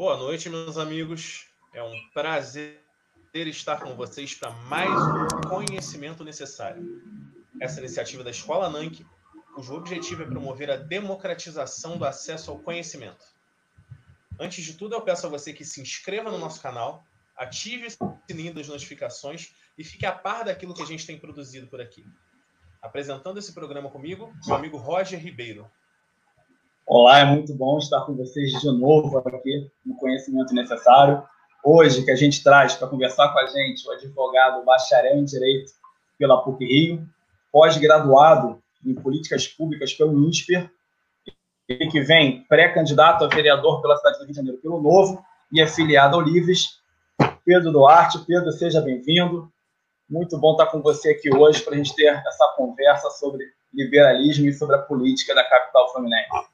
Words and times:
Boa 0.00 0.16
noite, 0.16 0.48
meus 0.48 0.78
amigos. 0.78 1.44
É 1.74 1.82
um 1.82 1.92
prazer 2.14 2.80
estar 3.34 3.82
com 3.82 3.94
vocês 3.94 4.34
para 4.34 4.50
mais 4.50 4.88
um 4.90 5.46
conhecimento 5.46 6.24
necessário. 6.24 7.02
Essa 7.60 7.80
iniciativa 7.80 8.24
da 8.24 8.30
Escola 8.30 8.70
NANC, 8.70 9.04
cujo 9.54 9.74
objetivo 9.74 10.22
é 10.22 10.26
promover 10.26 10.70
a 10.70 10.76
democratização 10.76 11.98
do 11.98 12.06
acesso 12.06 12.50
ao 12.50 12.60
conhecimento. 12.60 13.26
Antes 14.38 14.64
de 14.64 14.72
tudo, 14.72 14.94
eu 14.94 15.02
peço 15.02 15.26
a 15.26 15.28
você 15.28 15.52
que 15.52 15.66
se 15.66 15.82
inscreva 15.82 16.30
no 16.30 16.38
nosso 16.38 16.62
canal, 16.62 17.04
ative 17.36 17.88
o 18.00 18.18
sininho 18.26 18.54
das 18.54 18.68
notificações 18.68 19.54
e 19.76 19.84
fique 19.84 20.06
a 20.06 20.12
par 20.12 20.46
daquilo 20.46 20.72
que 20.72 20.82
a 20.82 20.86
gente 20.86 21.06
tem 21.06 21.18
produzido 21.18 21.66
por 21.66 21.78
aqui. 21.78 22.06
Apresentando 22.80 23.38
esse 23.38 23.52
programa 23.52 23.90
comigo, 23.90 24.32
meu 24.46 24.56
amigo 24.56 24.78
Roger 24.78 25.20
Ribeiro. 25.20 25.70
Olá, 26.86 27.20
é 27.20 27.24
muito 27.24 27.54
bom 27.54 27.78
estar 27.78 28.00
com 28.00 28.16
vocês 28.16 28.50
de 28.52 28.66
novo 28.66 29.18
aqui 29.18 29.70
no 29.86 29.94
Conhecimento 29.96 30.52
Necessário. 30.52 31.22
Hoje, 31.64 32.04
que 32.04 32.10
a 32.10 32.16
gente 32.16 32.42
traz 32.42 32.74
para 32.74 32.88
conversar 32.88 33.32
com 33.32 33.38
a 33.38 33.46
gente 33.46 33.86
o 33.86 33.92
advogado 33.92 34.64
bacharel 34.64 35.18
em 35.18 35.24
Direito 35.24 35.72
pela 36.18 36.42
PUC 36.42 36.64
Rio, 36.64 37.06
pós-graduado 37.52 38.60
em 38.84 38.94
Políticas 38.94 39.46
Públicas 39.46 39.94
pelo 39.94 40.18
INSPER, 40.26 40.68
ele 41.68 41.88
que 41.88 42.00
vem 42.00 42.42
pré-candidato 42.44 43.24
a 43.24 43.28
vereador 43.28 43.80
pela 43.80 43.96
cidade 43.96 44.18
do 44.18 44.24
Rio 44.24 44.32
de 44.32 44.36
Janeiro 44.36 44.58
pelo 44.58 44.82
Novo 44.82 45.24
e 45.52 45.62
afiliado 45.62 46.16
ao 46.16 46.22
Livres, 46.22 46.80
Pedro 47.44 47.70
Duarte. 47.70 48.18
Pedro, 48.26 48.50
seja 48.50 48.80
bem-vindo. 48.80 49.48
Muito 50.08 50.36
bom 50.36 50.52
estar 50.52 50.66
com 50.66 50.82
você 50.82 51.10
aqui 51.10 51.32
hoje 51.32 51.62
para 51.62 51.74
a 51.74 51.76
gente 51.76 51.94
ter 51.94 52.06
essa 52.06 52.54
conversa 52.56 53.08
sobre 53.10 53.44
liberalismo 53.72 54.48
e 54.48 54.52
sobre 54.52 54.74
a 54.74 54.80
política 54.80 55.34
da 55.36 55.44
capital 55.48 55.92
fluminense. 55.92 56.49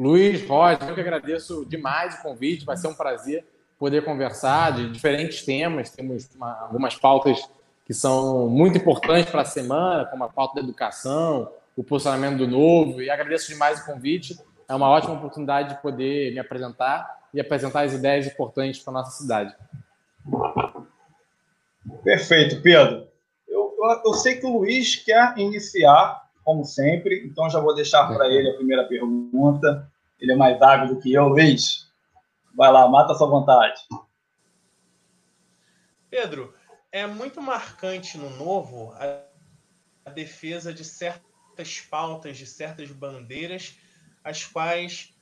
Luiz, 0.00 0.48
Roger, 0.48 0.88
eu 0.88 0.94
que 0.94 1.00
agradeço 1.02 1.66
demais 1.66 2.14
o 2.14 2.22
convite, 2.22 2.64
vai 2.64 2.74
ser 2.74 2.88
um 2.88 2.94
prazer 2.94 3.44
poder 3.78 4.02
conversar 4.02 4.72
de 4.72 4.90
diferentes 4.90 5.44
temas. 5.44 5.90
Temos 5.90 6.26
uma, 6.34 6.58
algumas 6.58 6.94
pautas 6.96 7.46
que 7.84 7.92
são 7.92 8.48
muito 8.48 8.78
importantes 8.78 9.30
para 9.30 9.42
a 9.42 9.44
semana, 9.44 10.06
como 10.06 10.24
a 10.24 10.28
pauta 10.30 10.54
da 10.54 10.60
educação, 10.62 11.52
o 11.76 11.84
posicionamento 11.84 12.38
do 12.38 12.48
novo, 12.48 13.02
e 13.02 13.10
agradeço 13.10 13.48
demais 13.48 13.82
o 13.82 13.84
convite. 13.84 14.40
É 14.66 14.74
uma 14.74 14.88
ótima 14.88 15.12
oportunidade 15.12 15.74
de 15.74 15.82
poder 15.82 16.32
me 16.32 16.38
apresentar 16.38 17.28
e 17.34 17.38
apresentar 17.38 17.82
as 17.82 17.92
ideias 17.92 18.26
importantes 18.26 18.80
para 18.80 18.92
a 18.92 18.94
nossa 18.94 19.10
cidade. 19.20 19.54
Perfeito, 22.02 22.62
Pedro. 22.62 23.06
Eu, 23.46 23.76
eu 24.06 24.14
sei 24.14 24.36
que 24.36 24.46
o 24.46 24.60
Luiz 24.60 24.96
quer 24.96 25.36
iniciar 25.36 26.19
como 26.44 26.64
sempre. 26.64 27.26
Então 27.26 27.48
já 27.48 27.60
vou 27.60 27.74
deixar 27.74 28.06
para 28.06 28.28
ele 28.28 28.50
a 28.50 28.54
primeira 28.54 28.84
pergunta. 28.84 29.90
Ele 30.18 30.32
é 30.32 30.36
mais 30.36 30.60
hábil 30.60 30.94
do 30.94 31.00
que 31.00 31.12
eu, 31.12 31.28
Luiz. 31.28 31.90
Vai 32.54 32.70
lá, 32.72 32.88
mata 32.88 33.12
a 33.12 33.16
sua 33.16 33.28
vontade. 33.28 33.80
Pedro, 36.10 36.52
é 36.90 37.06
muito 37.06 37.40
marcante 37.40 38.18
no 38.18 38.30
novo 38.30 38.92
a, 38.94 39.22
a 40.04 40.10
defesa 40.10 40.74
de 40.74 40.84
certas 40.84 41.80
pautas, 41.80 42.36
de 42.36 42.46
certas 42.46 42.90
bandeiras, 42.90 43.78
as 44.24 44.44
quais 44.44 45.14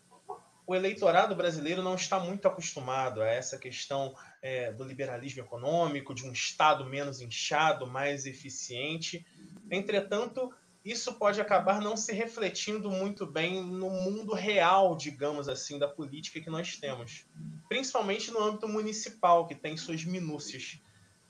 o 0.66 0.74
eleitorado 0.74 1.34
brasileiro 1.34 1.82
não 1.82 1.94
está 1.94 2.20
muito 2.20 2.46
acostumado 2.46 3.22
a 3.22 3.26
essa 3.26 3.58
questão 3.58 4.14
é, 4.42 4.70
do 4.70 4.84
liberalismo 4.84 5.42
econômico, 5.42 6.14
de 6.14 6.26
um 6.26 6.32
Estado 6.32 6.84
menos 6.84 7.22
inchado, 7.22 7.86
mais 7.86 8.26
eficiente. 8.26 9.26
Entretanto, 9.70 10.52
isso 10.90 11.14
pode 11.14 11.40
acabar 11.40 11.80
não 11.80 11.96
se 11.96 12.12
refletindo 12.12 12.90
muito 12.90 13.26
bem 13.26 13.62
no 13.62 13.90
mundo 13.90 14.32
real, 14.32 14.96
digamos 14.96 15.48
assim, 15.48 15.78
da 15.78 15.86
política 15.86 16.40
que 16.40 16.48
nós 16.48 16.76
temos, 16.76 17.26
principalmente 17.68 18.30
no 18.30 18.42
âmbito 18.42 18.66
municipal, 18.66 19.46
que 19.46 19.54
tem 19.54 19.76
suas 19.76 20.04
minúcias. 20.04 20.80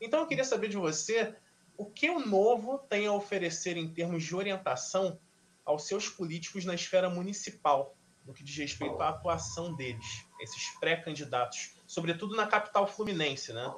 Então 0.00 0.20
eu 0.20 0.26
queria 0.26 0.44
saber 0.44 0.69
de 0.69 0.76
você 0.76 1.34
o 1.76 1.84
que 1.84 2.08
o 2.08 2.20
novo 2.20 2.78
tem 2.78 3.06
a 3.06 3.12
oferecer 3.12 3.76
em 3.76 3.92
termos 3.92 4.22
de 4.22 4.34
orientação 4.34 5.19
aos 5.64 5.86
seus 5.86 6.08
políticos 6.08 6.64
na 6.64 6.75
esfera 6.75 7.10
municipal, 7.10 7.96
no 8.25 8.32
que 8.32 8.44
diz 8.44 8.56
respeito 8.56 9.00
à 9.00 9.08
atuação 9.08 9.75
deles, 9.75 10.25
esses 10.40 10.69
pré-candidatos, 10.78 11.75
sobretudo 11.86 12.36
na 12.36 12.46
capital 12.46 12.86
fluminense, 12.86 13.52
né? 13.52 13.75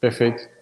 Perfeito. 0.00 0.59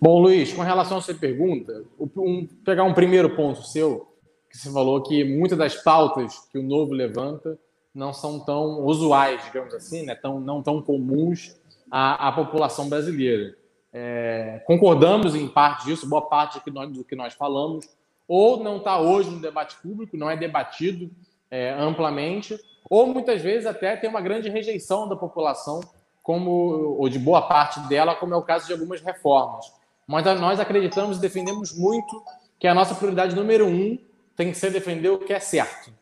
Bom, 0.00 0.20
Luiz, 0.20 0.52
com 0.52 0.62
relação 0.62 0.98
à 0.98 1.00
sua 1.00 1.14
pergunta, 1.14 1.82
um, 1.98 2.46
pegar 2.64 2.84
um 2.84 2.94
primeiro 2.94 3.34
ponto 3.34 3.64
seu, 3.64 4.06
que 4.48 4.56
você 4.56 4.72
falou 4.72 5.02
que 5.02 5.24
muitas 5.24 5.58
das 5.58 5.74
pautas 5.82 6.38
que 6.52 6.58
o 6.58 6.62
Novo 6.62 6.92
levanta 6.92 7.58
não 7.92 8.12
são 8.12 8.38
tão 8.38 8.84
usuais, 8.84 9.42
digamos 9.46 9.74
assim, 9.74 10.04
né? 10.04 10.14
tão, 10.14 10.38
não 10.38 10.62
tão 10.62 10.80
comuns 10.80 11.56
à, 11.90 12.28
à 12.28 12.32
população 12.32 12.88
brasileira. 12.88 13.56
É, 13.92 14.62
concordamos 14.68 15.34
em 15.34 15.48
parte 15.48 15.86
disso, 15.86 16.08
boa 16.08 16.22
parte 16.22 16.58
do 16.58 16.60
que 16.62 16.70
nós, 16.70 16.92
do 16.92 17.02
que 17.02 17.16
nós 17.16 17.34
falamos, 17.34 17.88
ou 18.28 18.62
não 18.62 18.76
está 18.76 19.00
hoje 19.00 19.28
no 19.28 19.40
debate 19.40 19.76
público, 19.82 20.16
não 20.16 20.30
é 20.30 20.36
debatido 20.36 21.10
é, 21.50 21.72
amplamente, 21.72 22.56
ou 22.88 23.08
muitas 23.08 23.42
vezes 23.42 23.66
até 23.66 23.96
tem 23.96 24.08
uma 24.08 24.20
grande 24.20 24.48
rejeição 24.48 25.08
da 25.08 25.16
população, 25.16 25.80
como 26.22 26.50
ou 26.96 27.08
de 27.08 27.18
boa 27.18 27.42
parte 27.42 27.80
dela, 27.88 28.14
como 28.14 28.32
é 28.32 28.36
o 28.36 28.42
caso 28.42 28.68
de 28.68 28.72
algumas 28.72 29.00
reformas 29.00 29.76
mas 30.08 30.24
nós 30.40 30.58
acreditamos 30.58 31.18
e 31.18 31.20
defendemos 31.20 31.76
muito 31.76 32.24
que 32.58 32.66
a 32.66 32.74
nossa 32.74 32.94
prioridade 32.94 33.36
número 33.36 33.66
um 33.66 33.98
tem 34.34 34.50
que 34.50 34.56
ser 34.56 34.70
defender 34.70 35.10
o 35.10 35.18
que 35.18 35.34
é 35.34 35.38
certo. 35.38 35.92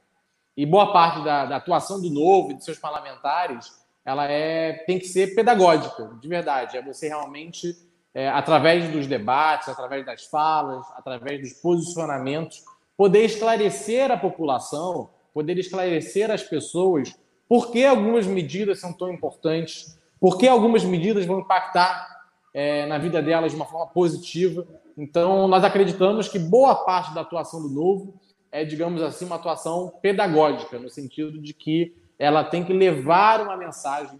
E 0.56 0.64
boa 0.64 0.92
parte 0.92 1.24
da, 1.24 1.44
da 1.44 1.56
atuação 1.56 2.00
do 2.00 2.08
Novo 2.08 2.52
e 2.52 2.54
dos 2.54 2.64
seus 2.64 2.78
parlamentares, 2.78 3.66
ela 4.04 4.30
é, 4.30 4.74
tem 4.86 5.00
que 5.00 5.06
ser 5.06 5.34
pedagógica, 5.34 6.16
de 6.20 6.28
verdade. 6.28 6.76
É 6.76 6.82
você 6.82 7.08
realmente, 7.08 7.76
é, 8.14 8.28
através 8.28 8.88
dos 8.90 9.08
debates, 9.08 9.68
através 9.68 10.06
das 10.06 10.24
falas, 10.24 10.86
através 10.94 11.40
dos 11.40 11.54
posicionamentos, 11.54 12.62
poder 12.96 13.24
esclarecer 13.24 14.10
a 14.12 14.16
população, 14.16 15.10
poder 15.34 15.58
esclarecer 15.58 16.30
as 16.30 16.44
pessoas 16.44 17.12
por 17.48 17.72
que 17.72 17.84
algumas 17.84 18.24
medidas 18.26 18.80
são 18.80 18.92
tão 18.92 19.12
importantes, 19.12 19.98
por 20.20 20.38
que 20.38 20.46
algumas 20.46 20.84
medidas 20.84 21.26
vão 21.26 21.40
impactar 21.40 22.15
é, 22.56 22.86
na 22.86 22.96
vida 22.96 23.20
delas 23.20 23.52
de 23.52 23.56
uma 23.56 23.66
forma 23.66 23.86
positiva. 23.88 24.66
Então, 24.96 25.46
nós 25.46 25.62
acreditamos 25.62 26.26
que 26.26 26.38
boa 26.38 26.74
parte 26.74 27.12
da 27.14 27.20
atuação 27.20 27.60
do 27.60 27.68
Novo 27.68 28.18
é, 28.50 28.64
digamos 28.64 29.02
assim, 29.02 29.26
uma 29.26 29.36
atuação 29.36 29.92
pedagógica, 30.00 30.78
no 30.78 30.88
sentido 30.88 31.38
de 31.38 31.52
que 31.52 31.94
ela 32.18 32.42
tem 32.42 32.64
que 32.64 32.72
levar 32.72 33.42
uma 33.42 33.54
mensagem 33.54 34.18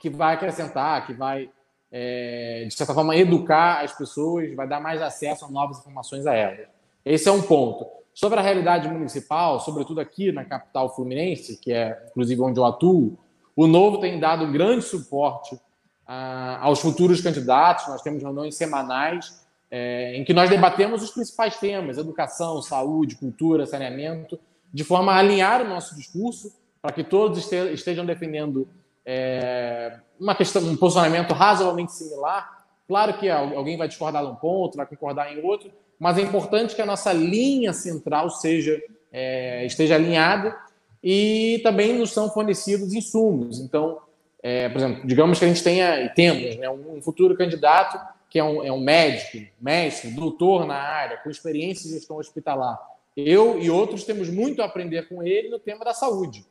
que 0.00 0.08
vai 0.08 0.32
acrescentar, 0.32 1.06
que 1.06 1.12
vai, 1.12 1.50
é, 1.92 2.64
de 2.66 2.74
certa 2.74 2.94
forma, 2.94 3.14
educar 3.14 3.84
as 3.84 3.92
pessoas, 3.92 4.54
vai 4.54 4.66
dar 4.66 4.80
mais 4.80 5.02
acesso 5.02 5.44
a 5.44 5.50
novas 5.50 5.80
informações 5.80 6.26
a 6.26 6.32
elas. 6.32 6.66
Esse 7.04 7.28
é 7.28 7.32
um 7.32 7.42
ponto. 7.42 7.86
Sobre 8.14 8.38
a 8.38 8.42
realidade 8.42 8.88
municipal, 8.88 9.60
sobretudo 9.60 10.00
aqui 10.00 10.32
na 10.32 10.46
capital 10.46 10.94
fluminense, 10.94 11.58
que 11.58 11.70
é 11.70 12.06
inclusive 12.08 12.40
onde 12.40 12.58
eu 12.58 12.64
atuo, 12.64 13.18
o 13.54 13.66
Novo 13.66 13.98
tem 13.98 14.18
dado 14.18 14.50
grande 14.50 14.86
suporte 14.86 15.60
aos 16.06 16.80
futuros 16.80 17.20
candidatos. 17.20 17.88
Nós 17.88 18.02
temos 18.02 18.22
reuniões 18.22 18.56
semanais 18.56 19.44
é, 19.70 20.16
em 20.16 20.24
que 20.24 20.32
nós 20.32 20.48
debatemos 20.48 21.02
os 21.02 21.10
principais 21.10 21.56
temas: 21.58 21.98
educação, 21.98 22.62
saúde, 22.62 23.16
cultura, 23.16 23.66
saneamento, 23.66 24.38
de 24.72 24.84
forma 24.84 25.12
a 25.12 25.18
alinhar 25.18 25.62
o 25.62 25.68
nosso 25.68 25.96
discurso 25.96 26.52
para 26.80 26.92
que 26.92 27.02
todos 27.02 27.50
estejam 27.72 28.04
defendendo 28.04 28.68
é, 29.04 29.98
uma 30.20 30.34
questão, 30.34 30.62
um 30.62 30.76
posicionamento 30.76 31.32
razoavelmente 31.32 31.92
similar. 31.92 32.64
Claro 32.86 33.14
que 33.14 33.30
alguém 33.30 33.78
vai 33.78 33.88
discordar 33.88 34.22
de 34.22 34.30
um 34.30 34.34
ponto, 34.34 34.76
vai 34.76 34.86
concordar 34.86 35.32
em 35.32 35.42
outro, 35.42 35.72
mas 35.98 36.18
é 36.18 36.20
importante 36.20 36.74
que 36.74 36.82
a 36.82 36.86
nossa 36.86 37.12
linha 37.12 37.72
central 37.72 38.28
seja 38.28 38.78
é, 39.10 39.64
esteja 39.64 39.94
alinhada 39.94 40.56
e 41.02 41.60
também 41.62 41.96
nos 41.96 42.10
são 42.10 42.28
fornecidos 42.28 42.92
insumos. 42.92 43.60
Então, 43.60 43.98
é, 44.46 44.68
por 44.68 44.76
exemplo, 44.76 45.06
digamos 45.06 45.38
que 45.38 45.46
a 45.46 45.48
gente 45.48 45.64
tenha 45.64 46.04
e 46.04 46.10
temos 46.10 46.56
né, 46.56 46.68
um 46.68 47.00
futuro 47.00 47.34
candidato 47.34 47.98
que 48.28 48.38
é 48.38 48.44
um, 48.44 48.62
é 48.62 48.70
um 48.70 48.80
médico, 48.80 49.38
mestre, 49.58 50.10
doutor 50.10 50.66
na 50.66 50.74
área, 50.74 51.16
com 51.16 51.30
experiência 51.30 51.88
em 51.88 51.92
gestão 51.92 52.18
hospitalar. 52.18 52.78
Eu 53.16 53.58
e 53.58 53.70
outros 53.70 54.04
temos 54.04 54.28
muito 54.28 54.60
a 54.60 54.66
aprender 54.66 55.08
com 55.08 55.22
ele 55.22 55.48
no 55.48 55.58
tema 55.58 55.82
da 55.82 55.94
saúde. 55.94 56.44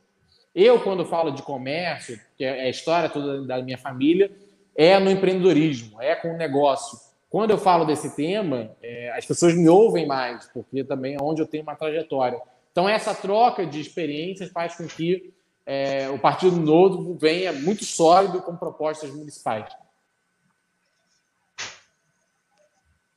Eu, 0.55 0.79
quando 0.79 1.05
falo 1.05 1.29
de 1.31 1.43
comércio, 1.43 2.19
que 2.35 2.43
é 2.43 2.61
a 2.61 2.69
história 2.69 3.09
toda 3.09 3.45
da 3.45 3.61
minha 3.61 3.77
família, 3.77 4.31
é 4.75 4.97
no 4.97 5.11
empreendedorismo, 5.11 6.01
é 6.01 6.15
com 6.15 6.33
o 6.33 6.37
negócio. 6.37 6.97
Quando 7.29 7.51
eu 7.51 7.59
falo 7.59 7.85
desse 7.85 8.15
tema, 8.15 8.71
é, 8.81 9.11
as 9.11 9.25
pessoas 9.25 9.53
me 9.53 9.69
ouvem 9.69 10.07
mais, 10.07 10.47
porque 10.47 10.83
também 10.83 11.13
é 11.15 11.17
onde 11.21 11.43
eu 11.43 11.45
tenho 11.45 11.61
uma 11.61 11.75
trajetória. 11.75 12.41
Então, 12.71 12.89
essa 12.89 13.13
troca 13.13 13.67
de 13.67 13.79
experiências 13.79 14.49
faz 14.49 14.75
com 14.75 14.87
que 14.87 15.32
é, 15.65 16.09
o 16.09 16.19
Partido 16.19 16.57
Novo 16.57 17.17
venha 17.17 17.53
muito 17.53 17.85
sólido 17.85 18.41
com 18.41 18.55
propostas 18.55 19.09
municipais. 19.11 19.71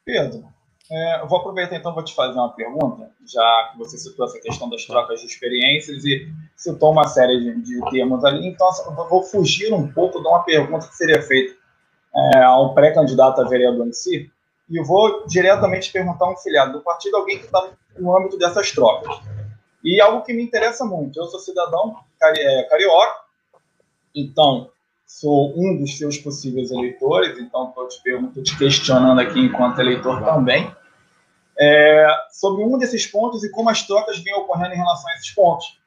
Pedro, 0.05 0.45
É, 0.89 1.21
eu 1.21 1.27
vou 1.27 1.41
aproveitar 1.41 1.75
então 1.75 1.93
vou 1.93 2.05
te 2.05 2.15
fazer 2.15 2.39
uma 2.39 2.53
pergunta, 2.53 3.11
já 3.27 3.71
que 3.73 3.79
você 3.79 3.99
citou 3.99 4.25
essa 4.25 4.39
questão 4.39 4.71
das 4.71 4.85
trocas 4.85 5.21
de 5.21 5.27
experiências 5.27 6.05
e 6.05 6.33
citou 6.55 6.93
uma 6.93 7.09
série 7.09 7.41
de, 7.41 7.63
de 7.63 7.91
termos 7.91 8.25
ali. 8.25 8.47
Então, 8.47 8.69
assim, 8.69 8.89
eu 8.89 9.09
vou 9.09 9.23
fugir 9.25 9.73
um 9.73 9.91
pouco 9.93 10.21
de 10.21 10.29
uma 10.29 10.45
pergunta 10.45 10.87
que 10.87 10.95
seria 10.95 11.21
feita 11.23 11.57
é, 12.15 12.39
a 12.39 12.57
um 12.61 12.73
pré-candidato 12.73 13.41
a 13.41 13.49
vereador 13.49 13.87
em 13.89 13.93
si, 13.93 14.31
e 14.71 14.81
vou 14.83 15.27
diretamente 15.27 15.93
perguntar 15.93 16.31
um 16.31 16.37
filiado 16.37 16.73
do 16.73 16.81
partido, 16.83 17.17
alguém 17.17 17.39
que 17.39 17.47
está 17.47 17.69
no 17.99 18.17
âmbito 18.17 18.39
dessas 18.39 18.71
trocas. 18.71 19.17
E 19.87 20.01
algo 20.01 20.25
que 20.25 20.35
me 20.35 20.43
interessa 20.43 20.85
muito, 20.85 21.17
eu 21.17 21.27
sou 21.27 21.39
cidadão 21.39 21.97
cari 22.19 22.41
é, 22.41 22.65
carioca, 22.65 23.21
então 24.13 24.69
sou 25.07 25.55
um 25.57 25.79
dos 25.79 25.97
seus 25.97 26.19
possíveis 26.19 26.73
eleitores, 26.73 27.39
então 27.39 27.69
estou 27.69 27.87
te 27.87 28.43
te 28.43 28.59
questionando 28.59 29.21
aqui 29.21 29.39
enquanto 29.39 29.79
eleitor 29.79 30.25
também, 30.25 30.75
é, 31.57 32.05
sobre 32.33 32.65
um 32.65 32.77
desses 32.77 33.07
pontos 33.07 33.45
e 33.45 33.51
como 33.53 33.71
as 33.71 33.87
trocas 33.87 34.19
vêm 34.19 34.35
ocorrendo 34.35 34.75
em 34.75 34.79
relação 34.79 35.09
a 35.09 35.15
esses 35.15 35.31
pontos, 35.31 35.79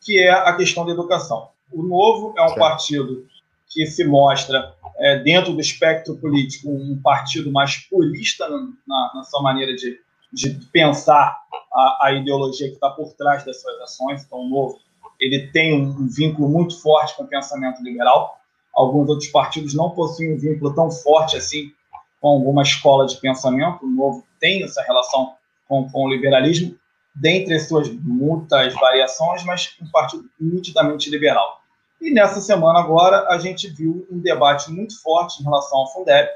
que 0.00 0.20
é 0.20 0.30
a 0.30 0.52
questão 0.56 0.84
da 0.84 0.90
educação. 0.90 1.50
O 1.72 1.80
Novo 1.80 2.34
é 2.36 2.42
um 2.42 2.48
certo. 2.48 2.58
partido 2.58 3.24
que 3.68 3.86
se 3.86 4.02
mostra, 4.04 4.74
é, 4.98 5.20
dentro 5.20 5.52
do 5.52 5.60
espectro 5.60 6.16
político, 6.16 6.70
um 6.70 7.00
partido 7.00 7.52
mais 7.52 7.76
purista 7.76 8.48
na, 8.48 9.12
na 9.14 9.22
sua 9.22 9.40
maneira 9.40 9.76
de, 9.76 10.00
de 10.34 10.50
pensar 10.72 11.38
a, 11.72 12.06
a 12.06 12.12
ideologia 12.12 12.68
que 12.68 12.74
está 12.74 12.90
por 12.90 13.12
trás 13.14 13.44
das 13.44 13.60
suas 13.60 13.80
ações. 13.80 14.24
Então, 14.24 14.40
o 14.40 14.48
Novo 14.48 14.78
ele 15.20 15.46
tem 15.52 15.80
um 15.80 16.08
vínculo 16.08 16.48
muito 16.48 16.80
forte 16.82 17.16
com 17.16 17.22
o 17.22 17.28
pensamento 17.28 17.82
liberal 17.82 18.38
alguns 18.74 19.08
outros 19.08 19.28
partidos 19.28 19.74
não 19.74 19.90
possuem 19.90 20.34
um 20.34 20.38
vínculo 20.38 20.74
tão 20.74 20.90
forte 20.90 21.36
assim 21.36 21.72
com 22.20 22.28
alguma 22.28 22.62
escola 22.62 23.06
de 23.06 23.16
pensamento. 23.16 23.84
O 23.84 23.88
Novo 23.88 24.26
tem 24.40 24.64
essa 24.64 24.82
relação 24.82 25.34
com, 25.68 25.88
com 25.88 26.04
o 26.04 26.08
liberalismo, 26.08 26.74
dentre 27.14 27.54
as 27.54 27.68
suas 27.68 27.88
muitas 27.88 28.74
variações, 28.74 29.44
mas 29.44 29.76
um 29.80 29.88
partido 29.90 30.28
nitidamente 30.40 31.08
liberal. 31.08 31.60
E 32.00 32.10
nessa 32.10 32.40
semana 32.40 32.80
agora 32.80 33.28
a 33.28 33.38
gente 33.38 33.68
viu 33.68 34.06
um 34.10 34.18
debate 34.18 34.70
muito 34.70 35.00
forte 35.00 35.40
em 35.40 35.44
relação 35.44 35.78
ao 35.78 35.92
Fundeb, 35.92 36.28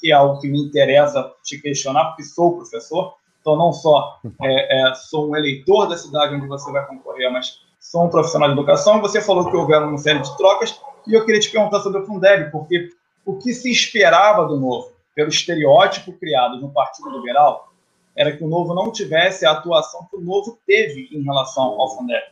que 0.00 0.10
é 0.10 0.14
algo 0.14 0.40
que 0.40 0.48
me 0.48 0.62
interessa 0.62 1.30
te 1.42 1.58
questionar, 1.58 2.06
porque 2.06 2.24
sou 2.24 2.56
professor, 2.56 3.16
então 3.44 3.56
não 3.56 3.74
só 3.74 4.18
é, 4.42 4.88
é, 4.88 4.94
sou 4.94 5.28
um 5.28 5.36
eleitor 5.36 5.86
da 5.86 5.98
cidade 5.98 6.34
onde 6.34 6.48
você 6.48 6.72
vai 6.72 6.86
concorrer, 6.86 7.30
mas 7.30 7.60
sou 7.78 8.04
um 8.04 8.08
profissional 8.08 8.48
de 8.48 8.54
educação. 8.54 9.02
Você 9.02 9.20
falou 9.20 9.50
que 9.50 9.54
houveram 9.54 9.90
uma 9.90 9.98
série 9.98 10.20
de 10.20 10.34
trocas, 10.38 10.80
e 11.06 11.12
eu 11.12 11.26
queria 11.26 11.42
te 11.42 11.50
perguntar 11.50 11.80
sobre 11.80 12.00
o 12.00 12.06
Fundeb, 12.06 12.50
porque 12.50 12.88
o 13.22 13.36
que 13.36 13.52
se 13.52 13.70
esperava 13.70 14.46
do 14.46 14.58
Novo, 14.58 14.92
pelo 15.14 15.28
estereótipo 15.28 16.14
criado 16.14 16.58
no 16.58 16.72
Partido 16.72 17.10
Liberal, 17.10 17.68
era 18.16 18.34
que 18.34 18.42
o 18.42 18.48
Novo 18.48 18.72
não 18.72 18.90
tivesse 18.90 19.44
a 19.44 19.52
atuação 19.52 20.06
que 20.10 20.16
o 20.16 20.22
Novo 20.22 20.58
teve 20.66 21.10
em 21.12 21.22
relação 21.22 21.78
ao 21.78 21.94
Fundeb. 21.94 22.24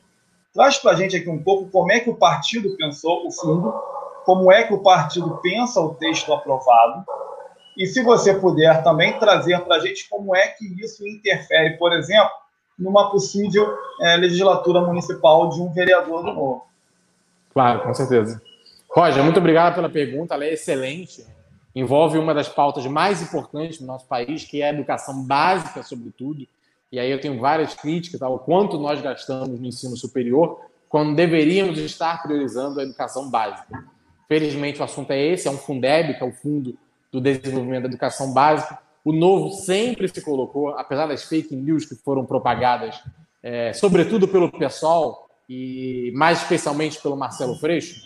Traz 0.54 0.78
para 0.78 0.92
a 0.92 0.94
gente 0.94 1.14
aqui 1.14 1.28
um 1.28 1.42
pouco 1.42 1.70
como 1.70 1.92
é 1.92 2.00
que 2.00 2.08
o 2.08 2.16
partido 2.16 2.74
pensou 2.78 3.26
o 3.26 3.30
fundo, 3.30 3.74
como 4.24 4.50
é 4.50 4.62
que 4.62 4.72
o 4.72 4.82
partido 4.82 5.38
pensa 5.42 5.78
o 5.78 5.94
texto 5.94 6.32
aprovado, 6.32 7.04
e 7.76 7.86
se 7.86 8.02
você 8.02 8.34
puder 8.34 8.82
também 8.82 9.19
trazer 9.19 9.58
para 9.60 9.76
a 9.76 9.78
gente 9.78 10.08
como 10.08 10.36
é 10.36 10.48
que 10.48 10.66
isso 10.82 11.06
interfere, 11.06 11.76
por 11.78 11.92
exemplo, 11.92 12.30
numa 12.78 13.10
possível 13.10 13.76
é, 14.00 14.16
legislatura 14.16 14.80
municipal 14.80 15.48
de 15.48 15.60
um 15.60 15.72
vereador 15.72 16.22
do 16.22 16.32
Novo. 16.32 16.66
Claro, 17.52 17.80
com 17.80 17.94
certeza. 17.94 18.40
Roger, 18.90 19.22
muito 19.22 19.38
obrigado 19.38 19.74
pela 19.74 19.88
pergunta, 19.88 20.34
ela 20.34 20.44
é 20.44 20.52
excelente. 20.52 21.24
Envolve 21.74 22.19
uma 22.19 22.34
das 22.34 22.48
pautas 22.48 22.86
mais 22.86 23.22
importantes 23.22 23.78
do 23.78 23.86
nosso 23.86 24.06
país, 24.06 24.44
que 24.44 24.60
é 24.60 24.66
a 24.66 24.72
educação 24.72 25.22
básica, 25.22 25.82
sobretudo. 25.82 26.46
E 26.90 26.98
aí 26.98 27.10
eu 27.10 27.20
tenho 27.20 27.40
várias 27.40 27.72
críticas 27.74 28.20
ao 28.20 28.38
quanto 28.38 28.78
nós 28.78 29.00
gastamos 29.00 29.58
no 29.58 29.66
ensino 29.66 29.96
superior, 29.96 30.60
quando 30.90 31.16
deveríamos 31.16 31.78
estar 31.78 32.22
priorizando 32.22 32.80
a 32.80 32.82
educação 32.82 33.30
básica. 33.30 33.82
Felizmente 34.28 34.80
o 34.80 34.84
assunto 34.84 35.10
é 35.10 35.19
esse, 35.19 35.48
é 35.48 35.50
um 35.50 35.56
Fundeb, 35.56 36.14
que 36.14 36.22
é 36.22 36.26
o 36.26 36.32
Fundo 36.32 36.76
do 37.12 37.20
Desenvolvimento 37.20 37.82
da 37.82 37.88
Educação 37.88 38.32
Básica. 38.32 38.78
O 39.04 39.12
Novo 39.12 39.50
sempre 39.50 40.08
se 40.08 40.22
colocou, 40.22 40.70
apesar 40.70 41.06
das 41.06 41.24
fake 41.24 41.54
news 41.54 41.84
que 41.84 41.94
foram 41.94 42.24
propagadas, 42.24 43.00
é, 43.42 43.72
sobretudo 43.72 44.26
pelo 44.26 44.50
PSOL 44.50 45.28
e 45.48 46.10
mais 46.14 46.40
especialmente 46.42 47.00
pelo 47.00 47.16
Marcelo 47.16 47.56
Freixo, 47.56 48.00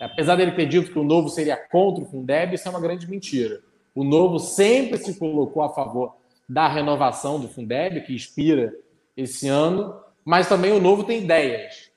apesar 0.00 0.36
dele 0.36 0.52
ter 0.52 0.66
dito 0.66 0.92
que 0.92 0.98
o 0.98 1.04
Novo 1.04 1.28
seria 1.28 1.56
contra 1.56 2.02
o 2.02 2.06
Fundeb, 2.06 2.54
isso 2.54 2.66
é 2.66 2.70
uma 2.70 2.80
grande 2.80 3.08
mentira. 3.10 3.60
O 3.94 4.04
Novo 4.04 4.38
sempre 4.38 4.98
se 4.98 5.18
colocou 5.18 5.62
a 5.62 5.74
favor 5.74 6.16
da 6.48 6.68
renovação 6.68 7.40
do 7.40 7.48
Fundeb, 7.48 8.02
que 8.02 8.14
expira 8.14 8.72
esse 9.16 9.48
ano, 9.48 9.98
mas 10.24 10.48
também 10.48 10.72
o 10.72 10.80
Novo 10.80 11.04
tem 11.04 11.22
ideias. 11.22 11.90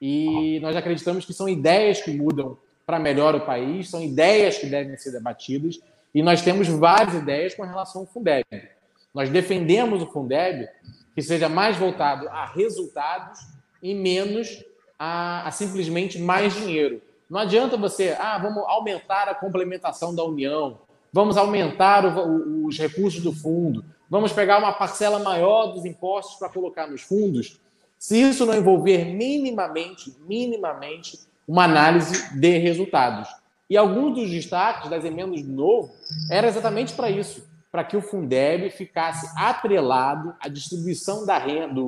E 0.00 0.60
nós 0.60 0.76
acreditamos 0.76 1.24
que 1.24 1.34
são 1.34 1.48
ideias 1.48 2.00
que 2.00 2.12
mudam 2.12 2.56
para 2.86 2.98
melhor 2.98 3.34
o 3.34 3.44
país, 3.44 3.88
são 3.88 4.02
ideias 4.02 4.58
que 4.58 4.66
devem 4.66 4.96
ser 4.96 5.12
debatidas, 5.12 5.78
e 6.14 6.22
nós 6.22 6.42
temos 6.42 6.68
várias 6.68 7.14
ideias 7.14 7.54
com 7.54 7.62
relação 7.62 8.02
ao 8.02 8.06
Fundeb. 8.06 8.44
Nós 9.14 9.28
defendemos 9.28 10.02
o 10.02 10.06
Fundeb 10.06 10.68
que 11.14 11.22
seja 11.22 11.48
mais 11.48 11.76
voltado 11.76 12.28
a 12.28 12.46
resultados 12.46 13.40
e 13.82 13.94
menos 13.94 14.64
a, 14.98 15.46
a 15.48 15.50
simplesmente 15.50 16.18
mais 16.18 16.54
dinheiro. 16.54 17.00
Não 17.28 17.40
adianta 17.40 17.76
você, 17.76 18.16
ah, 18.18 18.38
vamos 18.38 18.62
aumentar 18.66 19.28
a 19.28 19.34
complementação 19.34 20.14
da 20.14 20.24
União, 20.24 20.78
vamos 21.12 21.36
aumentar 21.36 22.04
o, 22.04 22.66
os 22.66 22.78
recursos 22.78 23.22
do 23.22 23.32
fundo, 23.32 23.84
vamos 24.08 24.32
pegar 24.32 24.58
uma 24.58 24.72
parcela 24.72 25.18
maior 25.18 25.68
dos 25.68 25.84
impostos 25.84 26.38
para 26.38 26.48
colocar 26.48 26.86
nos 26.86 27.02
fundos, 27.02 27.60
se 27.98 28.20
isso 28.20 28.46
não 28.46 28.54
envolver 28.54 29.04
minimamente, 29.04 30.14
minimamente, 30.26 31.18
uma 31.46 31.64
análise 31.64 32.38
de 32.38 32.58
resultados. 32.58 33.28
E 33.70 33.76
alguns 33.76 34.16
dos 34.16 34.28
destaques 34.28 34.90
das 34.90 35.04
emendas 35.04 35.42
do 35.42 35.52
novo 35.52 35.94
era 36.28 36.48
exatamente 36.48 36.92
para 36.92 37.08
isso, 37.08 37.48
para 37.70 37.84
que 37.84 37.96
o 37.96 38.02
Fundeb 38.02 38.68
ficasse 38.70 39.30
atrelado 39.38 40.34
à 40.40 40.48
distribuição 40.48 41.24
da 41.24 41.38
renda, 41.38 41.80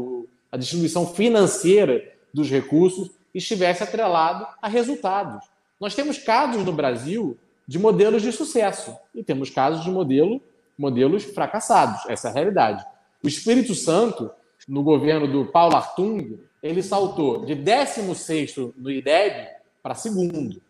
à 0.53 0.57
distribuição 0.57 1.05
financeira 1.09 2.01
dos 2.33 2.49
recursos 2.49 3.11
estivesse 3.35 3.83
atrelado 3.83 4.47
a 4.63 4.69
resultados. 4.69 5.45
Nós 5.81 5.97
temos 5.97 6.19
casos 6.19 6.65
no 6.65 6.73
Brasil 6.73 7.37
de 7.67 7.81
modelos 7.81 8.23
de 8.23 8.31
sucesso 8.31 8.97
e 9.13 9.25
temos 9.25 9.51
casos 9.51 9.83
de 9.83 9.91
modelo, 9.91 10.41
modelos 10.79 11.25
fracassados. 11.25 12.09
Essa 12.09 12.29
é 12.29 12.31
a 12.31 12.35
realidade. 12.35 12.85
O 13.25 13.27
Espírito 13.27 13.75
Santo, 13.75 14.31
no 14.69 14.85
governo 14.85 15.27
do 15.27 15.47
Paulo 15.47 15.75
Artung, 15.75 16.39
ele 16.63 16.83
saltou 16.83 17.45
de 17.45 17.57
16º 17.57 18.73
no 18.77 18.89
IDEB 18.89 19.49
para 19.83 19.95
segundo. 19.95 20.63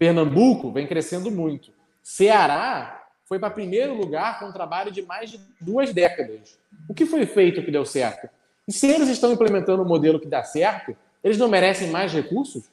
Pernambuco 0.00 0.72
vem 0.72 0.86
crescendo 0.86 1.30
muito. 1.30 1.72
Ceará 2.02 3.04
foi 3.26 3.38
para 3.38 3.50
primeiro 3.50 3.92
lugar 3.92 4.38
com 4.38 4.46
um 4.46 4.52
trabalho 4.52 4.90
de 4.90 5.02
mais 5.02 5.28
de 5.28 5.38
duas 5.60 5.92
décadas. 5.92 6.58
O 6.88 6.94
que 6.94 7.04
foi 7.04 7.26
feito 7.26 7.62
que 7.62 7.70
deu 7.70 7.84
certo? 7.84 8.26
E 8.66 8.72
se 8.72 8.86
eles 8.86 9.10
estão 9.10 9.30
implementando 9.30 9.82
um 9.82 9.86
modelo 9.86 10.18
que 10.18 10.26
dá 10.26 10.42
certo, 10.42 10.96
eles 11.22 11.36
não 11.36 11.48
merecem 11.48 11.90
mais 11.90 12.14
recursos 12.14 12.64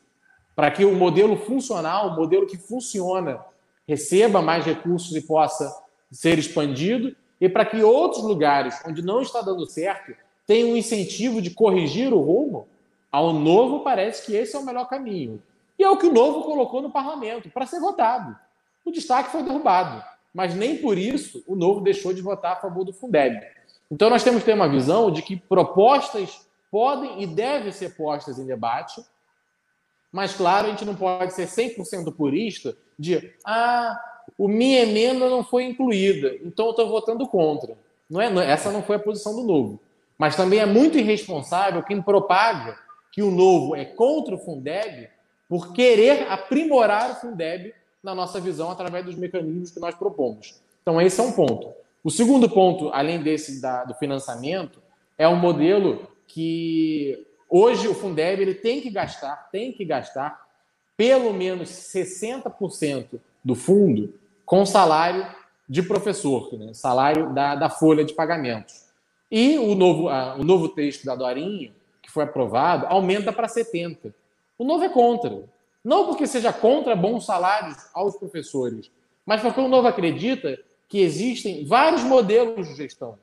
para 0.56 0.72
que 0.72 0.86
o 0.86 0.96
modelo 0.96 1.36
funcional, 1.36 2.12
o 2.12 2.16
modelo 2.16 2.48
que 2.48 2.58
funciona, 2.58 3.44
receba 3.86 4.42
mais 4.42 4.64
recursos 4.64 5.14
e 5.14 5.20
possa 5.20 5.70
ser 6.10 6.40
expandido 6.40 7.14
e 7.42 7.50
para 7.50 7.66
que 7.66 7.84
outros 7.84 8.24
lugares 8.24 8.82
onde 8.88 9.02
não 9.02 9.22
está 9.22 9.42
dando 9.42 9.66
certo 9.66 10.14
tenham 10.48 10.70
um 10.70 10.78
incentivo 10.78 11.42
de 11.42 11.50
corrigir 11.50 12.14
o 12.14 12.22
rumo, 12.22 12.70
ao 13.12 13.34
novo 13.34 13.82
parece 13.82 14.26
que 14.26 14.34
esse 14.34 14.56
é 14.56 14.60
o 14.60 14.66
melhor 14.66 14.88
caminho. 14.88 15.44
E 15.78 15.84
é 15.84 15.90
o 15.90 15.98
que 15.98 16.08
o 16.08 16.14
novo 16.14 16.44
colocou 16.44 16.82
no 16.82 16.90
parlamento 16.90 17.50
para 17.50 17.66
ser 17.66 17.80
votado. 17.80 18.36
O 18.84 18.92
destaque 18.92 19.32
foi 19.32 19.44
derrubado, 19.44 20.04
mas 20.34 20.56
nem 20.56 20.78
por 20.78 20.98
isso 20.98 21.44
o 21.46 21.56
novo 21.56 21.82
deixou 21.82 22.14
de 22.14 22.22
votar 22.22 22.54
a 22.54 22.62
favor 22.62 22.84
do 22.84 22.94
Fundeb. 22.94 23.40
Então 23.92 24.10
nós 24.10 24.24
temos 24.24 24.40
que 24.40 24.46
ter 24.46 24.54
uma 24.54 24.70
visão 24.70 25.12
de 25.12 25.22
que 25.22 25.36
propostas 25.36 26.48
podem 26.72 27.22
e 27.22 27.28
devem 27.28 27.72
ser 27.72 27.96
postas 27.96 28.40
em 28.40 28.46
debate, 28.46 29.02
mas, 30.12 30.34
claro, 30.34 30.68
a 30.68 30.70
gente 30.70 30.86
não 30.86 30.96
pode 30.96 31.34
ser 31.34 31.48
100% 31.48 32.14
purista 32.14 32.76
de 32.98 33.34
ah, 33.46 34.00
o 34.38 34.48
minha 34.48 34.82
emenda 34.82 35.30
não 35.30 35.44
foi 35.44 35.66
incluída, 35.66 36.36
então 36.44 36.66
eu 36.66 36.72
estou 36.72 36.90
votando 36.90 37.28
contra. 37.28 37.78
Não 38.10 38.22
é, 38.22 38.52
essa 38.52 38.72
não 38.72 38.82
foi 38.82 38.96
a 38.96 39.00
posição 39.00 39.36
do 39.36 39.44
Novo. 39.44 39.80
Mas 40.18 40.36
também 40.36 40.60
é 40.60 40.66
muito 40.66 40.98
irresponsável 40.98 41.84
quem 41.84 42.02
propaga 42.02 42.78
que 43.12 43.22
o 43.22 43.30
Novo 43.30 43.76
é 43.76 43.86
contra 43.86 44.36
o 44.36 44.40
Fundeb 44.40 45.10
por 45.48 45.74
querer 45.74 46.30
aprimorar 46.30 47.12
o 47.12 47.16
Fundeb 47.16 47.74
na 48.04 48.14
nossa 48.14 48.40
visão 48.40 48.72
através 48.72 49.06
dos 49.06 49.16
mecanismos 49.16 49.72
que 49.72 49.80
nós 49.80 49.96
propomos. 49.96 50.62
Então, 50.82 51.02
esse 51.02 51.20
é 51.20 51.24
um 51.24 51.32
ponto. 51.32 51.74
O 52.04 52.10
segundo 52.10 52.50
ponto, 52.50 52.90
além 52.90 53.22
desse 53.22 53.62
da, 53.62 53.84
do 53.84 53.94
financiamento, 53.94 54.82
é 55.18 55.28
um 55.28 55.36
modelo 55.36 56.08
que 56.28 57.26
hoje 57.50 57.88
o 57.88 57.94
Fundeb 57.94 58.42
ele 58.42 58.54
tem 58.54 58.82
que 58.82 58.90
gastar, 58.90 59.50
tem 59.52 59.72
que 59.72 59.84
gastar 59.84 60.46
pelo 60.96 61.34
menos 61.34 61.70
60% 61.70 63.20
do 63.44 63.56
fundo 63.56 64.14
com 64.46 64.66
salário 64.66 65.28
de 65.68 65.84
professor, 65.84 66.58
né? 66.58 66.74
salário 66.74 67.34
da, 67.34 67.56
da 67.56 67.70
folha 67.70 68.06
de 68.06 68.14
pagamentos. 68.14 68.86
E 69.30 69.58
o 69.58 69.76
novo, 69.76 70.08
a, 70.08 70.36
o 70.36 70.44
novo 70.44 70.70
texto 70.70 71.06
da 71.06 71.16
Dorinha, 71.16 71.72
que 72.02 72.10
foi 72.10 72.24
aprovado, 72.24 72.86
aumenta 72.88 73.34
para 73.34 73.48
70. 73.48 74.14
O 74.58 74.64
novo 74.64 74.84
é 74.84 74.90
contra. 74.90 75.44
Não 75.84 76.06
porque 76.06 76.28
seja 76.28 76.52
contra 76.52 76.96
bons 76.96 77.26
salários 77.26 77.78
aos 77.94 78.18
professores, 78.18 78.92
mas 79.26 79.42
porque 79.42 79.60
o 79.60 79.68
novo 79.68 79.88
acredita 79.88 80.60
que 80.90 81.00
existem 81.00 81.66
vários 81.66 82.04
modelos 82.04 82.68
de 82.68 82.76
gestão. 82.76 83.18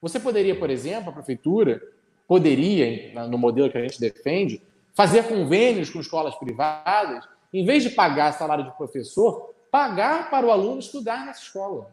Você 0.00 0.18
poderia, 0.18 0.58
por 0.58 0.70
exemplo, 0.70 1.10
a 1.10 1.12
prefeitura 1.12 1.82
poderia, 2.26 3.12
no 3.28 3.36
modelo 3.36 3.70
que 3.70 3.78
a 3.78 3.82
gente 3.82 4.00
defende, 4.00 4.62
fazer 4.94 5.28
convênios 5.28 5.90
com 5.90 6.00
escolas 6.00 6.34
privadas, 6.36 7.24
em 7.52 7.64
vez 7.64 7.82
de 7.82 7.90
pagar 7.90 8.32
salário 8.32 8.64
de 8.64 8.76
professor, 8.76 9.52
pagar 9.70 10.30
para 10.30 10.46
o 10.46 10.50
aluno 10.50 10.78
estudar 10.78 11.26
nessa 11.26 11.42
escola. 11.42 11.90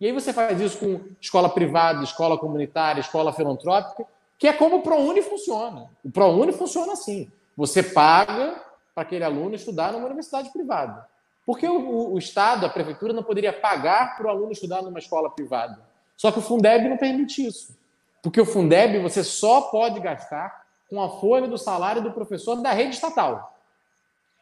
E 0.00 0.06
aí 0.06 0.12
você 0.12 0.32
faz 0.32 0.60
isso 0.60 0.78
com 0.78 1.00
escola 1.20 1.48
privada, 1.48 2.02
escola 2.02 2.36
comunitária, 2.36 3.00
escola 3.00 3.32
filantrópica, 3.32 4.04
que 4.38 4.48
é 4.48 4.52
como 4.52 4.78
o 4.78 4.82
ProUni 4.82 5.22
funciona. 5.22 5.88
O 6.04 6.10
ProUni 6.10 6.52
funciona 6.52 6.94
assim. 6.94 7.30
Você 7.56 7.82
paga 7.82 8.60
para 8.94 9.02
aquele 9.02 9.24
aluno 9.24 9.54
estudar 9.54 9.92
numa 9.92 10.06
universidade 10.06 10.50
privada. 10.50 11.08
Porque 11.44 11.66
o, 11.66 12.12
o, 12.12 12.18
Estado, 12.18 12.66
a 12.66 12.68
prefeitura, 12.68 13.12
não 13.12 13.22
poderia 13.22 13.52
pagar 13.52 14.16
para 14.16 14.26
o 14.26 14.30
aluno 14.30 14.52
estudar 14.52 14.82
numa 14.82 14.98
escola 14.98 15.30
privada. 15.30 15.80
Só 16.16 16.30
que 16.30 16.38
o 16.38 16.42
Fundeb 16.42 16.88
não 16.88 16.96
permite 16.96 17.44
isso. 17.44 17.76
Porque 18.22 18.40
o 18.40 18.46
Fundeb 18.46 18.98
você 19.00 19.24
só 19.24 19.62
pode 19.62 19.98
gastar 19.98 20.64
com 20.88 21.02
a 21.02 21.08
folha 21.08 21.48
do 21.48 21.58
salário 21.58 22.02
do 22.02 22.12
professor 22.12 22.56
da 22.56 22.72
rede 22.72 22.94
estatal. 22.94 23.56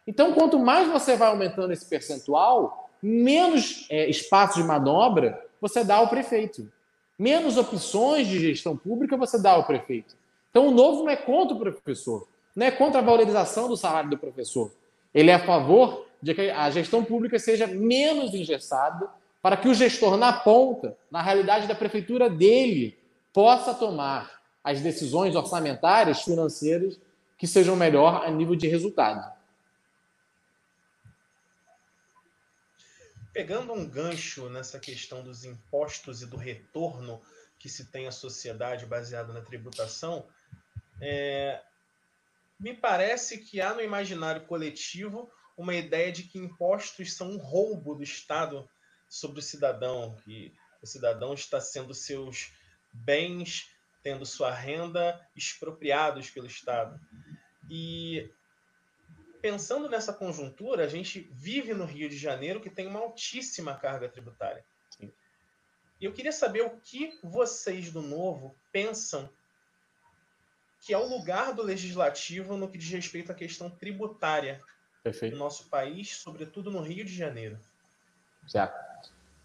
Então, 0.06 0.34
quanto 0.34 0.58
mais 0.58 0.88
você 0.88 1.16
vai 1.16 1.28
aumentando 1.28 1.72
esse 1.72 1.86
percentual, 1.86 2.90
menos 3.02 3.86
é, 3.88 4.08
espaço 4.10 4.60
de 4.60 4.66
manobra 4.66 5.40
você 5.60 5.84
dá 5.84 5.96
ao 5.96 6.08
prefeito. 6.08 6.70
Menos 7.18 7.56
opções 7.56 8.26
de 8.26 8.40
gestão 8.40 8.76
pública 8.76 9.16
você 9.16 9.40
dá 9.40 9.52
ao 9.52 9.64
prefeito. 9.64 10.16
Então, 10.50 10.68
o 10.68 10.70
novo 10.70 11.04
não 11.04 11.10
é 11.10 11.16
contra 11.16 11.54
o 11.54 11.58
professor, 11.60 12.26
não 12.54 12.66
é 12.66 12.70
contra 12.70 13.00
a 13.00 13.04
valorização 13.04 13.68
do 13.68 13.76
salário 13.76 14.10
do 14.10 14.18
professor. 14.18 14.72
Ele 15.14 15.30
é 15.30 15.34
a 15.34 15.44
favor 15.44 16.06
de 16.22 16.34
que 16.34 16.50
a 16.50 16.70
gestão 16.70 17.04
pública 17.04 17.38
seja 17.38 17.66
menos 17.66 18.34
engessada 18.34 19.08
para 19.42 19.56
que 19.56 19.68
o 19.68 19.74
gestor 19.74 20.16
na 20.16 20.32
ponta, 20.32 20.96
na 21.10 21.22
realidade 21.22 21.66
da 21.66 21.74
prefeitura 21.74 22.28
dele, 22.28 22.98
possa 23.32 23.72
tomar 23.72 24.40
as 24.62 24.80
decisões 24.80 25.34
orçamentárias, 25.34 26.22
financeiras 26.22 27.00
que 27.38 27.46
sejam 27.46 27.74
melhor 27.74 28.22
a 28.24 28.30
nível 28.30 28.54
de 28.54 28.68
resultado. 28.68 29.32
Pegando 33.32 33.72
um 33.72 33.88
gancho 33.88 34.50
nessa 34.50 34.78
questão 34.78 35.22
dos 35.22 35.44
impostos 35.44 36.20
e 36.20 36.26
do 36.26 36.36
retorno 36.36 37.22
que 37.58 37.68
se 37.68 37.86
tem 37.86 38.06
à 38.06 38.12
sociedade 38.12 38.84
baseado 38.84 39.32
na 39.32 39.40
tributação, 39.40 40.26
é, 41.00 41.62
me 42.60 42.74
parece 42.74 43.38
que 43.38 43.60
há 43.60 43.72
no 43.72 43.80
imaginário 43.80 44.46
coletivo 44.46 45.32
uma 45.56 45.74
ideia 45.74 46.12
de 46.12 46.24
que 46.24 46.38
impostos 46.38 47.14
são 47.14 47.30
um 47.30 47.38
roubo 47.38 47.94
do 47.94 48.02
Estado 48.02 48.68
sobre 49.08 49.40
o 49.40 49.42
cidadão, 49.42 50.14
que 50.24 50.54
o 50.82 50.86
cidadão 50.86 51.32
está 51.32 51.60
sendo 51.60 51.94
seus 51.94 52.52
bens, 52.92 53.70
tendo 54.02 54.26
sua 54.26 54.52
renda 54.52 55.18
expropriados 55.34 56.30
pelo 56.30 56.46
Estado. 56.46 57.00
E 57.68 58.30
pensando 59.40 59.88
nessa 59.88 60.12
conjuntura, 60.12 60.84
a 60.84 60.88
gente 60.88 61.28
vive 61.32 61.72
no 61.72 61.86
Rio 61.86 62.08
de 62.08 62.16
Janeiro 62.16 62.60
que 62.60 62.70
tem 62.70 62.86
uma 62.86 63.00
altíssima 63.00 63.74
carga 63.74 64.08
tributária. 64.08 64.64
E 65.00 66.04
eu 66.04 66.12
queria 66.12 66.32
saber 66.32 66.62
o 66.62 66.80
que 66.80 67.18
vocês 67.22 67.90
do 67.90 68.00
Novo 68.00 68.56
pensam 68.72 69.30
que 70.80 70.94
é 70.94 70.98
o 70.98 71.08
lugar 71.08 71.52
do 71.52 71.62
legislativo 71.62 72.56
no 72.56 72.68
que 72.68 72.78
diz 72.78 72.90
respeito 72.90 73.30
à 73.30 73.34
questão 73.34 73.68
tributária 73.68 74.60
Perfeito. 75.02 75.34
do 75.34 75.38
nosso 75.38 75.68
país, 75.68 76.16
sobretudo 76.16 76.70
no 76.70 76.80
Rio 76.80 77.04
de 77.04 77.14
Janeiro. 77.14 77.58
Certo. 78.48 78.90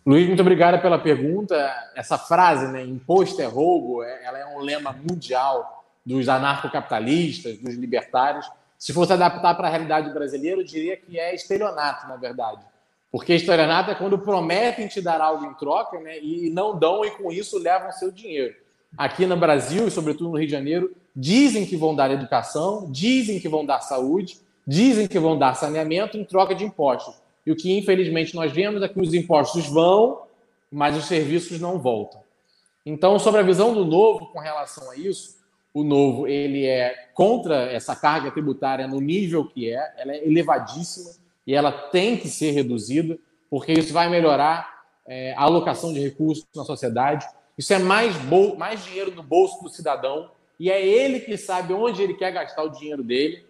Luiz, 0.06 0.28
muito 0.28 0.42
obrigado 0.42 0.82
pela 0.82 1.00
pergunta. 1.00 1.56
Essa 1.96 2.18
frase, 2.18 2.68
né, 2.68 2.84
imposto 2.84 3.42
é 3.42 3.46
roubo, 3.46 4.04
é, 4.04 4.24
ela 4.24 4.38
é 4.38 4.46
um 4.46 4.60
lema 4.60 4.94
mundial 4.94 5.84
dos 6.06 6.30
anarcocapitalistas, 6.30 7.58
dos 7.58 7.74
libertários. 7.74 8.50
Se 8.78 8.94
fosse 8.94 9.14
adaptar 9.14 9.56
para 9.56 9.68
a 9.68 9.72
realidade 9.72 10.14
brasileira, 10.14 10.62
eu 10.62 10.66
diria 10.66 10.96
que 10.96 11.20
é 11.20 11.34
estelionato, 11.34 12.08
na 12.08 12.16
verdade. 12.16 12.64
Porque 13.12 13.34
estelionato 13.34 13.92
é 13.92 13.96
quando 13.96 14.20
prometem 14.20 14.88
te 14.88 15.02
dar 15.02 15.20
algo 15.22 15.46
em 15.46 15.54
troca 15.56 16.00
né, 16.00 16.20
e 16.20 16.50
não 16.52 16.78
dão 16.78 17.04
e 17.04 17.12
com 17.12 17.32
isso 17.32 17.58
levam 17.58 17.92
seu 17.92 18.12
dinheiro. 18.12 18.56
Aqui 18.98 19.26
no 19.26 19.38
Brasil, 19.38 19.88
e 19.88 19.92
sobretudo 19.92 20.30
no 20.30 20.38
Rio 20.38 20.48
de 20.48 20.52
Janeiro, 20.52 20.96
dizem 21.16 21.66
que 21.66 21.76
vão 21.76 21.96
dar 21.96 22.12
educação, 22.12 22.90
dizem 22.92 23.40
que 23.40 23.50
vão 23.50 23.66
dar 23.66 23.82
saúde, 23.82 24.40
dizem 24.66 25.08
que 25.08 25.20
vão 25.20 25.38
dar 25.38 25.54
saneamento 25.54 26.18
em 26.18 26.24
troca 26.24 26.56
de 26.56 26.64
impostos. 26.64 27.16
E 27.46 27.52
o 27.52 27.56
que, 27.56 27.78
infelizmente, 27.78 28.34
nós 28.34 28.52
vemos 28.52 28.82
é 28.82 28.88
que 28.88 29.00
os 29.00 29.14
impostos 29.14 29.68
vão, 29.68 30.24
mas 30.72 30.98
os 30.98 31.06
serviços 31.06 31.60
não 31.60 31.80
voltam. 31.80 32.22
Então, 32.86 33.18
sobre 33.20 33.42
a 33.42 33.44
visão 33.44 33.74
do 33.74 33.86
novo 33.86 34.28
com 34.28 34.40
relação 34.40 34.92
a 34.92 34.96
isso, 34.96 35.36
o 35.74 35.84
novo 35.84 36.28
ele 36.28 36.66
é 36.66 37.10
contra 37.14 37.72
essa 37.72 37.96
carga 37.96 38.32
tributária 38.32 38.88
no 38.88 39.02
nível 39.02 39.46
que 39.46 39.70
é, 39.70 39.94
ela 39.98 40.14
é 40.14 40.26
elevadíssima 40.26 41.12
e 41.46 41.54
ela 41.54 41.72
tem 41.72 42.16
que 42.16 42.30
ser 42.30 42.52
reduzida, 42.52 43.18
porque 43.50 43.74
isso 43.74 43.92
vai 43.92 44.10
melhorar 44.10 44.84
é, 45.06 45.34
a 45.34 45.42
alocação 45.42 45.94
de 45.94 46.00
recursos 46.00 46.46
na 46.56 46.64
sociedade. 46.64 47.26
Isso 47.58 47.74
é 47.74 47.80
mais, 47.80 48.16
mais 48.58 48.84
dinheiro 48.84 49.12
no 49.12 49.24
bolso 49.24 49.64
do 49.64 49.70
cidadão 49.70 50.30
e 50.60 50.70
é 50.70 50.86
ele 50.86 51.20
que 51.20 51.38
sabe 51.38 51.74
onde 51.74 52.02
ele 52.02 52.14
quer 52.14 52.32
gastar 52.32 52.64
o 52.64 52.70
dinheiro 52.70 53.04
dele 53.04 53.46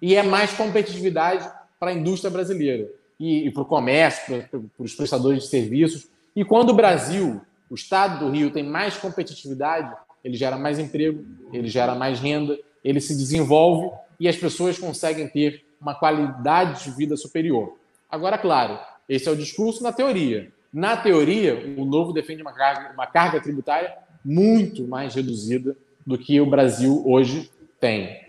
e 0.00 0.14
é 0.14 0.22
mais 0.22 0.52
competitividade 0.52 1.48
para 1.78 1.90
a 1.90 1.94
indústria 1.94 2.30
brasileira 2.30 2.90
e, 3.18 3.46
e 3.46 3.50
para 3.50 3.62
o 3.62 3.66
comércio, 3.66 4.26
para, 4.26 4.58
para 4.58 4.84
os 4.84 4.94
prestadores 4.94 5.44
de 5.44 5.48
serviços. 5.48 6.08
E 6.34 6.44
quando 6.44 6.70
o 6.70 6.74
Brasil, 6.74 7.40
o 7.70 7.74
estado 7.74 8.24
do 8.24 8.30
Rio, 8.30 8.50
tem 8.50 8.64
mais 8.64 8.96
competitividade, 8.96 9.94
ele 10.24 10.36
gera 10.36 10.56
mais 10.56 10.78
emprego, 10.78 11.24
ele 11.52 11.68
gera 11.68 11.94
mais 11.94 12.20
renda, 12.20 12.58
ele 12.84 13.00
se 13.00 13.16
desenvolve 13.16 13.90
e 14.18 14.28
as 14.28 14.36
pessoas 14.36 14.78
conseguem 14.78 15.28
ter 15.28 15.64
uma 15.80 15.94
qualidade 15.94 16.84
de 16.84 16.90
vida 16.90 17.16
superior. 17.16 17.76
Agora, 18.10 18.38
claro, 18.38 18.78
esse 19.08 19.28
é 19.28 19.32
o 19.32 19.36
discurso 19.36 19.82
na 19.82 19.92
teoria. 19.92 20.52
Na 20.72 20.96
teoria, 20.96 21.74
o 21.76 21.84
Novo 21.84 22.12
defende 22.12 22.40
uma 22.40 22.52
carga, 22.52 22.94
uma 22.94 23.06
carga 23.06 23.40
tributária 23.40 23.94
muito 24.24 24.86
mais 24.88 25.14
reduzida 25.14 25.76
do 26.06 26.16
que 26.16 26.40
o 26.40 26.46
Brasil 26.46 27.02
hoje 27.06 27.50
tem. 27.78 28.20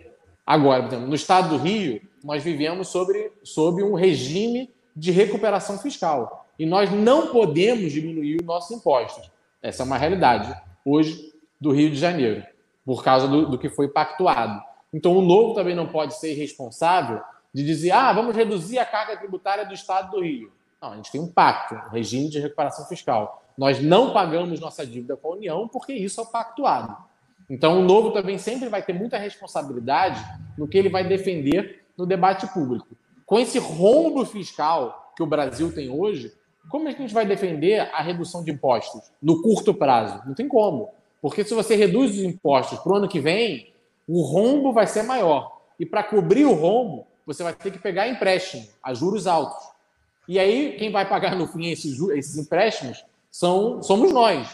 Agora, 0.46 0.86
exemplo, 0.86 1.08
no 1.08 1.16
estado 1.16 1.50
do 1.50 1.58
Rio, 1.58 2.02
nós 2.24 2.44
vivemos 2.44 2.90
sobre, 2.90 3.84
um 3.84 3.94
regime 3.94 4.70
de 4.96 5.12
recuperação 5.12 5.78
fiscal. 5.78 6.48
E 6.60 6.66
nós 6.66 6.92
não 6.92 7.28
podemos 7.28 7.92
diminuir 7.92 8.38
os 8.42 8.46
nossos 8.46 8.76
impostos. 8.76 9.32
Essa 9.62 9.84
é 9.84 9.86
uma 9.86 9.98
realidade 9.98 10.54
hoje 10.84 11.34
do 11.60 11.72
Rio 11.72 11.90
de 11.90 11.98
Janeiro, 11.98 12.44
por 12.86 13.04
causa 13.04 13.28
do, 13.28 13.52
do 13.52 13.58
que 13.58 13.70
foi 13.70 13.88
pactuado. 13.88 14.62
Então, 14.94 15.16
o 15.16 15.22
novo 15.22 15.54
também 15.54 15.76
não 15.76 15.88
pode 15.88 16.20
ser 16.20 16.34
irresponsável 16.34 17.22
de 17.54 17.64
dizer, 17.64 17.92
ah, 17.92 18.12
vamos 18.12 18.36
reduzir 18.36 18.80
a 18.80 18.86
carga 18.86 19.16
tributária 19.16 19.66
do 19.66 19.74
estado 19.74 20.12
do 20.12 20.22
Rio. 20.22 20.52
Não, 20.84 20.92
a 20.92 20.96
gente 20.98 21.14
tem 21.14 21.22
um 21.22 21.32
pacto, 21.32 21.76
um 21.76 21.92
regime 21.92 22.28
de 22.28 22.42
recuperação 22.42 22.86
fiscal. 22.88 23.42
Nós 23.58 23.82
não 23.82 24.12
pagamos 24.12 24.60
nossa 24.60 24.86
dívida 24.86 25.16
com 25.16 25.30
a 25.30 25.36
União 25.38 25.66
porque 25.66 25.94
isso 25.94 26.20
é 26.20 26.24
o 26.26 26.28
pactuado. 26.28 26.98
Então, 27.50 27.80
o 27.80 27.84
novo 27.86 28.12
também 28.12 28.38
sempre 28.38 28.68
vai 28.68 28.84
ter 28.84 28.92
muita 28.92 29.18
responsabilidade 29.18 30.22
no 30.58 30.68
que 30.68 30.78
ele 30.78 30.90
vai 30.90 31.08
defender 31.08 31.86
no 31.98 32.06
debate 32.06 32.46
público. 32.48 32.98
Com 33.26 33.40
esse 33.40 33.58
rombo 33.60 34.26
fiscal 34.26 35.14
que 35.16 35.24
o 35.24 35.26
Brasil 35.26 35.74
tem 35.74 35.90
hoje, 35.90 36.34
como 36.70 36.90
é 36.90 36.94
que 36.94 37.00
a 37.00 37.04
gente 37.04 37.14
vai 37.14 37.26
defender 37.26 37.90
a 37.94 38.02
redução 38.02 38.44
de 38.44 38.52
impostos 38.52 39.10
no 39.22 39.42
curto 39.42 39.74
prazo? 39.74 40.22
Não 40.26 40.34
tem 40.34 40.50
como. 40.50 40.90
Porque 41.22 41.46
se 41.46 41.54
você 41.54 41.78
reduz 41.78 42.12
os 42.12 42.24
impostos 42.24 42.78
para 42.80 42.92
o 42.92 42.96
ano 42.98 43.08
que 43.08 43.22
vem, 43.22 43.74
o 44.06 44.22
rombo 44.22 44.74
vai 44.74 44.86
ser 44.86 45.04
maior. 45.04 45.62
E 45.80 45.86
para 45.86 46.04
cobrir 46.04 46.44
o 46.44 46.54
rombo, 46.54 47.08
você 47.26 47.42
vai 47.42 47.54
ter 47.54 47.72
que 47.72 47.80
pegar 47.80 48.10
empréstimo 48.10 48.68
a 48.84 48.94
juros 48.94 49.28
altos. 49.28 49.73
E 50.28 50.40
aí, 50.40 50.76
quem 50.78 50.92
vai 50.92 51.08
pagar 51.08 51.36
no 51.36 51.48
fim 51.48 51.68
esses, 51.68 52.00
esses 52.12 52.38
empréstimos 52.38 53.04
são, 53.30 53.82
somos 53.82 54.12
nós, 54.14 54.48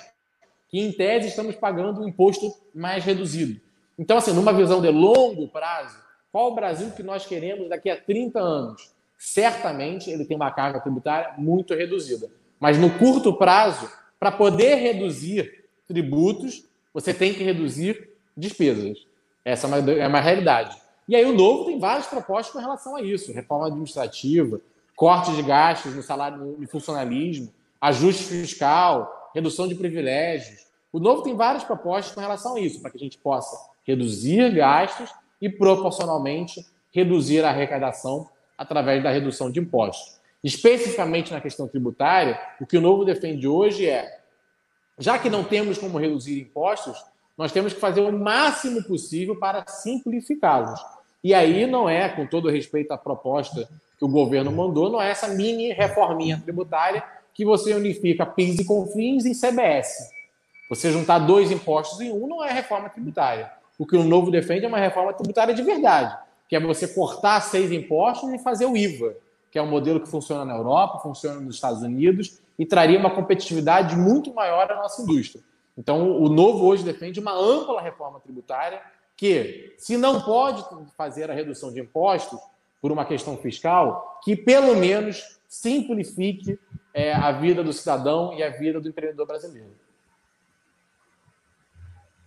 que 0.70 0.80
em 0.80 0.92
tese 0.92 1.28
estamos 1.28 1.56
pagando 1.56 2.02
um 2.02 2.08
imposto 2.08 2.54
mais 2.74 3.04
reduzido. 3.04 3.60
Então, 3.98 4.18
assim, 4.18 4.34
numa 4.34 4.54
visão 4.54 4.82
de 4.82 4.90
longo 4.90 5.48
prazo, 5.48 5.98
qual 6.32 6.52
o 6.52 6.56
Brasil 6.56 6.92
que 6.92 7.04
nós 7.04 7.26
queremos 7.26 7.70
daqui 7.70 7.90
a 7.90 8.00
30 8.00 8.40
anos? 8.40 8.92
Certamente 9.18 10.10
ele 10.10 10.26
tem 10.26 10.38
uma 10.38 10.52
carga 10.52 10.80
tributária 10.80 11.34
muito 11.38 11.74
reduzida. 11.74 12.30
Mas 12.60 12.78
no 12.78 12.98
curto 12.98 13.34
prazo, 13.34 13.90
para 14.20 14.32
poder 14.32 14.76
reduzir 14.76 15.66
tributos, 15.88 16.66
você 16.94 17.14
tem 17.14 17.34
que 17.34 17.44
reduzir 17.44 18.10
despesas. 18.36 19.06
Essa 19.44 19.68
é 19.68 19.70
uma, 19.70 19.92
é 19.92 20.08
uma 20.08 20.20
realidade. 20.20 20.78
E 21.08 21.16
aí 21.16 21.26
o 21.26 21.34
novo 21.34 21.66
tem 21.66 21.80
várias 21.80 22.08
propostas 22.08 22.54
com 22.54 22.60
relação 22.60 22.96
a 22.96 23.02
isso: 23.02 23.34
reforma 23.34 23.68
administrativa, 23.68 24.62
corte 25.00 25.32
de 25.32 25.42
gastos 25.42 25.96
no 25.96 26.04
salário, 26.04 26.58
no 26.60 26.68
funcionalismo, 26.68 27.54
ajuste 27.80 28.22
fiscal, 28.22 29.32
redução 29.34 29.66
de 29.66 29.74
privilégios. 29.74 30.68
O 30.92 31.00
novo 31.00 31.24
tem 31.24 31.38
várias 31.38 31.64
propostas 31.64 32.14
com 32.14 32.20
relação 32.20 32.58
a 32.58 32.60
isso, 32.60 32.82
para 32.82 32.92
que 32.92 32.98
a 32.98 33.00
gente 33.00 33.18
possa 33.18 33.58
reduzir 33.86 34.54
gastos 34.54 35.10
e 35.42 35.48
proporcionalmente 35.50 36.66
reduzir 36.92 37.46
a 37.46 37.50
arrecadação 37.50 38.28
através 38.58 39.02
da 39.02 39.10
redução 39.10 39.50
de 39.50 39.62
impostos. 39.62 40.20
Especificamente 40.44 41.32
na 41.32 41.40
questão 41.40 41.66
tributária, 41.66 42.38
o 42.60 42.66
que 42.66 42.78
o 42.78 42.82
novo 42.82 43.06
defende 43.06 43.48
hoje 43.48 43.88
é, 43.88 44.20
já 44.98 45.18
que 45.18 45.30
não 45.30 45.46
temos 45.46 45.78
como 45.78 45.98
reduzir 45.98 46.42
impostos, 46.42 47.02
nós 47.38 47.54
temos 47.54 47.72
que 47.72 47.80
fazer 47.80 48.02
o 48.02 48.12
máximo 48.12 48.84
possível 48.84 49.40
para 49.40 49.66
simplificá-los. 49.66 50.78
E 51.24 51.34
aí 51.34 51.66
não 51.68 51.90
é, 51.90 52.08
com 52.08 52.26
todo 52.26 52.50
respeito 52.50 52.92
à 52.92 52.98
proposta 52.98 53.68
que 53.98 54.06
o 54.06 54.08
governo 54.08 54.52
mandou, 54.52 54.90
não 54.90 55.02
é 55.02 55.12
essa 55.12 55.28
mini 55.28 55.72
reforminha 55.74 56.42
tributária 56.42 57.04
que 57.34 57.44
você 57.44 57.74
unifica 57.74 58.26
PIS 58.26 58.60
e 58.60 58.66
CONFINS 58.66 59.26
em 59.26 59.34
CBS. 59.34 60.10
Você 60.70 60.92
juntar 60.92 61.20
dois 61.20 61.52
impostos 61.52 62.00
em 62.00 62.12
um 62.12 62.28
não 62.28 62.44
é 62.44 62.52
reforma 62.52 62.90
tributária. 62.90 63.52
O 63.78 63.86
que 63.86 63.98
o 63.98 64.04
novo 64.04 64.30
defende 64.30 64.66
é 64.66 64.68
uma 64.68 64.78
reforma 64.78 65.14
tributária 65.14 65.54
de 65.54 65.64
verdade, 65.64 66.18
que 66.48 66.56
é 66.56 66.60
você 66.60 66.88
cortar 66.88 67.42
seis 67.42 67.72
impostos 67.72 68.32
e 68.34 68.40
fazer 68.40 68.66
o 68.66 68.76
IVA, 68.76 69.16
que 69.52 69.58
é 69.58 69.62
um 69.62 69.70
modelo 69.70 70.00
que 70.00 70.08
funciona 70.08 70.46
na 70.46 70.56
Europa, 70.56 71.00
funciona 71.00 71.40
nos 71.40 71.56
Estados 71.56 71.82
Unidos 71.82 72.40
e 72.58 72.66
traria 72.66 73.00
uma 73.00 73.10
competitividade 73.10 73.96
muito 73.96 74.34
maior 74.34 74.72
à 74.72 74.76
nossa 74.76 75.02
indústria. 75.02 75.44
Então, 75.78 76.22
o 76.22 76.28
novo 76.28 76.66
hoje 76.66 76.84
defende 76.84 77.20
uma 77.20 77.34
ampla 77.34 77.82
reforma 77.82 78.20
tributária 78.20 78.82
que, 79.20 79.76
se 79.78 79.98
não 79.98 80.22
pode 80.22 80.64
fazer 80.96 81.30
a 81.30 81.34
redução 81.34 81.74
de 81.74 81.82
impostos 81.82 82.40
por 82.82 82.90
uma 82.90 83.04
questão 83.04 83.36
fiscal, 83.36 84.18
que 84.24 84.34
pelo 84.34 84.78
menos 84.78 85.42
simplifique 85.46 86.58
é, 86.94 87.12
a 87.12 87.34
vida 87.34 87.62
do 87.62 87.74
cidadão 87.74 88.34
e 88.34 88.42
a 88.42 88.50
vida 88.50 88.80
do 88.80 88.88
empreendedor 88.88 89.28
brasileiro. 89.28 89.76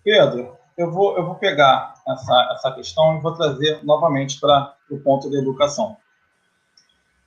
Pedro, 0.05 0.55
eu 0.77 0.91
vou, 0.91 1.17
eu 1.17 1.25
vou 1.25 1.37
pegar 1.37 1.95
essa, 2.07 2.53
essa 2.57 2.73
questão 2.73 3.17
e 3.17 3.23
vou 3.23 3.35
trazer 3.35 3.83
novamente 3.83 4.39
para 4.39 4.77
o 4.91 4.99
ponto 4.99 5.31
da 5.31 5.39
educação. 5.39 5.97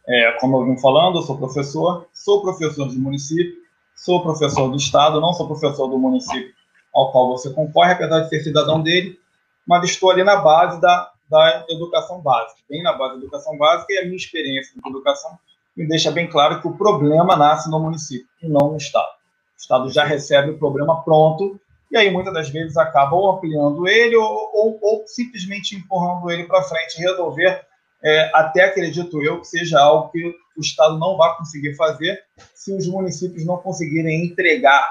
É, 0.07 0.33
como 0.33 0.57
eu 0.57 0.65
vim 0.65 0.77
falando, 0.77 1.17
eu 1.17 1.23
sou 1.23 1.39
professor, 1.39 2.07
sou 2.13 2.43
professor 2.43 2.87
de 2.87 2.99
município, 2.99 3.63
sou 3.95 4.21
professor 4.21 4.69
do 4.69 4.77
Estado, 4.77 5.19
não 5.19 5.33
sou 5.33 5.47
professor 5.47 5.87
do 5.87 5.97
município 5.97 6.53
ao 6.93 7.11
qual 7.11 7.29
você 7.29 7.51
concorre, 7.51 7.93
apesar 7.93 8.19
de 8.19 8.29
ser 8.29 8.43
cidadão 8.43 8.79
dele, 8.79 9.19
mas 9.67 9.83
estou 9.83 10.11
ali 10.11 10.23
na 10.23 10.37
base 10.37 10.79
da, 10.79 11.11
da 11.29 11.65
educação 11.69 12.21
básica, 12.21 12.61
bem 12.69 12.83
na 12.83 12.93
base 12.93 13.13
da 13.13 13.19
educação 13.21 13.57
básica, 13.57 13.93
e 13.93 13.97
a 13.99 14.03
minha 14.03 14.15
experiência 14.15 14.73
com 14.81 14.89
educação 14.89 15.37
me 15.75 15.87
deixa 15.87 16.11
bem 16.11 16.29
claro 16.29 16.61
que 16.61 16.67
o 16.67 16.77
problema 16.77 17.35
nasce 17.35 17.69
no 17.69 17.79
município 17.79 18.27
e 18.41 18.47
não 18.47 18.71
no 18.71 18.77
Estado. 18.77 19.07
O 19.07 19.57
Estado 19.57 19.89
já 19.89 20.05
recebe 20.05 20.51
o 20.51 20.57
problema 20.57 21.03
pronto 21.03 21.59
e 21.91 21.97
aí 21.97 22.11
muitas 22.11 22.33
das 22.33 22.49
vezes 22.49 22.77
acaba 22.77 23.15
ou 23.15 23.31
ampliando 23.31 23.87
ele 23.87 24.15
ou, 24.15 24.51
ou, 24.53 24.79
ou 24.81 25.03
simplesmente 25.07 25.75
empurrando 25.75 26.29
ele 26.29 26.45
para 26.45 26.63
frente 26.63 26.97
e 26.97 27.01
resolver, 27.01 27.65
é, 28.03 28.31
até 28.33 28.65
acredito 28.65 29.21
eu, 29.23 29.39
que 29.39 29.47
seja 29.47 29.79
algo 29.79 30.09
que 30.09 30.35
o 30.57 30.61
Estado 30.61 30.97
não 30.97 31.17
vai 31.17 31.35
conseguir 31.37 31.75
fazer 31.75 32.21
se 32.53 32.73
os 32.73 32.87
municípios 32.87 33.45
não 33.45 33.57
conseguirem 33.57 34.25
entregar 34.25 34.83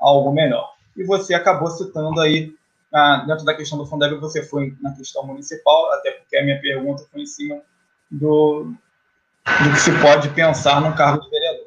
algo 0.00 0.32
melhor. 0.32 0.68
E 0.96 1.04
você 1.04 1.34
acabou 1.34 1.70
citando 1.70 2.20
aí, 2.20 2.52
ah, 2.92 3.24
dentro 3.26 3.44
da 3.44 3.54
questão 3.54 3.78
do 3.78 3.86
Fundeb, 3.86 4.14
você 4.16 4.42
foi 4.42 4.76
na 4.80 4.94
questão 4.94 5.26
municipal, 5.26 5.92
até 5.92 6.12
porque 6.12 6.36
a 6.36 6.44
minha 6.44 6.60
pergunta 6.60 7.04
foi 7.10 7.22
em 7.22 7.26
cima 7.26 7.60
do, 8.10 8.72
do 9.44 9.70
que 9.72 9.80
se 9.80 9.90
pode 10.00 10.28
pensar 10.30 10.80
num 10.80 10.94
cargo 10.94 11.22
de 11.22 11.30
vereador. 11.30 11.66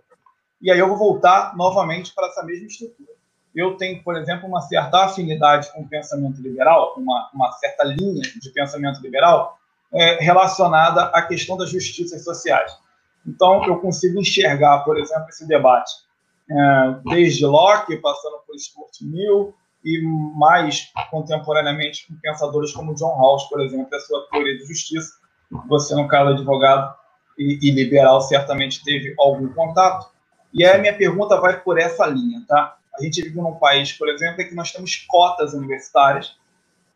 E 0.62 0.72
aí 0.72 0.80
eu 0.80 0.88
vou 0.88 0.98
voltar 0.98 1.56
novamente 1.56 2.14
para 2.14 2.28
essa 2.28 2.44
mesma 2.44 2.68
estrutura 2.68 3.12
eu 3.54 3.76
tenho, 3.76 4.02
por 4.04 4.16
exemplo, 4.18 4.48
uma 4.48 4.62
certa 4.62 5.06
afinidade 5.06 5.72
com 5.72 5.82
o 5.82 5.88
pensamento 5.88 6.42
liberal, 6.42 6.94
uma, 6.98 7.30
uma 7.34 7.52
certa 7.54 7.84
linha 7.84 8.22
de 8.22 8.50
pensamento 8.52 9.02
liberal 9.02 9.58
é, 9.94 10.24
relacionada 10.24 11.04
à 11.06 11.22
questão 11.22 11.58
das 11.58 11.70
justiças 11.70 12.24
sociais. 12.24 12.72
Então, 13.26 13.64
eu 13.66 13.78
consigo 13.80 14.20
enxergar, 14.20 14.80
por 14.80 14.98
exemplo, 14.98 15.28
esse 15.30 15.46
debate 15.48 15.92
é, 16.50 16.96
desde 17.10 17.46
Locke, 17.46 17.98
passando 17.98 18.38
por 18.48 18.58
Stuart 18.58 19.02
Mill, 19.02 19.54
e 19.84 20.02
mais 20.36 20.92
contemporaneamente 21.10 22.08
com 22.08 22.16
pensadores 22.22 22.72
como 22.72 22.94
John 22.96 23.16
Rawls, 23.18 23.44
por 23.50 23.62
exemplo, 23.62 23.88
a 23.94 24.00
sua 24.00 24.28
teoria 24.30 24.58
de 24.58 24.66
justiça. 24.66 25.14
Você, 25.68 25.96
no 25.96 26.08
caso 26.08 26.32
advogado 26.32 26.96
e, 27.38 27.60
e 27.62 27.72
liberal, 27.72 28.22
certamente 28.22 28.84
teve 28.84 29.14
algum 29.20 29.52
contato. 29.54 30.12
E 30.54 30.64
aí 30.64 30.76
a 30.76 30.78
minha 30.78 30.94
pergunta 30.94 31.40
vai 31.40 31.60
por 31.60 31.80
essa 31.80 32.06
linha, 32.06 32.44
tá? 32.48 32.78
A 32.98 33.04
gente 33.04 33.22
vive 33.22 33.40
num 33.40 33.56
país, 33.56 33.94
por 33.94 34.10
exemplo, 34.10 34.42
em 34.42 34.48
que 34.48 34.56
nós 34.56 34.72
temos 34.72 34.96
cotas 35.08 35.54
universitárias 35.54 36.36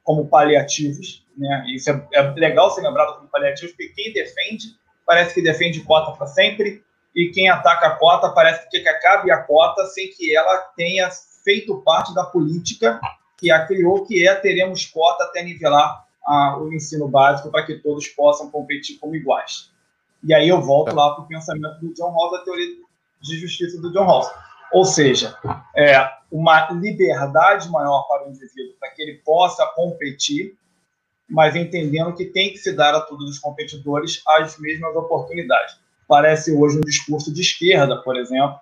como 0.04 0.28
paliativos. 0.28 1.26
Né? 1.38 1.66
Isso 1.74 1.90
é, 1.90 2.08
é 2.14 2.22
legal 2.32 2.70
ser 2.70 2.82
lembrado 2.82 3.16
como 3.16 3.30
paliativos, 3.30 3.72
porque 3.72 3.94
quem 3.96 4.14
defende 4.14 4.78
parece 5.06 5.34
que 5.34 5.42
defende 5.42 5.82
cota 5.82 6.12
para 6.18 6.28
sempre, 6.28 6.84
e 7.16 7.30
quem 7.30 7.48
ataca 7.48 7.88
a 7.88 7.92
cota 7.92 8.30
parece 8.30 8.68
que 8.70 8.80
quer 8.80 8.82
que 8.82 8.90
acabe 8.90 9.32
a 9.32 9.38
cota 9.38 9.86
sem 9.86 10.10
que 10.10 10.36
ela 10.36 10.58
tenha 10.76 11.10
feito 11.46 11.78
parte 11.84 12.14
da 12.14 12.26
política 12.26 13.00
que 13.38 13.52
a 13.52 13.66
criou, 13.66 14.04
que 14.06 14.28
é 14.28 14.34
teremos 14.34 14.86
cota 14.86 15.24
até 15.26 15.44
nivelar 15.44 16.06
a, 16.26 16.58
o 16.58 16.74
ensino 16.74 17.08
básico 17.08 17.52
para 17.52 17.64
que 17.64 17.76
todos 17.76 18.08
possam 18.08 18.50
competir 18.50 18.98
como 18.98 19.16
iguais. 19.16 19.72
E 20.24 20.34
aí 20.34 20.50
eu 20.50 20.60
volto 20.60 20.94
lá 20.96 21.14
para 21.14 21.24
o 21.24 21.28
pensamento 21.28 21.80
do 21.80 21.94
John 21.94 22.10
Rawls, 22.10 22.42
a 22.42 22.44
teoria 22.44 22.76
de 23.22 23.40
justiça 23.40 23.80
do 23.80 23.94
John 23.94 24.06
Rawls. 24.06 24.28
Ou 24.74 24.84
seja, 24.84 25.38
é, 25.76 25.96
uma 26.32 26.72
liberdade 26.72 27.70
maior 27.70 28.08
para 28.08 28.26
o 28.26 28.30
indivíduo, 28.30 28.74
para 28.80 28.90
que 28.90 29.04
ele 29.04 29.22
possa 29.24 29.66
competir, 29.68 30.58
mas 31.30 31.56
entendendo 31.56 32.16
que 32.16 32.26
tem 32.26 32.52
que 32.52 32.58
se 32.58 32.74
dar 32.74 32.96
a 32.96 33.02
todos 33.02 33.30
os 33.30 33.40
competidores 33.40 34.24
as 34.28 34.58
mesmas 34.58 34.96
oportunidades. 34.96 35.78
Parece 36.08 36.52
hoje 36.52 36.78
um 36.78 36.82
discurso 36.82 37.32
de 37.32 37.42
esquerda, 37.42 37.98
por 37.98 38.16
exemplo, 38.16 38.60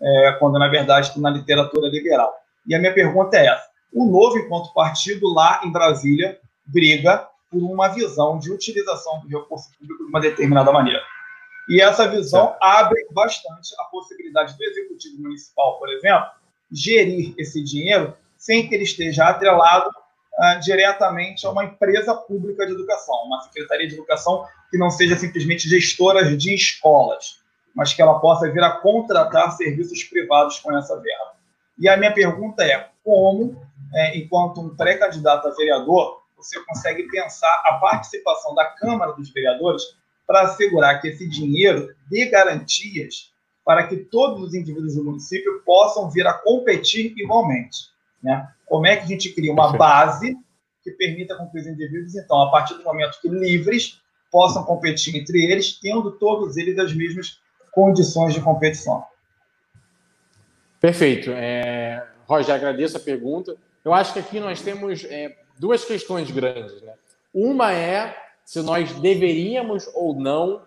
é, 0.00 0.32
quando 0.38 0.58
na 0.58 0.68
verdade 0.68 1.08
está 1.08 1.20
na 1.20 1.30
literatura 1.30 1.88
liberal. 1.88 2.34
E 2.66 2.74
a 2.74 2.78
minha 2.78 2.92
pergunta 2.92 3.36
é 3.36 3.46
essa: 3.46 3.68
o 3.92 4.04
novo, 4.06 4.38
enquanto 4.38 4.72
partido, 4.72 5.32
lá 5.32 5.60
em 5.64 5.70
Brasília, 5.70 6.38
briga 6.66 7.28
por 7.50 7.62
uma 7.62 7.88
visão 7.88 8.38
de 8.38 8.52
utilização 8.52 9.20
do 9.20 9.28
recurso 9.28 9.70
público 9.78 10.04
de 10.04 10.10
uma 10.10 10.20
determinada 10.20 10.72
maneira. 10.72 11.00
E 11.68 11.80
essa 11.80 12.08
visão 12.08 12.48
certo. 12.48 12.62
abre 12.62 13.06
bastante 13.10 13.74
a 13.78 13.84
possibilidade 13.84 14.56
do 14.56 14.64
executivo 14.64 15.22
municipal, 15.22 15.78
por 15.78 15.88
exemplo, 15.88 16.26
gerir 16.70 17.34
esse 17.38 17.62
dinheiro 17.62 18.14
sem 18.36 18.68
que 18.68 18.74
ele 18.74 18.84
esteja 18.84 19.28
atrelado 19.28 19.88
uh, 19.88 20.60
diretamente 20.60 21.46
a 21.46 21.50
uma 21.50 21.64
empresa 21.64 22.14
pública 22.14 22.66
de 22.66 22.72
educação, 22.72 23.14
uma 23.24 23.40
secretaria 23.42 23.88
de 23.88 23.94
educação 23.94 24.44
que 24.70 24.78
não 24.78 24.90
seja 24.90 25.16
simplesmente 25.16 25.68
gestora 25.68 26.36
de 26.36 26.54
escolas, 26.54 27.40
mas 27.76 27.92
que 27.92 28.00
ela 28.00 28.18
possa 28.18 28.50
vir 28.50 28.62
a 28.62 28.70
contratar 28.70 29.52
serviços 29.52 30.02
privados 30.02 30.58
com 30.58 30.76
essa 30.76 30.98
verba. 30.98 31.36
E 31.78 31.86
a 31.86 31.96
minha 31.96 32.12
pergunta 32.12 32.64
é: 32.64 32.88
como, 33.04 33.62
é, 33.94 34.16
enquanto 34.16 34.62
um 34.62 34.74
pré-candidato 34.74 35.46
a 35.46 35.50
vereador, 35.50 36.22
você 36.34 36.58
consegue 36.64 37.02
pensar 37.04 37.62
a 37.66 37.74
participação 37.74 38.54
da 38.54 38.64
Câmara 38.64 39.12
dos 39.12 39.30
Vereadores 39.30 39.82
para 40.26 40.42
assegurar 40.42 41.00
que 41.00 41.08
esse 41.08 41.28
dinheiro 41.28 41.94
dê 42.10 42.26
garantias 42.26 43.30
para 43.64 43.86
que 43.86 43.96
todos 43.96 44.42
os 44.42 44.54
indivíduos 44.54 44.94
do 44.94 45.04
município 45.04 45.60
possam 45.64 46.08
vir 46.10 46.26
a 46.26 46.32
competir 46.32 47.12
igualmente. 47.16 47.90
Né? 48.22 48.48
Como 48.64 48.86
é 48.86 48.96
que 48.96 49.02
a 49.02 49.06
gente 49.06 49.30
cria 49.30 49.52
uma 49.52 49.76
base 49.76 50.36
que 50.82 50.92
permita 50.92 51.36
com 51.36 51.48
que 51.50 51.58
os 51.58 51.66
indivíduos, 51.66 52.14
então, 52.14 52.40
a 52.42 52.50
partir 52.50 52.74
do 52.74 52.84
momento 52.84 53.20
que 53.20 53.28
livres, 53.28 54.00
possam 54.30 54.64
competir 54.64 55.16
entre 55.16 55.44
eles, 55.44 55.78
tendo 55.80 56.12
todos 56.12 56.56
eles 56.56 56.78
as 56.78 56.92
mesmas 56.92 57.40
condições 57.76 58.32
de 58.32 58.40
competição? 58.40 59.04
Perfeito. 60.80 61.30
É, 61.30 62.02
Roger, 62.26 62.54
agradeço 62.54 62.96
a 62.96 63.00
pergunta. 63.00 63.54
Eu 63.84 63.92
acho 63.92 64.14
que 64.14 64.18
aqui 64.18 64.40
nós 64.40 64.62
temos 64.62 65.04
é, 65.04 65.36
duas 65.58 65.84
questões 65.84 66.30
grandes. 66.30 66.80
Né? 66.80 66.94
Uma 67.34 67.74
é 67.74 68.16
se 68.46 68.62
nós 68.62 68.90
deveríamos 68.92 69.86
ou 69.92 70.14
não, 70.14 70.62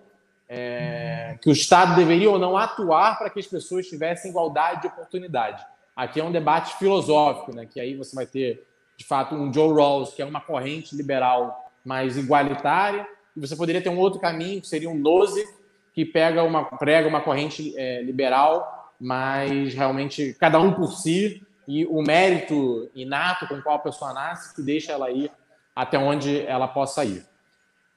é, 0.47 1.35
que 1.41 1.49
o 1.49 1.51
Estado 1.51 1.95
deveria 1.95 2.29
ou 2.29 2.37
não 2.37 2.55
atuar 2.55 3.17
para 3.17 3.31
que 3.31 3.39
as 3.39 3.47
pessoas 3.47 3.87
tivessem 3.87 4.29
igualdade 4.29 4.81
de 4.81 4.87
oportunidade. 4.87 5.65
Aqui 5.95 6.19
é 6.19 6.23
um 6.23 6.31
debate 6.31 6.77
filosófico, 6.77 7.55
né, 7.55 7.65
que 7.65 7.79
aí 7.79 7.95
você 7.95 8.15
vai 8.15 8.25
ter, 8.27 8.67
de 8.95 9.05
fato, 9.05 9.33
um 9.33 9.51
Joe 9.51 9.73
Rawls, 9.73 10.13
que 10.13 10.21
é 10.21 10.25
uma 10.25 10.41
corrente 10.41 10.95
liberal 10.95 11.71
mais 11.83 12.17
igualitária, 12.17 13.07
e 13.35 13.39
você 13.39 13.55
poderia 13.55 13.81
ter 13.81 13.89
um 13.89 13.97
outro 13.97 14.19
caminho, 14.19 14.61
que 14.61 14.67
seria 14.67 14.89
um 14.89 14.97
Nozick, 14.97 15.58
que 15.93 16.05
pega 16.05 16.43
uma, 16.43 16.65
prega 16.65 17.07
uma 17.07 17.21
corrente 17.21 17.73
é, 17.77 18.01
liberal, 18.01 18.93
mas 18.99 19.73
realmente 19.73 20.35
cada 20.39 20.59
um 20.59 20.73
por 20.73 20.91
si, 20.93 21.45
e 21.67 21.85
o 21.85 22.01
mérito 22.01 22.89
inato 22.95 23.47
com 23.47 23.61
qual 23.61 23.75
a 23.75 23.79
pessoa 23.79 24.13
nasce, 24.13 24.55
que 24.55 24.61
deixa 24.61 24.91
ela 24.91 25.11
ir 25.11 25.31
até 25.75 25.97
onde 25.97 26.41
ela 26.45 26.67
possa 26.67 27.05
ir. 27.05 27.23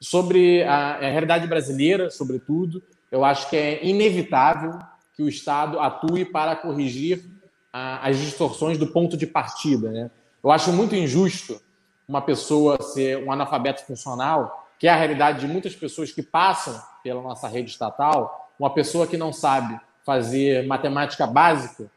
Sobre 0.00 0.62
a, 0.64 0.96
a 0.96 1.10
realidade 1.10 1.46
brasileira, 1.46 2.10
sobretudo, 2.10 2.82
eu 3.10 3.24
acho 3.24 3.48
que 3.48 3.56
é 3.56 3.84
inevitável 3.84 4.78
que 5.14 5.22
o 5.22 5.28
Estado 5.28 5.80
atue 5.80 6.24
para 6.24 6.56
corrigir 6.56 7.24
a, 7.72 8.08
as 8.08 8.18
distorções 8.18 8.78
do 8.78 8.86
ponto 8.86 9.16
de 9.16 9.26
partida. 9.26 9.90
Né? 9.90 10.10
Eu 10.42 10.50
acho 10.50 10.72
muito 10.72 10.94
injusto 10.94 11.60
uma 12.06 12.20
pessoa 12.20 12.80
ser 12.82 13.24
um 13.24 13.32
analfabeto 13.32 13.86
funcional, 13.86 14.61
que 14.82 14.88
é 14.88 14.90
a 14.90 14.96
realidade 14.96 15.38
de 15.38 15.46
muitas 15.46 15.76
pessoas 15.76 16.10
que 16.10 16.24
passam 16.24 16.82
pela 17.04 17.22
nossa 17.22 17.46
rede 17.46 17.70
estatal, 17.70 18.50
uma 18.58 18.74
pessoa 18.74 19.06
que 19.06 19.16
não 19.16 19.32
sabe 19.32 19.80
fazer 20.04 20.66
matemática 20.66 21.24
básica, 21.24 21.88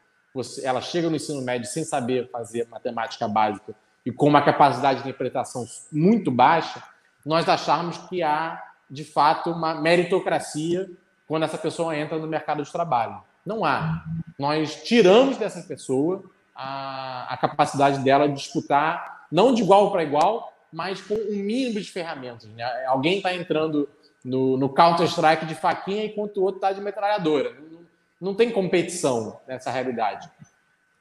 ela 0.62 0.80
chega 0.80 1.10
no 1.10 1.16
ensino 1.16 1.42
médio 1.42 1.68
sem 1.68 1.82
saber 1.82 2.30
fazer 2.30 2.68
matemática 2.70 3.26
básica 3.26 3.74
e 4.04 4.12
com 4.12 4.28
uma 4.28 4.40
capacidade 4.40 5.02
de 5.02 5.08
interpretação 5.08 5.66
muito 5.90 6.30
baixa, 6.30 6.80
nós 7.24 7.48
acharmos 7.48 7.98
que 8.08 8.22
há, 8.22 8.62
de 8.88 9.02
fato, 9.02 9.50
uma 9.50 9.74
meritocracia 9.74 10.88
quando 11.26 11.42
essa 11.42 11.58
pessoa 11.58 11.96
entra 11.96 12.16
no 12.20 12.28
mercado 12.28 12.62
de 12.62 12.70
trabalho. 12.70 13.20
Não 13.44 13.64
há. 13.64 14.04
Nós 14.38 14.84
tiramos 14.84 15.36
dessa 15.38 15.60
pessoa 15.62 16.22
a, 16.54 17.34
a 17.34 17.36
capacidade 17.36 17.98
dela 18.04 18.28
de 18.28 18.36
disputar, 18.36 19.26
não 19.32 19.52
de 19.52 19.62
igual 19.62 19.90
para 19.90 20.04
igual, 20.04 20.52
mas 20.76 21.00
com 21.00 21.14
um 21.14 21.36
mínimo 21.36 21.80
de 21.80 21.90
ferramentas. 21.90 22.46
Né? 22.50 22.62
Alguém 22.84 23.16
está 23.16 23.34
entrando 23.34 23.88
no, 24.22 24.58
no 24.58 24.68
Counter-Strike 24.68 25.46
de 25.46 25.54
faquinha 25.54 26.04
enquanto 26.04 26.36
o 26.36 26.42
outro 26.42 26.58
está 26.58 26.70
de 26.70 26.82
metralhadora. 26.82 27.54
Não, 27.54 27.80
não 28.20 28.34
tem 28.34 28.50
competição 28.50 29.40
nessa 29.48 29.70
realidade. 29.70 30.30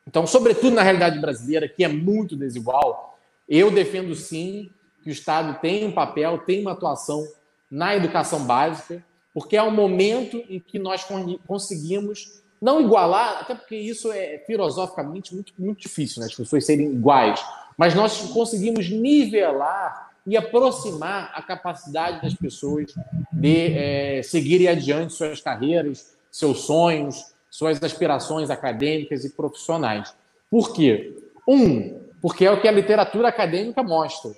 Então, 0.07 0.25
sobretudo 0.25 0.73
na 0.73 0.81
realidade 0.81 1.19
brasileira, 1.19 1.67
que 1.67 1.83
é 1.83 1.89
muito 1.89 2.38
desigual, 2.38 3.19
eu 3.49 3.69
defendo 3.69 4.15
sim 4.15 4.69
que 5.03 5.09
o 5.09 5.11
Estado 5.11 5.59
tem 5.59 5.85
um 5.85 5.91
papel, 5.91 6.38
tem 6.38 6.61
uma 6.61 6.71
atuação 6.71 7.27
na 7.69 7.97
educação 7.97 8.45
básica, 8.45 9.03
porque 9.33 9.57
é 9.57 9.63
um 9.63 9.71
momento 9.71 10.41
em 10.47 10.57
que 10.57 10.79
nós 10.79 11.05
conseguimos 11.45 12.41
não 12.61 12.79
igualar, 12.79 13.41
até 13.41 13.53
porque 13.53 13.75
isso 13.75 14.09
é 14.09 14.41
filosoficamente 14.47 15.35
muito, 15.35 15.51
muito 15.59 15.81
difícil, 15.81 16.21
né? 16.21 16.27
as 16.27 16.33
pessoas 16.33 16.65
serem 16.65 16.93
iguais, 16.93 17.43
mas 17.77 17.93
nós 17.93 18.21
conseguimos 18.31 18.89
nivelar 18.89 20.11
e 20.25 20.35
aproximar 20.35 21.31
a 21.35 21.41
capacidade 21.41 22.21
das 22.21 22.33
pessoas 22.33 22.93
de 23.31 23.73
é, 23.77 24.21
seguirem 24.23 24.67
adiante 24.67 25.13
suas 25.13 25.39
carreiras, 25.39 26.15
seus 26.31 26.61
sonhos, 26.61 27.33
suas 27.49 27.81
aspirações 27.81 28.49
acadêmicas 28.49 29.23
e 29.23 29.29
profissionais. 29.29 30.15
Por 30.49 30.73
quê? 30.73 31.15
Um, 31.47 32.01
porque 32.21 32.45
é 32.45 32.51
o 32.51 32.59
que 32.59 32.67
a 32.67 32.71
literatura 32.71 33.27
acadêmica 33.27 33.83
mostra. 33.83 34.31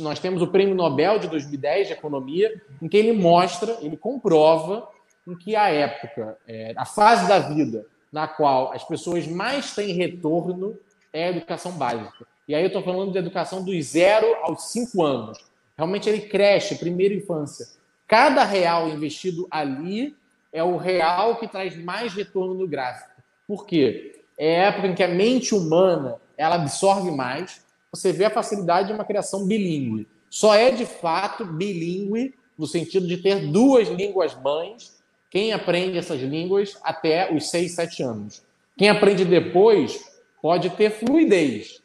Nós 0.00 0.18
temos 0.18 0.40
o 0.40 0.46
Prêmio 0.46 0.74
Nobel 0.74 1.18
de 1.18 1.28
2010 1.28 1.88
de 1.88 1.92
Economia, 1.92 2.62
em 2.80 2.88
que 2.88 2.96
ele 2.96 3.12
mostra, 3.12 3.76
ele 3.82 3.96
comprova 3.96 4.88
em 5.26 5.36
que 5.36 5.54
a 5.54 5.68
época, 5.68 6.38
é, 6.48 6.72
a 6.76 6.86
fase 6.86 7.28
da 7.28 7.38
vida 7.38 7.84
na 8.10 8.26
qual 8.26 8.72
as 8.72 8.82
pessoas 8.84 9.26
mais 9.26 9.74
têm 9.74 9.92
retorno 9.92 10.78
é 11.12 11.26
a 11.26 11.30
educação 11.30 11.72
básica. 11.72 12.26
E 12.48 12.54
aí 12.54 12.62
eu 12.62 12.68
estou 12.68 12.82
falando 12.82 13.12
de 13.12 13.18
educação 13.18 13.64
dos 13.64 13.86
zero 13.86 14.26
aos 14.42 14.70
cinco 14.70 15.02
anos. 15.02 15.38
Realmente 15.76 16.08
ele 16.08 16.22
cresce, 16.22 16.76
primeira 16.76 17.14
infância. 17.14 17.66
Cada 18.06 18.44
real 18.44 18.88
investido 18.88 19.46
ali 19.50 20.14
é 20.52 20.62
o 20.62 20.76
real 20.76 21.36
que 21.36 21.48
traz 21.48 21.76
mais 21.76 22.14
retorno 22.14 22.54
no 22.54 22.66
gráfico. 22.66 23.10
Por 23.46 23.66
quê? 23.66 24.20
É 24.38 24.60
a 24.60 24.68
época 24.68 24.86
em 24.88 24.94
que 24.94 25.02
a 25.02 25.08
mente 25.08 25.54
humana 25.54 26.16
ela 26.36 26.54
absorve 26.54 27.10
mais. 27.10 27.64
Você 27.90 28.12
vê 28.12 28.24
a 28.24 28.30
facilidade 28.30 28.88
de 28.88 28.94
uma 28.94 29.04
criação 29.04 29.46
bilíngue. 29.46 30.06
Só 30.30 30.54
é 30.54 30.70
de 30.70 30.86
fato 30.86 31.44
bilíngue 31.44 32.34
no 32.56 32.66
sentido 32.66 33.06
de 33.06 33.18
ter 33.18 33.46
duas 33.50 33.88
línguas 33.88 34.34
mães. 34.40 34.96
Quem 35.30 35.52
aprende 35.52 35.98
essas 35.98 36.20
línguas 36.20 36.78
até 36.82 37.34
os 37.34 37.50
6, 37.50 37.74
7 37.74 38.02
anos. 38.02 38.42
Quem 38.76 38.88
aprende 38.88 39.24
depois 39.24 40.00
pode 40.40 40.70
ter 40.70 40.90
fluidez, 40.90 41.82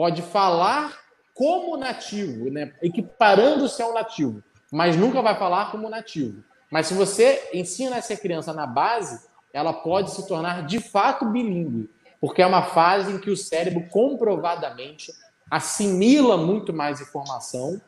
pode 0.00 0.22
falar 0.22 0.98
como 1.34 1.76
nativo, 1.76 2.50
né? 2.50 2.72
equiparando-se 2.80 3.82
ao 3.82 3.92
nativo, 3.92 4.42
mas 4.72 4.96
nunca 4.96 5.20
vai 5.20 5.38
falar 5.38 5.70
como 5.70 5.90
nativo. 5.90 6.42
Mas 6.70 6.86
se 6.86 6.94
você 6.94 7.50
ensina 7.52 7.96
essa 7.96 8.16
criança 8.16 8.54
na 8.54 8.66
base, 8.66 9.28
ela 9.52 9.74
pode 9.74 10.12
se 10.12 10.26
tornar 10.26 10.64
de 10.64 10.80
fato 10.80 11.26
bilíngue, 11.26 11.90
porque 12.18 12.40
é 12.40 12.46
uma 12.46 12.62
fase 12.62 13.12
em 13.12 13.18
que 13.18 13.28
o 13.28 13.36
cérebro 13.36 13.90
comprovadamente 13.90 15.12
assimila 15.50 16.38
muito 16.38 16.72
mais 16.72 17.02
informação 17.02 17.78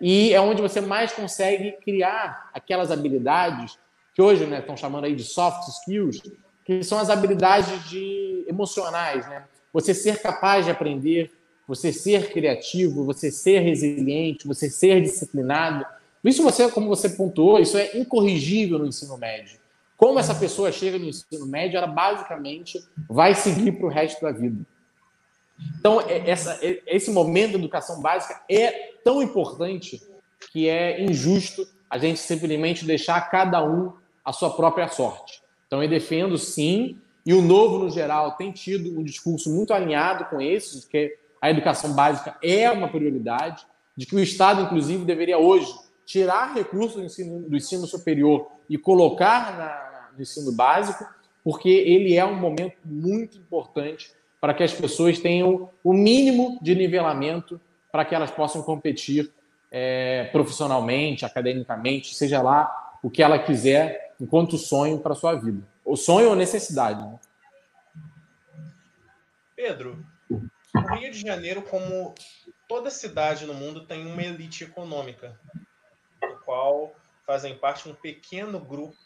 e 0.00 0.34
é 0.34 0.40
onde 0.40 0.60
você 0.60 0.80
mais 0.80 1.12
consegue 1.12 1.78
criar 1.80 2.50
aquelas 2.52 2.90
habilidades 2.90 3.78
que 4.16 4.20
hoje 4.20 4.46
né, 4.46 4.58
estão 4.58 4.76
chamando 4.76 5.04
aí 5.04 5.14
de 5.14 5.22
soft 5.22 5.68
skills, 5.68 6.20
que 6.64 6.82
são 6.82 6.98
as 6.98 7.08
habilidades 7.08 7.88
de 7.88 8.44
emocionais, 8.48 9.28
né? 9.28 9.44
Você 9.72 9.94
ser 9.94 10.20
capaz 10.20 10.64
de 10.64 10.70
aprender, 10.72 11.30
você 11.66 11.92
ser 11.92 12.32
criativo, 12.32 13.04
você 13.04 13.30
ser 13.30 13.60
resiliente, 13.60 14.46
você 14.46 14.68
ser 14.68 15.00
disciplinado, 15.00 15.84
isso 16.24 16.42
você, 16.42 16.70
como 16.70 16.88
você 16.88 17.08
pontuou, 17.08 17.58
isso 17.58 17.76
é 17.76 17.96
incorrigível 17.96 18.78
no 18.78 18.86
ensino 18.86 19.16
médio. 19.18 19.58
Como 19.96 20.18
essa 20.18 20.34
pessoa 20.34 20.70
chega 20.70 20.98
no 20.98 21.06
ensino 21.06 21.46
médio, 21.46 21.76
ela 21.76 21.86
basicamente 21.86 22.82
vai 23.08 23.34
seguir 23.34 23.72
para 23.72 23.86
o 23.86 23.90
resto 23.90 24.20
da 24.22 24.30
vida. 24.30 24.64
Então, 25.78 26.00
é, 26.00 26.28
essa, 26.28 26.58
é, 26.62 26.82
esse 26.86 27.10
momento 27.10 27.52
da 27.52 27.58
educação 27.58 28.00
básica 28.00 28.40
é 28.48 28.92
tão 29.04 29.22
importante 29.22 30.02
que 30.52 30.68
é 30.68 31.02
injusto 31.02 31.66
a 31.88 31.98
gente 31.98 32.18
simplesmente 32.18 32.84
deixar 32.84 33.20
cada 33.30 33.64
um 33.64 33.92
a 34.24 34.32
sua 34.32 34.50
própria 34.50 34.88
sorte. 34.88 35.42
Então, 35.66 35.82
eu 35.82 35.88
defendo 35.88 36.36
sim, 36.38 36.98
e 37.24 37.32
o 37.32 37.42
Novo, 37.42 37.78
no 37.78 37.90
geral, 37.90 38.32
tem 38.32 38.50
tido 38.50 38.98
um 38.98 39.02
discurso 39.02 39.50
muito 39.50 39.72
alinhado 39.72 40.24
com 40.26 40.40
esse, 40.40 40.86
que 40.88 41.16
a 41.42 41.50
educação 41.50 41.92
básica 41.92 42.36
é 42.40 42.70
uma 42.70 42.86
prioridade, 42.86 43.66
de 43.96 44.06
que 44.06 44.14
o 44.14 44.20
Estado, 44.20 44.62
inclusive, 44.62 45.04
deveria 45.04 45.36
hoje 45.36 45.74
tirar 46.06 46.54
recursos 46.54 46.94
do 46.94 47.04
ensino, 47.04 47.48
do 47.48 47.56
ensino 47.56 47.84
superior 47.84 48.46
e 48.70 48.78
colocar 48.78 49.56
na, 49.58 50.10
no 50.14 50.22
ensino 50.22 50.52
básico, 50.52 51.04
porque 51.42 51.68
ele 51.68 52.16
é 52.16 52.24
um 52.24 52.36
momento 52.36 52.76
muito 52.84 53.36
importante 53.36 54.12
para 54.40 54.54
que 54.54 54.62
as 54.62 54.72
pessoas 54.72 55.18
tenham 55.18 55.68
o 55.82 55.92
mínimo 55.92 56.60
de 56.62 56.76
nivelamento 56.76 57.60
para 57.90 58.04
que 58.04 58.14
elas 58.14 58.30
possam 58.30 58.62
competir 58.62 59.32
é, 59.70 60.28
profissionalmente, 60.30 61.24
academicamente, 61.24 62.14
seja 62.14 62.40
lá 62.40 62.98
o 63.02 63.10
que 63.10 63.22
ela 63.22 63.38
quiser 63.38 64.14
enquanto 64.20 64.56
sonho 64.56 65.00
para 65.00 65.12
a 65.12 65.16
sua 65.16 65.34
vida. 65.34 65.66
O 65.84 65.96
sonho 65.96 66.28
ou 66.28 66.36
necessidade. 66.36 67.02
Né? 67.02 67.18
Pedro, 69.56 70.04
o 70.74 70.94
Rio 70.94 71.10
de 71.10 71.20
Janeiro, 71.20 71.62
como 71.62 72.14
toda 72.68 72.90
cidade 72.90 73.46
no 73.46 73.54
mundo, 73.54 73.86
tem 73.86 74.06
uma 74.06 74.22
elite 74.22 74.64
econômica 74.64 75.38
qual 76.44 76.94
fazem 77.26 77.56
parte 77.56 77.88
um 77.88 77.94
pequeno 77.94 78.60
grupo 78.60 78.96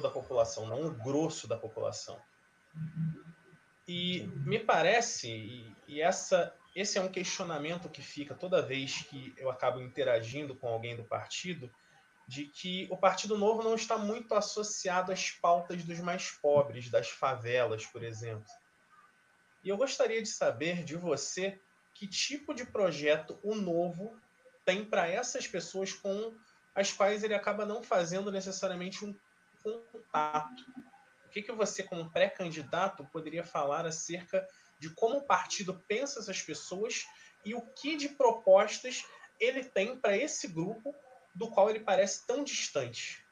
da 0.00 0.10
população, 0.10 0.66
não 0.66 0.86
o 0.86 0.94
grosso 0.94 1.46
da 1.46 1.56
população. 1.56 2.18
E 3.86 4.22
me 4.46 4.58
parece, 4.58 5.28
e, 5.28 5.76
e 5.88 6.00
essa, 6.00 6.54
esse 6.74 6.98
é 6.98 7.00
um 7.00 7.10
questionamento 7.10 7.88
que 7.88 8.00
fica 8.00 8.34
toda 8.34 8.62
vez 8.62 9.02
que 9.02 9.34
eu 9.36 9.50
acabo 9.50 9.80
interagindo 9.80 10.54
com 10.54 10.68
alguém 10.68 10.96
do 10.96 11.04
partido, 11.04 11.70
de 12.26 12.46
que 12.46 12.86
o 12.90 12.96
Partido 12.96 13.36
Novo 13.36 13.62
não 13.62 13.74
está 13.74 13.98
muito 13.98 14.34
associado 14.34 15.12
às 15.12 15.30
pautas 15.30 15.84
dos 15.84 16.00
mais 16.00 16.30
pobres, 16.30 16.88
das 16.88 17.10
favelas, 17.10 17.84
por 17.84 18.02
exemplo. 18.02 18.46
E 19.62 19.68
eu 19.68 19.76
gostaria 19.76 20.22
de 20.22 20.28
saber 20.28 20.84
de 20.84 20.96
você 20.96 21.60
que 21.94 22.06
tipo 22.06 22.54
de 22.54 22.64
projeto 22.64 23.38
o 23.42 23.54
Novo 23.54 24.16
tem 24.64 24.84
para 24.84 25.08
essas 25.08 25.46
pessoas 25.46 25.92
com 25.92 26.34
as 26.74 26.92
quais 26.92 27.22
ele 27.22 27.34
acaba 27.34 27.66
não 27.66 27.82
fazendo 27.82 28.30
necessariamente 28.32 29.04
um 29.04 29.14
contato. 29.62 30.64
O 31.26 31.28
que, 31.28 31.42
que 31.42 31.52
você, 31.52 31.82
como 31.82 32.10
pré-candidato, 32.10 33.06
poderia 33.12 33.44
falar 33.44 33.86
acerca 33.86 34.46
de 34.78 34.90
como 34.90 35.18
o 35.18 35.24
partido 35.24 35.82
pensa 35.86 36.20
essas 36.20 36.42
pessoas 36.42 37.06
e 37.44 37.54
o 37.54 37.60
que 37.60 37.96
de 37.96 38.08
propostas 38.08 39.04
ele 39.38 39.64
tem 39.64 39.96
para 39.96 40.16
esse 40.16 40.48
grupo 40.48 40.94
do 41.34 41.48
qual 41.48 41.70
ele 41.70 41.80
parece 41.80 42.26
tão 42.26 42.44
distante? 42.44 43.24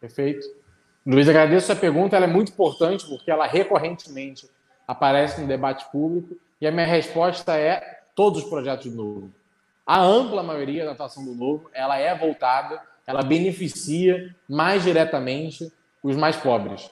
Perfeito. 0.00 0.46
Luiz, 1.04 1.28
agradeço 1.28 1.72
a 1.72 1.76
pergunta, 1.76 2.16
ela 2.16 2.26
é 2.26 2.28
muito 2.28 2.52
importante 2.52 3.06
porque 3.06 3.30
ela 3.30 3.46
recorrentemente 3.46 4.48
aparece 4.86 5.40
no 5.40 5.46
debate 5.46 5.84
público 5.90 6.36
e 6.60 6.66
a 6.66 6.70
minha 6.70 6.86
resposta 6.86 7.56
é 7.56 8.00
todos 8.14 8.42
os 8.42 8.48
projetos 8.48 8.84
de 8.84 8.96
novo. 8.96 9.30
A 9.86 10.00
ampla 10.00 10.42
maioria 10.42 10.84
da 10.84 10.92
atuação 10.92 11.24
do 11.24 11.34
Novo, 11.34 11.68
ela 11.74 11.98
é 11.98 12.16
voltada, 12.16 12.80
ela 13.06 13.22
beneficia 13.22 14.34
mais 14.48 14.84
diretamente 14.84 15.72
os 16.02 16.16
mais 16.16 16.36
pobres. 16.36 16.90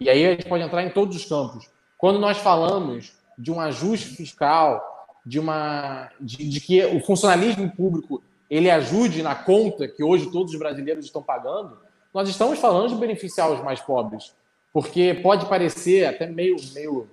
E 0.00 0.10
aí 0.10 0.26
a 0.26 0.30
gente 0.30 0.48
pode 0.48 0.64
entrar 0.64 0.82
em 0.82 0.90
todos 0.90 1.16
os 1.16 1.24
campos. 1.24 1.70
Quando 1.96 2.18
nós 2.18 2.38
falamos 2.38 3.12
de 3.38 3.52
um 3.52 3.60
ajuste 3.60 4.16
fiscal, 4.16 4.82
de 5.24 5.38
uma 5.38 6.10
de, 6.20 6.48
de 6.48 6.60
que 6.60 6.84
o 6.84 7.00
funcionalismo 7.00 7.70
público 7.70 8.22
ele 8.50 8.70
ajude 8.70 9.22
na 9.22 9.34
conta 9.34 9.88
que 9.88 10.02
hoje 10.02 10.30
todos 10.30 10.52
os 10.52 10.58
brasileiros 10.58 11.04
estão 11.04 11.22
pagando, 11.22 11.78
nós 12.12 12.28
estamos 12.28 12.58
falando 12.58 12.90
de 12.90 12.96
beneficiar 12.96 13.50
os 13.50 13.62
mais 13.62 13.80
pobres. 13.80 14.34
porque 14.72 15.14
pode 15.22 15.46
parecer 15.46 16.04
até 16.04 16.26
meio, 16.26 16.56
meio 16.74 17.08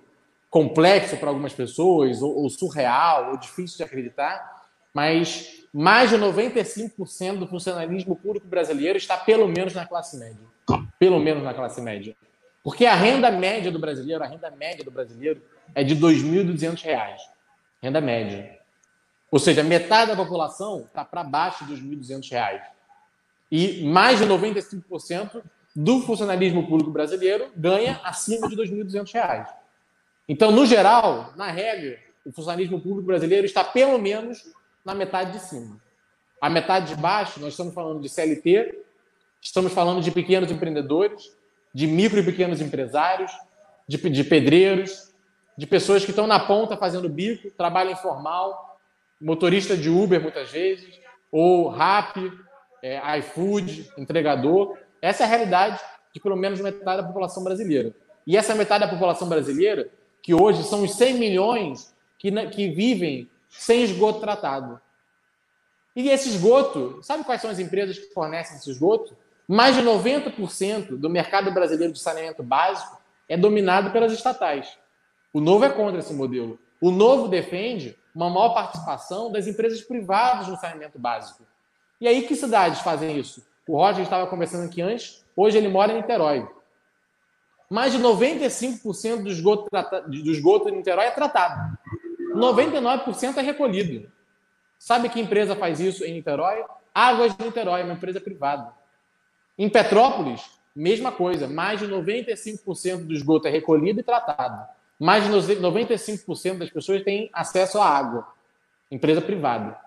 complexo 0.51 1.15
para 1.15 1.29
algumas 1.29 1.53
pessoas, 1.53 2.21
ou, 2.21 2.35
ou 2.35 2.49
surreal, 2.49 3.31
ou 3.31 3.37
difícil 3.37 3.77
de 3.77 3.83
acreditar, 3.83 4.67
mas 4.93 5.63
mais 5.73 6.09
de 6.09 6.17
95% 6.17 7.39
do 7.39 7.47
funcionalismo 7.47 8.17
público 8.17 8.45
brasileiro 8.45 8.97
está 8.97 9.15
pelo 9.15 9.47
menos 9.47 9.73
na 9.73 9.85
classe 9.85 10.19
média. 10.19 10.45
Pelo 10.99 11.19
menos 11.19 11.41
na 11.41 11.53
classe 11.53 11.81
média. 11.81 12.13
Porque 12.61 12.85
a 12.85 12.93
renda 12.93 13.31
média 13.31 13.71
do 13.71 13.79
brasileiro, 13.79 14.21
a 14.21 14.27
renda 14.27 14.51
média 14.51 14.83
do 14.83 14.91
brasileiro 14.91 15.41
é 15.73 15.83
de 15.85 15.93
R$ 15.93 16.01
2.200. 16.01 17.15
Renda 17.81 18.01
média. 18.01 18.59
Ou 19.31 19.39
seja, 19.39 19.63
metade 19.63 20.11
da 20.11 20.17
população 20.17 20.81
está 20.81 21.05
para 21.05 21.23
baixo 21.23 21.63
dos 21.63 21.79
R$ 21.79 21.95
1.200. 21.95 22.61
E 23.49 23.83
mais 23.85 24.19
de 24.19 24.25
95% 24.25 25.41
do 25.73 26.01
funcionalismo 26.01 26.67
público 26.67 26.91
brasileiro 26.91 27.49
ganha 27.55 28.01
acima 28.03 28.49
de 28.49 28.55
R$ 28.55 28.83
2.200. 28.83 29.60
Então, 30.31 30.49
no 30.49 30.65
geral, 30.65 31.33
na 31.35 31.51
regra, 31.51 31.99
o 32.25 32.31
funcionalismo 32.31 32.79
público 32.79 33.05
brasileiro 33.05 33.45
está 33.45 33.65
pelo 33.65 33.97
menos 33.97 34.41
na 34.85 34.95
metade 34.95 35.33
de 35.33 35.39
cima. 35.39 35.77
A 36.39 36.49
metade 36.49 36.95
de 36.95 37.01
baixo, 37.01 37.41
nós 37.41 37.49
estamos 37.49 37.73
falando 37.73 37.99
de 37.99 38.07
CLT, 38.07 38.81
estamos 39.41 39.73
falando 39.73 40.01
de 40.01 40.09
pequenos 40.09 40.49
empreendedores, 40.49 41.35
de 41.73 41.85
micro 41.85 42.17
e 42.17 42.23
pequenos 42.23 42.61
empresários, 42.61 43.29
de, 43.85 43.97
de 44.09 44.23
pedreiros, 44.23 45.11
de 45.57 45.67
pessoas 45.67 46.05
que 46.05 46.11
estão 46.11 46.27
na 46.27 46.39
ponta 46.39 46.77
fazendo 46.77 47.09
bico, 47.09 47.51
trabalho 47.51 47.91
informal, 47.91 48.79
motorista 49.19 49.75
de 49.75 49.89
Uber 49.89 50.21
muitas 50.21 50.49
vezes, 50.49 50.97
ou 51.29 51.67
Rap, 51.67 52.15
é, 52.81 53.19
iFood, 53.19 53.91
entregador. 53.97 54.77
Essa 55.01 55.23
é 55.23 55.25
a 55.25 55.29
realidade 55.29 55.77
de 56.13 56.21
pelo 56.21 56.37
menos 56.37 56.61
metade 56.61 57.01
da 57.01 57.07
população 57.07 57.43
brasileira. 57.43 57.93
E 58.25 58.37
essa 58.37 58.55
metade 58.55 58.85
da 58.85 58.89
população 58.89 59.27
brasileira, 59.27 59.91
que 60.21 60.33
hoje 60.33 60.63
são 60.63 60.83
os 60.83 60.95
100 60.95 61.15
milhões 61.15 61.93
que, 62.17 62.31
que 62.47 62.69
vivem 62.69 63.29
sem 63.49 63.83
esgoto 63.83 64.19
tratado. 64.19 64.79
E 65.95 66.09
esse 66.09 66.29
esgoto, 66.29 66.99
sabe 67.01 67.23
quais 67.23 67.41
são 67.41 67.49
as 67.49 67.59
empresas 67.59 67.97
que 67.97 68.13
fornecem 68.13 68.57
esse 68.57 68.69
esgoto? 68.69 69.17
Mais 69.47 69.75
de 69.75 69.81
90% 69.81 70.97
do 70.97 71.09
mercado 71.09 71.51
brasileiro 71.51 71.91
de 71.91 71.99
saneamento 71.99 72.43
básico 72.43 73.01
é 73.27 73.35
dominado 73.35 73.91
pelas 73.91 74.13
estatais. 74.13 74.77
O 75.33 75.41
Novo 75.41 75.65
é 75.65 75.69
contra 75.69 75.99
esse 75.99 76.13
modelo. 76.13 76.57
O 76.79 76.91
Novo 76.91 77.27
defende 77.27 77.97
uma 78.13 78.29
maior 78.29 78.53
participação 78.53 79.31
das 79.31 79.47
empresas 79.47 79.81
privadas 79.81 80.47
no 80.47 80.57
saneamento 80.57 80.99
básico. 80.99 81.43
E 81.99 82.07
aí, 82.07 82.23
que 82.27 82.35
cidades 82.35 82.79
fazem 82.81 83.17
isso? 83.17 83.45
O 83.67 83.77
Roger 83.77 84.03
estava 84.03 84.27
conversando 84.27 84.65
aqui 84.65 84.81
antes, 84.81 85.23
hoje 85.35 85.57
ele 85.57 85.69
mora 85.69 85.93
em 85.93 85.97
Niterói. 85.97 86.47
Mais 87.71 87.93
de 87.93 87.99
95% 87.99 89.23
do 89.23 89.29
esgoto, 89.29 89.69
do 90.05 90.29
esgoto 90.29 90.67
em 90.67 90.73
Niterói 90.73 91.05
é 91.05 91.11
tratado. 91.11 91.77
99% 92.35 93.37
é 93.37 93.41
recolhido. 93.41 94.11
Sabe 94.77 95.07
que 95.07 95.21
empresa 95.21 95.55
faz 95.55 95.79
isso 95.79 96.03
em 96.03 96.15
Niterói? 96.15 96.65
Águas 96.93 97.33
de 97.33 97.45
Niterói, 97.45 97.83
uma 97.83 97.93
empresa 97.93 98.19
privada. 98.19 98.73
Em 99.57 99.69
Petrópolis, 99.69 100.41
mesma 100.75 101.13
coisa. 101.13 101.47
Mais 101.47 101.79
de 101.79 101.87
95% 101.87 103.05
do 103.05 103.13
esgoto 103.13 103.47
é 103.47 103.49
recolhido 103.49 104.01
e 104.01 104.03
tratado. 104.03 104.67
Mais 104.99 105.23
de 105.23 105.29
95% 105.29 106.57
das 106.57 106.69
pessoas 106.69 107.01
têm 107.03 107.29
acesso 107.31 107.79
à 107.79 107.87
água. 107.87 108.27
Empresa 108.91 109.21
privada. 109.21 109.79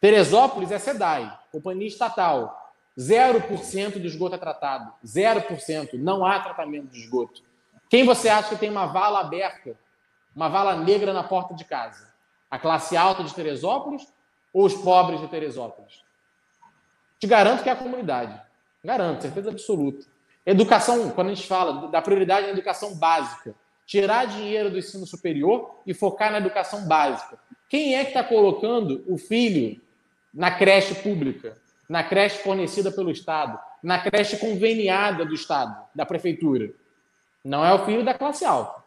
Teresópolis 0.00 0.72
é 0.72 0.78
SEDAI, 0.78 1.38
companhia 1.52 1.86
estatal. 1.86 2.65
0% 2.98 3.98
do 3.98 4.06
esgoto 4.06 4.34
é 4.34 4.38
tratado. 4.38 4.92
0%. 5.04 5.94
Não 5.94 6.24
há 6.24 6.40
tratamento 6.40 6.88
de 6.88 7.00
esgoto. 7.00 7.42
Quem 7.88 8.04
você 8.04 8.28
acha 8.28 8.50
que 8.50 8.56
tem 8.56 8.70
uma 8.70 8.86
vala 8.86 9.20
aberta 9.20 9.76
uma 10.34 10.48
vala 10.50 10.76
negra 10.76 11.14
na 11.14 11.24
porta 11.24 11.54
de 11.54 11.64
casa? 11.64 12.12
A 12.50 12.58
classe 12.58 12.96
alta 12.96 13.24
de 13.24 13.34
Teresópolis 13.34 14.06
ou 14.52 14.66
os 14.66 14.74
pobres 14.74 15.20
de 15.20 15.28
Teresópolis? 15.28 16.04
Te 17.18 17.26
garanto 17.26 17.62
que 17.62 17.70
é 17.70 17.72
a 17.72 17.76
comunidade. 17.76 18.38
Garanto, 18.84 19.22
certeza 19.22 19.50
absoluta. 19.50 20.06
Educação, 20.44 21.10
quando 21.10 21.28
a 21.28 21.34
gente 21.34 21.48
fala 21.48 21.88
da 21.88 22.02
prioridade 22.02 22.46
na 22.46 22.52
educação 22.52 22.94
básica, 22.94 23.54
tirar 23.86 24.26
dinheiro 24.26 24.70
do 24.70 24.78
ensino 24.78 25.06
superior 25.06 25.80
e 25.86 25.94
focar 25.94 26.30
na 26.30 26.38
educação 26.38 26.86
básica. 26.86 27.38
Quem 27.68 27.96
é 27.96 28.04
que 28.04 28.10
está 28.10 28.22
colocando 28.22 29.02
o 29.08 29.16
filho 29.16 29.80
na 30.32 30.50
creche 30.50 30.94
pública, 30.96 31.56
na 31.88 32.02
creche 32.02 32.38
fornecida 32.38 32.90
pelo 32.90 33.10
Estado, 33.10 33.58
na 33.82 33.98
creche 33.98 34.36
conveniada 34.36 35.24
do 35.24 35.34
Estado, 35.34 35.76
da 35.94 36.04
prefeitura? 36.04 36.70
Não 37.44 37.64
é 37.64 37.72
o 37.72 37.84
filho 37.84 38.04
da 38.04 38.14
classe 38.14 38.44
alta. 38.44 38.84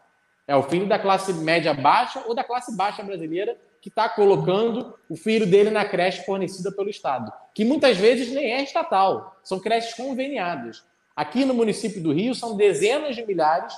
É 0.48 0.56
o 0.56 0.64
filho 0.64 0.88
da 0.88 0.98
classe 0.98 1.32
média 1.34 1.74
baixa 1.74 2.24
ou 2.26 2.34
da 2.34 2.44
classe 2.44 2.76
baixa 2.76 3.04
brasileira 3.04 3.56
que 3.82 3.90
está 3.90 4.10
colocando 4.10 4.98
o 5.08 5.16
filho 5.16 5.46
dele 5.46 5.70
na 5.70 5.86
creche 5.86 6.26
fornecida 6.26 6.72
pelo 6.72 6.90
Estado, 6.90 7.32
que 7.54 7.64
muitas 7.64 7.98
vezes 7.98 8.32
nem 8.32 8.54
é 8.54 8.64
estatal, 8.64 9.40
são 9.44 9.60
creches 9.60 9.94
conveniadas. 9.94 10.84
Aqui 11.16 11.46
no 11.46 11.54
município 11.54 12.02
do 12.02 12.12
Rio 12.12 12.34
são 12.34 12.58
dezenas 12.58 13.16
de 13.16 13.26
milhares 13.26 13.74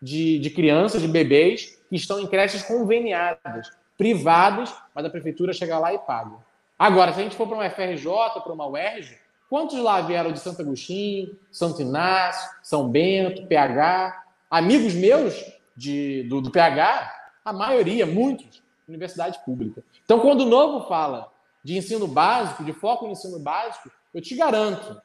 de, 0.00 0.38
de 0.38 0.50
crianças, 0.50 1.02
de 1.02 1.08
bebês, 1.08 1.78
que 1.88 1.96
estão 1.96 2.20
em 2.20 2.26
creches 2.26 2.62
conveniadas, 2.62 3.70
privadas, 3.96 4.74
mas 4.94 5.04
a 5.04 5.10
prefeitura 5.10 5.52
chega 5.52 5.78
lá 5.78 5.94
e 5.94 5.98
paga. 5.98 6.36
Agora, 6.78 7.12
se 7.12 7.20
a 7.20 7.22
gente 7.22 7.36
for 7.36 7.46
para 7.46 7.56
uma 7.56 7.70
FRJ, 7.70 8.04
para 8.42 8.52
uma 8.52 8.66
UERJ, 8.66 9.16
quantos 9.48 9.78
lá 9.78 10.00
vieram 10.00 10.32
de 10.32 10.40
Santo 10.40 10.60
Agostinho, 10.60 11.38
Santo 11.50 11.80
Inácio, 11.80 12.50
São 12.62 12.88
Bento, 12.88 13.46
PH? 13.46 14.24
Amigos 14.50 14.94
meus 14.94 15.34
de, 15.76 16.24
do, 16.24 16.40
do 16.40 16.50
PH, 16.50 17.12
a 17.44 17.52
maioria, 17.52 18.06
muitos, 18.06 18.62
universidade 18.88 19.38
pública. 19.44 19.82
Então, 20.04 20.20
quando 20.20 20.42
o 20.42 20.46
Novo 20.46 20.86
fala 20.88 21.30
de 21.62 21.76
ensino 21.76 22.06
básico, 22.06 22.64
de 22.64 22.72
foco 22.72 23.06
no 23.06 23.12
ensino 23.12 23.38
básico, 23.38 23.90
eu 24.12 24.20
te 24.20 24.34
garanto 24.34 25.00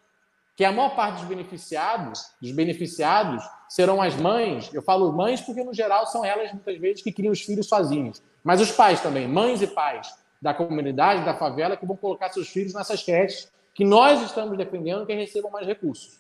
que 0.56 0.66
a 0.66 0.72
maior 0.72 0.96
parte 0.96 1.20
dos 1.20 1.26
beneficiados, 1.30 2.34
dos 2.42 2.52
beneficiados 2.52 3.44
serão 3.70 4.02
as 4.02 4.16
mães. 4.16 4.70
Eu 4.74 4.82
falo 4.82 5.14
mães 5.14 5.40
porque, 5.40 5.64
no 5.64 5.74
geral, 5.74 6.06
são 6.08 6.26
elas, 6.26 6.52
muitas 6.52 6.78
vezes, 6.78 7.02
que 7.02 7.14
criam 7.14 7.32
os 7.32 7.42
filhos 7.42 7.68
sozinhos. 7.68 8.22
Mas 8.44 8.60
os 8.60 8.72
pais 8.72 9.00
também, 9.00 9.28
mães 9.28 9.62
e 9.62 9.68
pais 9.68 10.19
da 10.42 10.54
comunidade, 10.54 11.26
da 11.26 11.34
favela, 11.34 11.76
que 11.76 11.86
vão 11.86 11.98
colocar 11.98 12.30
seus 12.30 12.48
filhos 12.50 12.74
nessas 12.74 13.04
creches 13.04 13.52
que 13.74 13.86
nós 13.86 14.22
estamos 14.24 14.58
defendendo 14.58 15.06
que 15.06 15.14
recebam 15.14 15.52
mais 15.52 15.66
recursos. 15.66 16.20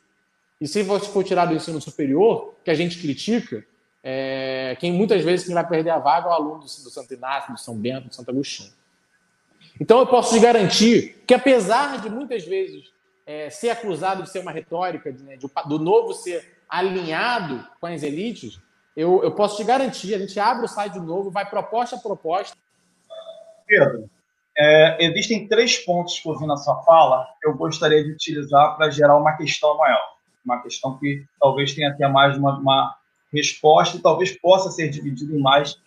E 0.61 0.67
se 0.67 0.83
for 0.83 1.23
tirar 1.23 1.45
do 1.45 1.53
ensino 1.53 1.79
superior, 1.81 2.53
que 2.63 2.71
a 2.71 2.73
gente 2.73 2.99
critica, 2.99 3.65
é, 4.03 4.75
quem 4.79 4.91
muitas 4.91 5.23
vezes 5.23 5.45
quem 5.45 5.53
vai 5.53 5.67
perder 5.67 5.89
a 5.89 5.99
vaga 5.99 6.27
é 6.27 6.29
o 6.29 6.33
aluno 6.33 6.59
do, 6.59 6.63
do 6.63 6.67
Santo 6.89 7.13
Inácio, 7.13 7.53
do 7.53 7.59
São 7.59 7.75
Bento, 7.75 8.09
do 8.09 8.15
Santo 8.15 8.31
Agostinho. 8.31 8.71
Então 9.79 9.99
eu 9.99 10.07
posso 10.07 10.33
te 10.33 10.39
garantir 10.39 11.23
que, 11.25 11.33
apesar 11.33 12.01
de 12.01 12.09
muitas 12.09 12.45
vezes 12.45 12.91
é, 13.25 13.49
ser 13.49 13.69
acusado 13.69 14.23
de 14.23 14.29
ser 14.29 14.39
uma 14.39 14.51
retórica, 14.51 15.11
né, 15.11 15.37
de, 15.37 15.47
do 15.67 15.79
novo 15.79 16.13
ser 16.13 16.57
alinhado 16.67 17.65
com 17.79 17.87
as 17.87 18.03
elites, 18.03 18.59
eu, 18.95 19.23
eu 19.23 19.31
posso 19.31 19.57
te 19.57 19.63
garantir, 19.63 20.13
a 20.13 20.19
gente 20.19 20.37
abre 20.39 20.65
o 20.65 20.67
site 20.67 20.93
de 20.93 20.99
novo, 20.99 21.31
vai 21.31 21.49
proposta 21.49 21.95
a 21.95 21.99
proposta. 21.99 22.57
Pedro, 23.69 24.09
é, 24.57 25.05
existem 25.05 25.47
três 25.47 25.77
pontos 25.77 26.19
que 26.19 26.27
eu 26.27 26.37
vi 26.37 26.45
na 26.45 26.57
sua 26.57 26.81
fala 26.83 27.25
que 27.39 27.47
eu 27.47 27.55
gostaria 27.55 28.03
de 28.03 28.11
utilizar 28.11 28.75
para 28.75 28.89
gerar 28.89 29.15
uma 29.17 29.37
questão 29.37 29.77
maior. 29.77 30.01
Uma 30.43 30.61
questão 30.61 30.97
que 30.97 31.23
talvez 31.39 31.73
tenha 31.73 31.91
até 31.91 32.07
mais 32.07 32.35
uma, 32.37 32.57
uma 32.57 32.95
resposta 33.31 33.95
e 33.95 34.01
talvez 34.01 34.31
possa 34.39 34.71
ser 34.71 34.89
dividido 34.89 35.35
em 35.35 35.39
mais 35.39 35.77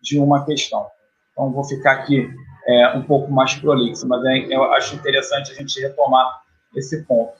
de 0.00 0.18
uma 0.18 0.46
questão. 0.46 0.86
Então, 1.32 1.52
vou 1.52 1.64
ficar 1.64 1.92
aqui 1.92 2.30
é, 2.66 2.96
um 2.96 3.02
pouco 3.02 3.30
mais 3.30 3.54
prolixo, 3.54 4.06
mas 4.06 4.24
é, 4.24 4.54
eu 4.54 4.62
acho 4.72 4.94
interessante 4.94 5.50
a 5.50 5.54
gente 5.54 5.80
retomar 5.80 6.42
esse 6.76 7.02
ponto. 7.04 7.32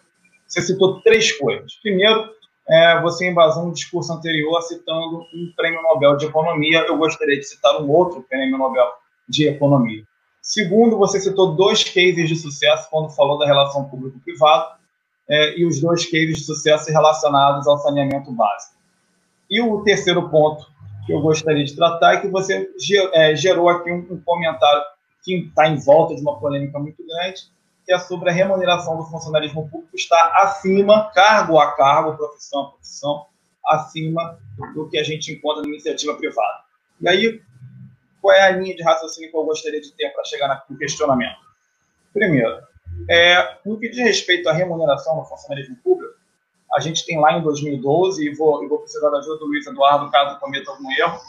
Você 0.47 0.61
citou 0.61 1.01
três 1.01 1.33
coisas. 1.39 1.75
Primeiro, 1.77 2.29
é, 2.69 3.01
você 3.01 3.29
embasou 3.29 3.65
um 3.65 3.73
discurso 3.73 4.13
anterior 4.13 4.61
citando 4.63 5.21
um 5.21 5.53
prêmio 5.57 5.81
Nobel 5.83 6.17
de 6.17 6.27
Economia. 6.27 6.81
Eu 6.81 6.99
gostaria 6.99 7.39
de 7.39 7.45
citar 7.45 7.81
um 7.81 7.91
outro 7.91 8.23
prêmio 8.29 8.59
Nobel 8.59 9.02
de 9.33 9.49
Economia. 9.49 10.05
Segundo, 10.43 10.99
você 10.99 11.21
citou 11.21 11.55
dois 11.55 11.83
cases 11.83 12.29
de 12.29 12.37
sucesso 12.37 12.89
quando 12.91 13.11
falou 13.11 13.39
da 13.39 13.47
relação 13.47 13.89
público-privado 13.89 14.75
é, 15.29 15.59
e 15.59 15.65
os 15.65 15.81
dois 15.81 16.05
cases 16.05 16.37
de 16.37 16.45
sucesso 16.45 16.91
relacionados 16.91 17.67
ao 17.67 17.79
saneamento 17.79 18.31
básico. 18.33 18.77
E 19.49 19.63
o 19.63 19.83
terceiro 19.83 20.29
ponto 20.29 20.67
que 21.07 21.13
eu 21.13 21.21
gostaria 21.21 21.65
de 21.65 21.75
tratar 21.75 22.15
é 22.15 22.21
que 22.21 22.29
você 22.29 22.69
é, 23.13 23.35
gerou 23.35 23.69
aqui 23.69 23.91
um, 23.91 24.21
comentário 24.25 24.83
que 25.25 25.47
está 25.47 25.69
em 25.69 25.77
volta 25.77 26.15
de 26.15 26.21
uma 26.21 26.39
polêmica 26.39 26.79
muito 26.79 27.03
grande, 27.07 27.43
que 27.87 27.93
é 27.93 27.99
sobre 27.99 28.29
a 28.29 28.33
remuneração 28.33 28.97
do 28.97 29.05
funcionalismo 29.05 29.69
público 29.69 29.97
estar 29.97 30.33
acima, 30.37 31.11
cargo 31.15 31.59
a 31.59 31.73
cargo, 31.73 32.17
profissão 32.17 32.63
a 32.63 32.71
profissão, 32.71 33.27
acima 33.67 34.39
do 34.75 34.89
que 34.89 34.99
a 34.99 35.05
gente 35.05 35.33
encontra 35.33 35.63
na 35.63 35.69
iniciativa 35.69 36.15
privada. 36.15 36.63
E 37.01 37.09
aí, 37.09 37.41
qual 38.23 38.35
é 38.35 38.43
a 38.43 38.51
linha 38.51 38.75
de 38.75 38.83
raciocínio 38.83 39.31
que 39.31 39.37
eu 39.37 39.45
gostaria 39.45 39.81
de 39.81 39.93
ter 39.93 40.11
para 40.11 40.25
chegar 40.25 40.65
no 40.71 40.79
questionamento? 40.79 41.37
Primeiro, 42.15 42.63
é, 43.11 43.59
no 43.67 43.79
que 43.79 43.89
diz 43.89 43.99
respeito 43.99 44.49
à 44.49 44.53
remuneração 44.53 45.17
do 45.19 45.25
funcionalismo 45.25 45.77
público, 45.83 46.15
a 46.73 46.81
gente 46.81 47.05
tem 47.05 47.19
lá 47.19 47.37
em 47.37 47.43
2012, 47.43 48.25
e 48.25 48.35
vou, 48.35 48.67
vou 48.69 48.79
precisar 48.79 49.11
da 49.11 49.19
ajuda 49.19 49.39
do 49.39 49.47
Luiz 49.47 49.67
Eduardo 49.67 50.11
caso 50.11 50.39
cometa 50.39 50.71
algum 50.71 50.91
erro, 50.93 51.21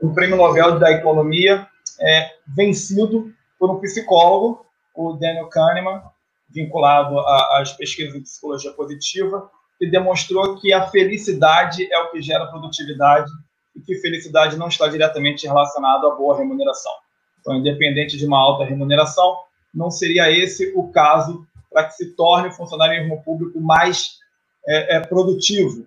um 0.00 0.12
prêmio 0.12 0.36
Nobel 0.36 0.78
da 0.78 0.92
Economia 0.92 1.66
é, 2.00 2.30
vencido 2.46 3.32
por 3.58 3.70
um 3.70 3.80
psicólogo, 3.80 4.66
o 4.94 5.14
Daniel 5.14 5.48
Kahneman, 5.48 6.02
vinculado 6.50 7.18
às 7.18 7.72
pesquisas 7.72 8.14
em 8.14 8.22
psicologia 8.22 8.72
positiva, 8.72 9.50
que 9.78 9.86
demonstrou 9.86 10.60
que 10.60 10.72
a 10.72 10.86
felicidade 10.88 11.90
é 11.90 11.98
o 11.98 12.10
que 12.10 12.20
gera 12.20 12.46
produtividade 12.46 13.30
e 13.74 13.80
que 13.80 13.96
felicidade 13.96 14.56
não 14.56 14.68
está 14.68 14.88
diretamente 14.88 15.46
relacionado 15.46 16.06
à 16.06 16.14
boa 16.14 16.36
remuneração. 16.36 16.92
Então, 17.40 17.54
independente 17.54 18.16
de 18.16 18.26
uma 18.26 18.38
alta 18.38 18.64
remuneração, 18.64 19.36
não 19.74 19.90
seria 19.90 20.30
esse 20.30 20.72
o 20.76 20.88
caso 20.88 21.46
para 21.70 21.84
que 21.84 21.94
se 21.94 22.14
torne 22.14 22.48
o 22.48 22.52
funcionalismo 22.52 23.22
público 23.22 23.60
mais 23.60 24.18
é, 24.66 24.96
é, 24.96 25.00
produtivo 25.00 25.86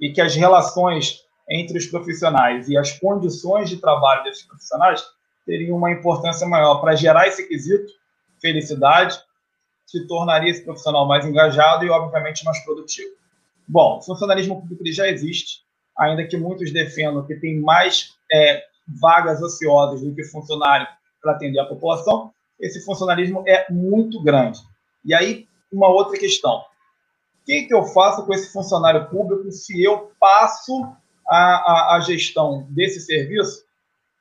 e 0.00 0.12
que 0.12 0.20
as 0.20 0.34
relações 0.34 1.24
entre 1.48 1.78
os 1.78 1.86
profissionais 1.86 2.68
e 2.68 2.76
as 2.76 2.92
condições 2.98 3.68
de 3.70 3.78
trabalho 3.78 4.24
desses 4.24 4.44
profissionais 4.44 5.02
teriam 5.44 5.76
uma 5.76 5.90
importância 5.90 6.46
maior 6.46 6.80
para 6.80 6.94
gerar 6.94 7.26
esse 7.26 7.46
quesito, 7.48 7.92
felicidade, 8.40 9.18
se 9.86 10.06
tornaria 10.06 10.50
esse 10.50 10.64
profissional 10.64 11.06
mais 11.06 11.24
engajado 11.24 11.84
e, 11.84 11.90
obviamente, 11.90 12.44
mais 12.44 12.58
produtivo. 12.64 13.14
Bom, 13.66 13.98
o 13.98 14.02
funcionalismo 14.02 14.60
público 14.60 14.82
já 14.92 15.08
existe, 15.08 15.60
ainda 15.98 16.26
que 16.26 16.36
muitos 16.36 16.72
defendam 16.72 17.24
que 17.26 17.34
tem 17.36 17.60
mais 17.60 18.16
é, 18.32 18.62
vagas 19.00 19.42
ociosas 19.42 20.02
do 20.02 20.14
que 20.14 20.24
funcionário 20.24 20.86
para 21.20 21.32
atender 21.32 21.58
a 21.58 21.66
população, 21.66 22.32
esse 22.60 22.84
funcionalismo 22.84 23.42
é 23.46 23.70
muito 23.70 24.22
grande. 24.22 24.60
E 25.04 25.14
aí, 25.14 25.46
uma 25.72 25.88
outra 25.88 26.18
questão. 26.18 26.58
O 26.58 27.44
que, 27.46 27.62
que 27.62 27.74
eu 27.74 27.84
faço 27.84 28.24
com 28.24 28.32
esse 28.32 28.52
funcionário 28.52 29.08
público 29.08 29.50
se 29.52 29.82
eu 29.82 30.10
passo 30.18 30.84
a, 31.28 31.36
a, 31.36 31.96
a 31.96 32.00
gestão 32.00 32.66
desse 32.70 33.00
serviço 33.00 33.64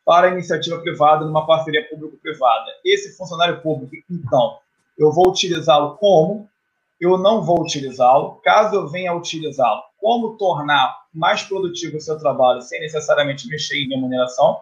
para 0.05 0.27
a 0.27 0.31
iniciativa 0.31 0.79
privada, 0.79 1.25
numa 1.25 1.45
parceria 1.45 1.87
público-privada? 1.89 2.71
Esse 2.83 3.15
funcionário 3.17 3.61
público, 3.61 3.95
então, 4.09 4.59
eu 4.97 5.11
vou 5.11 5.29
utilizá-lo 5.29 5.97
como? 5.97 6.49
Eu 6.99 7.17
não 7.17 7.41
vou 7.41 7.61
utilizá-lo. 7.61 8.39
Caso 8.43 8.75
eu 8.75 8.87
venha 8.87 9.13
utilizá-lo, 9.13 9.83
como 9.97 10.37
tornar 10.37 10.95
mais 11.13 11.43
produtivo 11.43 11.97
o 11.97 12.01
seu 12.01 12.17
trabalho 12.17 12.61
sem 12.61 12.79
necessariamente 12.79 13.47
mexer 13.47 13.77
em 13.77 13.89
remuneração? 13.89 14.61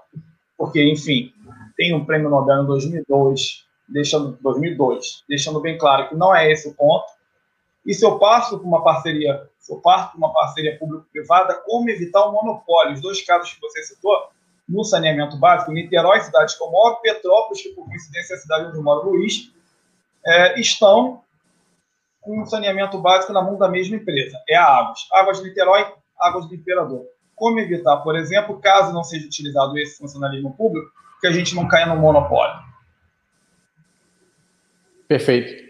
Porque, 0.57 0.83
enfim, 0.83 1.33
tem 1.75 1.93
um 1.93 2.05
prêmio 2.05 2.29
Nobel 2.29 2.63
em 2.63 2.65
2002 2.65 3.63
deixando 3.87 4.37
2002, 4.41 5.23
deixando 5.27 5.59
bem 5.59 5.77
claro 5.77 6.09
que 6.09 6.15
não 6.15 6.35
é 6.35 6.51
esse 6.51 6.67
o 6.67 6.73
ponto. 6.73 7.05
E 7.85 7.93
se 7.93 8.05
eu 8.05 8.17
passo 8.17 8.57
por 8.57 8.65
uma 8.65 8.83
parceria, 8.83 9.49
se 9.59 9.73
eu 9.73 9.79
parto 9.79 10.13
por 10.13 10.17
uma 10.17 10.33
parceria 10.33 10.77
público-privada, 10.79 11.55
como 11.65 11.89
evitar 11.89 12.25
o 12.25 12.31
monopólio? 12.31 12.93
Os 12.93 13.01
dois 13.01 13.21
casos 13.21 13.53
que 13.53 13.61
você 13.61 13.83
citou, 13.83 14.29
no 14.67 14.83
saneamento 14.83 15.37
básico, 15.37 15.71
Niterói, 15.71 16.21
cidade 16.21 16.55
eu 16.59 16.71
moro, 16.71 17.01
Petrópolis, 17.01 17.61
que 17.61 17.69
por 17.69 17.85
coincidência 17.85 18.33
é 18.33 18.37
a 18.37 18.39
cidade 18.39 18.65
onde 18.67 18.79
mora 18.79 19.05
o 19.05 19.09
Luiz, 19.09 19.51
é, 20.25 20.59
estão 20.59 21.21
com 22.23 22.45
saneamento 22.45 22.97
básico 22.97 23.33
na 23.33 23.41
mão 23.41 23.57
da 23.57 23.69
mesma 23.69 23.97
empresa. 23.97 24.41
É 24.49 24.55
a 24.55 24.65
Águas. 24.65 24.99
Águas 25.11 25.37
de 25.37 25.49
Niterói, 25.49 25.85
Águas 26.19 26.47
do 26.47 26.55
Imperador. 26.55 27.05
Como 27.35 27.59
evitar, 27.59 27.97
por 27.97 28.15
exemplo, 28.15 28.59
caso 28.59 28.93
não 28.93 29.03
seja 29.03 29.25
utilizado 29.25 29.77
esse 29.77 29.97
funcionalismo 29.97 30.55
público, 30.55 30.89
que 31.19 31.27
a 31.27 31.31
gente 31.31 31.53
não 31.53 31.67
caia 31.67 31.85
no 31.85 31.97
monopólio? 31.97 32.61
Perfeito. 35.07 35.63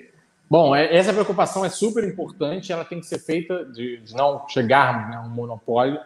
Bom, 0.50 0.76
é, 0.76 0.96
essa 0.96 1.12
preocupação 1.12 1.66
é 1.66 1.70
super 1.70 2.04
importante, 2.04 2.72
ela 2.72 2.86
tem 2.86 3.00
que 3.00 3.08
ser 3.08 3.18
feita 3.18 3.66
de, 3.66 3.98
de 3.98 4.16
não 4.16 4.48
chegarmos 4.48 5.10
né, 5.10 5.18
a 5.18 5.22
um 5.22 5.30
monopólio, 5.30 6.00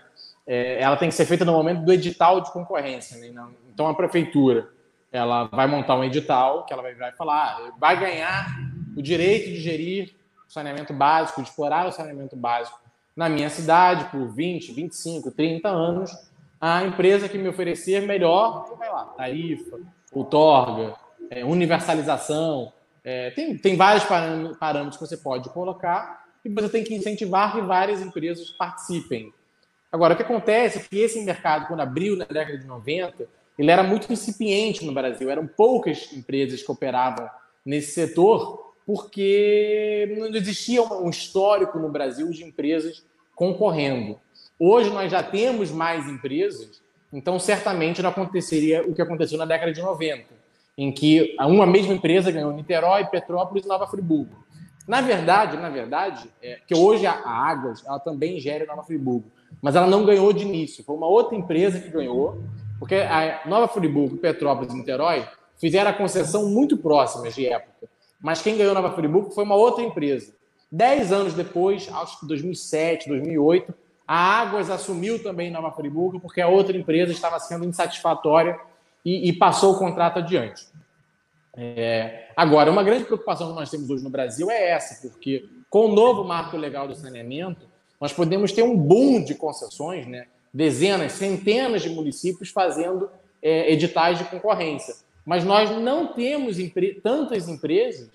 é, 0.46 0.82
ela 0.82 0.96
tem 0.96 1.10
que 1.10 1.16
ser 1.16 1.26
feita 1.26 1.44
no 1.44 1.52
momento 1.52 1.84
do 1.84 1.92
edital 1.92 2.40
de 2.40 2.52
concorrência. 2.54 3.18
Né? 3.18 3.34
Então, 3.74 3.88
a 3.88 3.94
prefeitura 3.94 4.70
ela 5.12 5.46
vai 5.46 5.68
montar 5.68 5.96
um 5.96 6.04
edital 6.04 6.66
que 6.66 6.72
ela 6.72 6.82
vai, 6.82 6.96
vai 6.96 7.12
falar, 7.12 7.58
ah, 7.58 7.74
vai 7.78 8.00
ganhar 8.00 8.48
o 8.96 9.02
direito 9.02 9.50
de 9.50 9.60
gerir 9.60 10.16
saneamento 10.48 10.94
básico, 10.94 11.42
explorar 11.42 11.88
o 11.88 11.92
saneamento 11.92 12.36
básico 12.36 12.80
na 13.16 13.28
minha 13.28 13.50
cidade 13.50 14.06
por 14.12 14.28
20, 14.28 14.72
25, 14.72 15.32
30 15.32 15.68
anos. 15.68 16.12
A 16.60 16.84
empresa 16.84 17.28
que 17.28 17.38
me 17.38 17.50
oferecer 17.50 18.02
melhor, 18.02 18.76
vai 18.78 18.90
lá, 18.90 19.06
tarifa, 19.06 19.80
outorga, 20.12 20.96
é, 21.30 21.44
universalização, 21.44 22.72
é, 23.04 23.32
tem, 23.32 23.58
tem 23.58 23.76
vários 23.76 24.04
parâmetros 24.60 24.98
que 24.98 25.08
você 25.08 25.18
pode 25.18 25.50
colocar 25.50 26.26
e 26.44 26.50
você 26.50 26.70
tem 26.70 26.84
que 26.84 26.96
incentivar 26.96 27.54
que 27.54 27.62
várias 27.62 28.02
empresas 28.02 28.50
participem. 28.50 29.34
Agora, 29.92 30.14
o 30.14 30.18
que 30.18 30.24
acontece 30.24 30.80
é 30.80 30.82
que 30.82 31.00
esse 31.00 31.24
mercado, 31.24 31.68
quando 31.68 31.80
abriu 31.80 32.16
na 32.16 32.26
década 32.26 32.58
de 32.58 32.66
90, 32.66 33.28
ele 33.58 33.72
era 33.72 33.84
muito 33.84 34.12
incipiente 34.12 34.86
no 34.86 34.94
Brasil. 34.94 35.30
Eram 35.30 35.48
poucas 35.48 36.12
empresas 36.14 36.62
que 36.62 36.72
operavam 36.72 37.30
nesse 37.66 37.94
setor, 37.94 38.67
porque 38.88 40.16
não 40.18 40.28
existia 40.28 40.82
um 40.82 41.10
histórico 41.10 41.78
no 41.78 41.90
Brasil 41.90 42.30
de 42.30 42.46
empresas 42.46 43.04
concorrendo. 43.36 44.18
Hoje 44.58 44.90
nós 44.90 45.12
já 45.12 45.22
temos 45.22 45.70
mais 45.70 46.08
empresas, 46.08 46.82
então 47.12 47.38
certamente 47.38 48.02
não 48.02 48.10
aconteceria 48.10 48.82
o 48.88 48.96
que 48.96 49.02
aconteceu 49.02 49.38
na 49.38 49.46
década 49.46 49.74
de 49.74 49.82
90 49.82 50.38
em 50.78 50.92
que 50.92 51.36
uma 51.40 51.66
mesma 51.66 51.94
empresa 51.94 52.32
ganhou 52.32 52.54
Niterói, 52.54 53.06
Petrópolis 53.06 53.66
e 53.66 53.68
Nova 53.68 53.88
Friburgo. 53.88 54.46
Na 54.88 55.02
verdade, 55.02 55.58
na 55.58 55.70
verdade, 55.70 56.30
é, 56.42 56.60
que 56.66 56.74
hoje 56.74 57.06
a 57.06 57.14
Águas 57.14 57.84
ela 57.86 58.00
também 58.00 58.40
gera 58.40 58.66
Nova 58.66 58.84
Friburgo, 58.84 59.26
mas 59.62 59.76
ela 59.76 59.88
não 59.88 60.06
ganhou 60.06 60.32
de 60.32 60.46
início. 60.46 60.84
Foi 60.84 60.96
uma 60.96 61.08
outra 61.08 61.36
empresa 61.36 61.80
que 61.80 61.90
ganhou, 61.90 62.42
porque 62.80 62.96
a 62.96 63.42
Nova 63.46 63.68
Friburgo, 63.68 64.18
Petrópolis 64.18 64.72
e 64.72 64.78
Niterói 64.78 65.28
fizeram 65.58 65.90
a 65.90 65.94
concessão 65.94 66.48
muito 66.48 66.78
próximas 66.78 67.36
de 67.36 67.48
época. 67.48 67.90
Mas 68.22 68.42
quem 68.42 68.58
ganhou 68.58 68.74
Nova 68.74 68.92
Friburgo 68.92 69.32
foi 69.32 69.44
uma 69.44 69.56
outra 69.56 69.84
empresa. 69.84 70.34
Dez 70.72 71.12
anos 71.12 71.34
depois, 71.34 71.90
acho 71.94 72.20
que 72.20 72.28
2007, 72.28 73.08
2008, 73.08 73.74
a 74.08 74.16
Águas 74.16 74.70
assumiu 74.70 75.22
também 75.22 75.52
Nova 75.52 75.72
Friburgo, 75.72 76.20
porque 76.20 76.42
a 76.42 76.48
outra 76.48 76.76
empresa 76.78 77.12
estava 77.12 77.40
sendo 77.40 77.66
insatisfatória 77.66 78.60
e, 79.04 79.30
e 79.30 79.34
passou 79.34 79.74
o 79.74 79.80
contrato 79.80 80.20
adiante. 80.20 80.66
É, 81.56 82.30
agora, 82.36 82.72
uma 82.72 82.84
grande 82.84 83.06
preocupação 83.06 83.50
que 83.50 83.56
nós 83.56 83.70
temos 83.70 83.90
hoje 83.90 84.04
no 84.04 84.10
Brasil 84.10 84.50
é 84.52 84.70
essa, 84.70 85.08
porque 85.08 85.50
com 85.70 85.86
o 85.86 85.96
novo 85.96 86.24
marco 86.24 86.56
legal 86.56 86.88
do 86.88 86.96
saneamento, 86.96 87.68
nós 88.00 88.14
podemos 88.14 88.52
ter 88.52 88.64
um 88.64 88.78
boom 88.78 89.24
de 89.24 89.36
concessões, 89.36 90.06
né? 90.06 90.28
dezenas, 90.54 91.14
centenas 91.14 91.82
de 91.82 91.90
municípios 91.90 92.50
fazendo 92.50 93.10
é, 93.42 93.72
editais 93.72 94.18
de 94.18 94.26
concorrência. 94.26 94.96
Mas 95.28 95.44
nós 95.44 95.70
não 95.82 96.08
temos 96.08 96.58
empre 96.58 97.02
tantas 97.04 97.50
empresas 97.50 98.08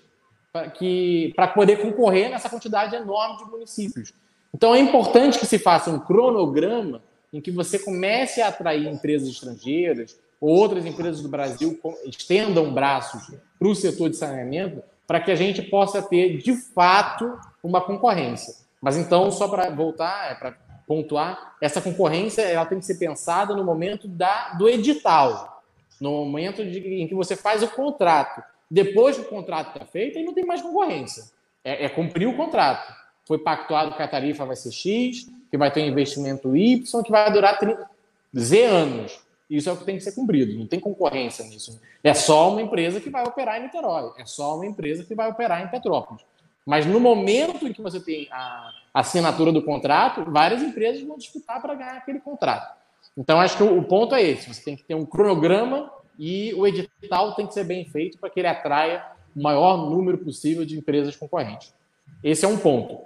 para 1.35 1.47
poder 1.47 1.79
concorrer 1.79 2.31
nessa 2.31 2.49
quantidade 2.49 2.95
enorme 2.95 3.37
de 3.37 3.51
municípios. 3.51 4.11
Então 4.51 4.73
é 4.73 4.79
importante 4.79 5.37
que 5.37 5.45
se 5.45 5.59
faça 5.59 5.91
um 5.91 5.99
cronograma 5.99 7.03
em 7.31 7.39
que 7.39 7.51
você 7.51 7.77
comece 7.77 8.41
a 8.41 8.47
atrair 8.47 8.87
empresas 8.87 9.29
estrangeiras, 9.29 10.17
outras 10.41 10.87
empresas 10.87 11.21
do 11.21 11.29
Brasil 11.29 11.79
estendam 12.03 12.73
braços 12.73 13.31
para 13.59 13.67
o 13.67 13.75
setor 13.75 14.09
de 14.09 14.15
saneamento 14.15 14.81
para 15.05 15.19
que 15.19 15.29
a 15.29 15.35
gente 15.35 15.61
possa 15.61 16.01
ter, 16.01 16.39
de 16.39 16.55
fato, 16.55 17.37
uma 17.63 17.79
concorrência. 17.79 18.55
Mas 18.81 18.97
então, 18.97 19.29
só 19.29 19.47
para 19.47 19.69
voltar, 19.69 20.31
é 20.31 20.33
para 20.33 20.57
pontuar, 20.87 21.55
essa 21.61 21.79
concorrência 21.79 22.41
ela 22.41 22.65
tem 22.65 22.79
que 22.79 22.85
ser 22.87 22.95
pensada 22.95 23.55
no 23.55 23.63
momento 23.63 24.07
da, 24.07 24.53
do 24.53 24.67
edital, 24.67 25.52
no 25.99 26.11
momento 26.11 26.65
de, 26.65 26.79
em 27.01 27.07
que 27.07 27.15
você 27.15 27.35
faz 27.35 27.63
o 27.63 27.67
contrato. 27.67 28.43
Depois 28.69 29.17
que 29.17 29.23
o 29.23 29.29
contrato 29.29 29.73
está 29.75 29.85
feito, 29.85 30.17
aí 30.17 30.23
não 30.23 30.33
tem 30.33 30.45
mais 30.45 30.61
concorrência. 30.61 31.25
É, 31.63 31.85
é 31.85 31.89
cumprir 31.89 32.27
o 32.27 32.35
contrato. 32.35 32.93
Foi 33.25 33.37
pactuado 33.37 33.95
que 33.95 34.01
a 34.01 34.07
tarifa 34.07 34.45
vai 34.45 34.55
ser 34.55 34.71
X, 34.71 35.29
que 35.49 35.57
vai 35.57 35.71
ter 35.71 35.81
um 35.81 35.87
investimento 35.87 36.55
Y, 36.55 37.03
que 37.03 37.11
vai 37.11 37.31
durar 37.31 37.57
30, 37.59 37.89
Z 38.37 38.65
anos. 38.65 39.23
Isso 39.49 39.69
é 39.69 39.73
o 39.73 39.77
que 39.77 39.85
tem 39.85 39.97
que 39.97 40.03
ser 40.03 40.13
cumprido, 40.13 40.57
não 40.57 40.65
tem 40.65 40.79
concorrência 40.79 41.45
nisso. 41.45 41.79
É 42.03 42.13
só 42.13 42.51
uma 42.51 42.61
empresa 42.61 42.99
que 42.99 43.09
vai 43.09 43.23
operar 43.23 43.59
em 43.59 43.63
Niterói, 43.63 44.11
é 44.17 44.25
só 44.25 44.55
uma 44.55 44.65
empresa 44.65 45.03
que 45.03 45.13
vai 45.13 45.29
operar 45.29 45.63
em 45.63 45.67
Petrópolis. 45.67 46.23
Mas 46.65 46.85
no 46.85 46.99
momento 46.99 47.67
em 47.67 47.73
que 47.73 47.81
você 47.81 47.99
tem 47.99 48.27
a 48.31 48.71
assinatura 48.93 49.51
do 49.51 49.61
contrato, 49.61 50.23
várias 50.25 50.61
empresas 50.61 51.03
vão 51.03 51.17
disputar 51.17 51.61
para 51.61 51.75
ganhar 51.75 51.97
aquele 51.97 52.19
contrato. 52.19 52.82
Então, 53.17 53.39
acho 53.39 53.57
que 53.57 53.63
o 53.63 53.83
ponto 53.83 54.15
é 54.15 54.21
esse: 54.21 54.53
você 54.53 54.63
tem 54.63 54.75
que 54.75 54.83
ter 54.83 54.95
um 54.95 55.05
cronograma 55.05 55.91
e 56.17 56.53
o 56.55 56.67
edital 56.67 57.35
tem 57.35 57.47
que 57.47 57.53
ser 57.53 57.63
bem 57.63 57.85
feito 57.85 58.17
para 58.17 58.29
que 58.29 58.39
ele 58.39 58.47
atraia 58.47 59.03
o 59.35 59.41
maior 59.41 59.89
número 59.89 60.17
possível 60.17 60.65
de 60.65 60.77
empresas 60.77 61.15
concorrentes. 61.15 61.73
Esse 62.23 62.45
é 62.45 62.47
um 62.47 62.57
ponto. 62.57 62.99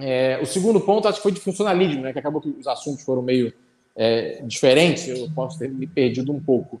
É, 0.00 0.38
o 0.40 0.46
segundo 0.46 0.80
ponto, 0.80 1.08
acho 1.08 1.16
que 1.18 1.22
foi 1.22 1.32
de 1.32 1.40
funcionalismo, 1.40 2.02
né, 2.02 2.12
que 2.12 2.18
acabou 2.18 2.40
que 2.40 2.50
os 2.50 2.66
assuntos 2.66 3.02
foram 3.04 3.20
meio 3.20 3.52
é, 3.96 4.40
diferentes, 4.44 5.08
eu 5.08 5.28
posso 5.34 5.58
ter 5.58 5.68
me 5.68 5.86
perdido 5.86 6.32
um 6.32 6.40
pouco. 6.40 6.80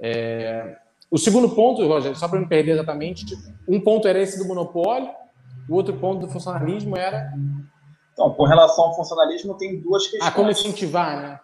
É, 0.00 0.76
o 1.10 1.18
segundo 1.18 1.48
ponto, 1.50 1.86
Rogério, 1.86 2.16
só 2.16 2.28
para 2.28 2.40
não 2.40 2.46
perder 2.46 2.72
exatamente, 2.72 3.24
um 3.66 3.80
ponto 3.80 4.06
era 4.06 4.20
esse 4.20 4.38
do 4.38 4.46
monopólio, 4.46 5.10
o 5.68 5.74
outro 5.74 5.94
ponto 5.94 6.26
do 6.26 6.32
funcionalismo 6.32 6.96
era. 6.96 7.32
Então, 7.34 7.62
Então, 8.12 8.30
com 8.34 8.44
relação 8.44 8.84
ao 8.84 8.96
funcionalismo, 8.96 9.54
tem 9.54 9.80
duas 9.80 10.04
questões. 10.04 10.22
Ah, 10.22 10.30
como 10.30 10.50
incentivar, 10.50 11.20
né? 11.20 11.40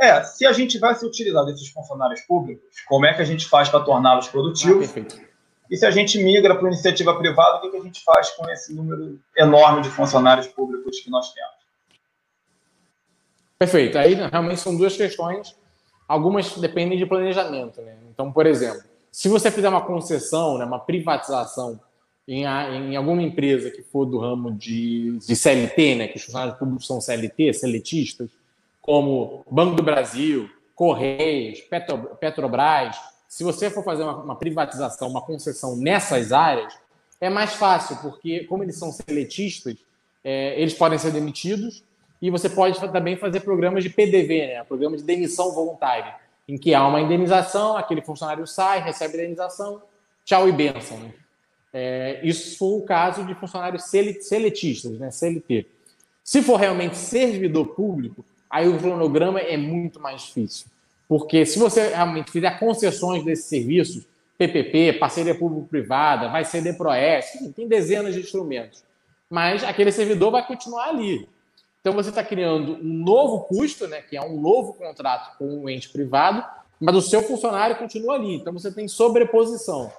É, 0.00 0.22
se 0.22 0.46
a 0.46 0.52
gente 0.52 0.78
vai 0.78 0.94
se 0.94 1.04
utilizar 1.04 1.44
desses 1.44 1.68
funcionários 1.68 2.20
públicos, 2.20 2.64
como 2.86 3.04
é 3.04 3.14
que 3.14 3.22
a 3.22 3.24
gente 3.24 3.48
faz 3.48 3.68
para 3.68 3.80
torná-los 3.80 4.28
produtivos? 4.28 4.94
Ah. 4.96 5.28
E 5.70 5.76
se 5.76 5.84
a 5.84 5.90
gente 5.90 6.22
migra 6.22 6.54
para 6.54 6.68
iniciativa 6.68 7.16
privada, 7.18 7.58
o 7.58 7.60
que, 7.60 7.70
que 7.70 7.76
a 7.76 7.82
gente 7.82 8.02
faz 8.04 8.30
com 8.30 8.48
esse 8.48 8.72
número 8.72 9.18
enorme 9.36 9.82
de 9.82 9.90
funcionários 9.90 10.46
públicos 10.46 11.00
que 11.00 11.10
nós 11.10 11.32
temos? 11.32 11.58
Perfeito. 13.58 13.98
Aí 13.98 14.14
realmente 14.14 14.60
são 14.60 14.76
duas 14.76 14.96
questões. 14.96 15.54
Algumas 16.06 16.56
dependem 16.56 16.96
de 16.96 17.04
planejamento. 17.04 17.82
Né? 17.82 17.96
Então, 18.08 18.32
por 18.32 18.46
exemplo, 18.46 18.82
se 19.10 19.28
você 19.28 19.50
fizer 19.50 19.68
uma 19.68 19.84
concessão, 19.84 20.56
né, 20.56 20.64
uma 20.64 20.78
privatização 20.78 21.78
em, 22.26 22.44
em 22.44 22.96
alguma 22.96 23.20
empresa 23.20 23.70
que 23.70 23.82
for 23.82 24.06
do 24.06 24.18
ramo 24.18 24.52
de, 24.52 25.18
de 25.18 25.34
CLT, 25.34 25.94
né, 25.96 26.08
que 26.08 26.16
os 26.16 26.24
funcionários 26.24 26.56
públicos 26.56 26.86
são 26.86 27.00
CLT, 27.00 27.52
seletistas, 27.52 28.30
como 28.88 29.44
Banco 29.50 29.76
do 29.76 29.82
Brasil, 29.82 30.48
Correios, 30.74 31.60
Petro, 31.60 32.16
Petrobras, 32.18 32.96
se 33.28 33.44
você 33.44 33.68
for 33.68 33.84
fazer 33.84 34.02
uma, 34.02 34.16
uma, 34.16 34.34
privatização, 34.34 35.10
uma 35.10 35.20
concessão 35.20 35.76
nessas 35.76 36.32
áreas, 36.32 36.72
é 37.20 37.28
mais 37.28 37.52
fácil, 37.52 37.98
porque 37.98 38.44
como 38.44 38.62
eles 38.62 38.78
são 38.78 38.90
seletistas, 38.90 39.76
é, 40.24 40.58
eles 40.58 40.72
podem 40.72 40.98
ser 40.98 41.10
demitidos 41.10 41.84
e 42.22 42.30
você 42.30 42.48
pode 42.48 42.80
também 42.80 43.14
fazer 43.14 43.40
programas 43.40 43.84
de 43.84 43.90
PDV, 43.90 44.46
né, 44.46 44.64
programa 44.64 44.96
de 44.96 45.02
demissão 45.02 45.52
voluntária, 45.52 46.14
em 46.48 46.56
que 46.56 46.74
há 46.74 46.88
uma 46.88 47.02
indenização, 47.02 47.76
aquele 47.76 48.00
funcionário 48.00 48.46
sai, 48.46 48.80
recebe 48.80 49.18
a 49.18 49.20
indenização, 49.20 49.82
tchau 50.24 50.48
e 50.48 50.52
benção. 50.52 50.96
Né? 50.96 51.12
É, 51.74 52.20
isso 52.22 52.56
foi 52.56 52.78
o 52.78 52.82
caso 52.86 53.22
de 53.26 53.34
funcionários 53.34 53.84
seletistas, 53.84 54.98
né, 54.98 55.10
CLT. 55.10 55.66
Se 56.24 56.40
for 56.40 56.56
realmente 56.56 56.96
servidor 56.96 57.74
público, 57.74 58.24
aí 58.50 58.68
o 58.68 58.78
cronograma 58.78 59.40
é 59.40 59.56
muito 59.56 60.00
mais 60.00 60.22
difícil. 60.22 60.66
Porque 61.08 61.46
se 61.46 61.58
você 61.58 61.88
realmente 61.88 62.30
fizer 62.30 62.58
concessões 62.58 63.24
desses 63.24 63.46
serviços, 63.46 64.04
PPP, 64.36 64.94
parceria 64.94 65.34
público-privada, 65.34 66.28
vai 66.28 66.44
ser 66.44 66.62
DPROES, 66.62 67.52
tem 67.56 67.66
dezenas 67.66 68.14
de 68.14 68.20
instrumentos. 68.20 68.84
Mas 69.28 69.64
aquele 69.64 69.90
servidor 69.90 70.30
vai 70.30 70.46
continuar 70.46 70.88
ali. 70.88 71.28
Então 71.80 71.92
você 71.92 72.10
está 72.10 72.22
criando 72.22 72.74
um 72.74 73.04
novo 73.04 73.40
custo, 73.44 73.86
né, 73.86 74.02
que 74.02 74.16
é 74.16 74.22
um 74.22 74.40
novo 74.40 74.74
contrato 74.74 75.36
com 75.38 75.62
um 75.62 75.68
ente 75.68 75.88
privado, 75.88 76.44
mas 76.80 76.94
o 76.94 77.02
seu 77.02 77.22
funcionário 77.22 77.76
continua 77.76 78.14
ali. 78.14 78.34
Então 78.34 78.52
você 78.52 78.70
tem 78.70 78.86
sobreposição. 78.86 79.90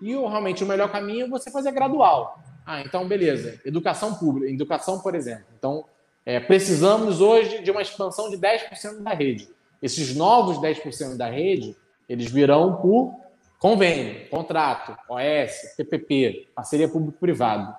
E 0.00 0.10
realmente 0.12 0.64
o 0.64 0.66
melhor 0.66 0.90
caminho 0.90 1.26
é 1.26 1.28
você 1.28 1.50
fazer 1.50 1.72
gradual. 1.72 2.40
Ah, 2.64 2.80
então 2.80 3.06
beleza. 3.06 3.60
Educação 3.64 4.14
pública, 4.14 4.50
educação, 4.50 5.00
por 5.00 5.14
exemplo. 5.14 5.44
Então, 5.58 5.84
é, 6.24 6.38
precisamos 6.38 7.20
hoje 7.20 7.62
de 7.62 7.70
uma 7.70 7.82
expansão 7.82 8.30
de 8.30 8.36
10% 8.36 9.02
da 9.02 9.12
rede. 9.12 9.48
Esses 9.80 10.14
novos 10.14 10.58
10% 10.58 11.16
da 11.16 11.28
rede, 11.28 11.76
eles 12.08 12.30
virão 12.30 12.76
por 12.76 13.14
convênio, 13.58 14.28
contrato, 14.28 14.96
OS, 15.08 15.74
PPP, 15.76 16.48
parceria 16.54 16.88
público-privado. 16.88 17.74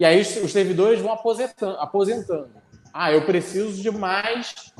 E 0.00 0.04
aí 0.04 0.20
os, 0.20 0.52
servidores 0.52 1.00
vão 1.00 1.12
aposentando. 1.12 2.50
Ah, 2.92 3.12
eu 3.12 3.24
preciso 3.24 3.80
de 3.82 3.90
mais 3.90 4.72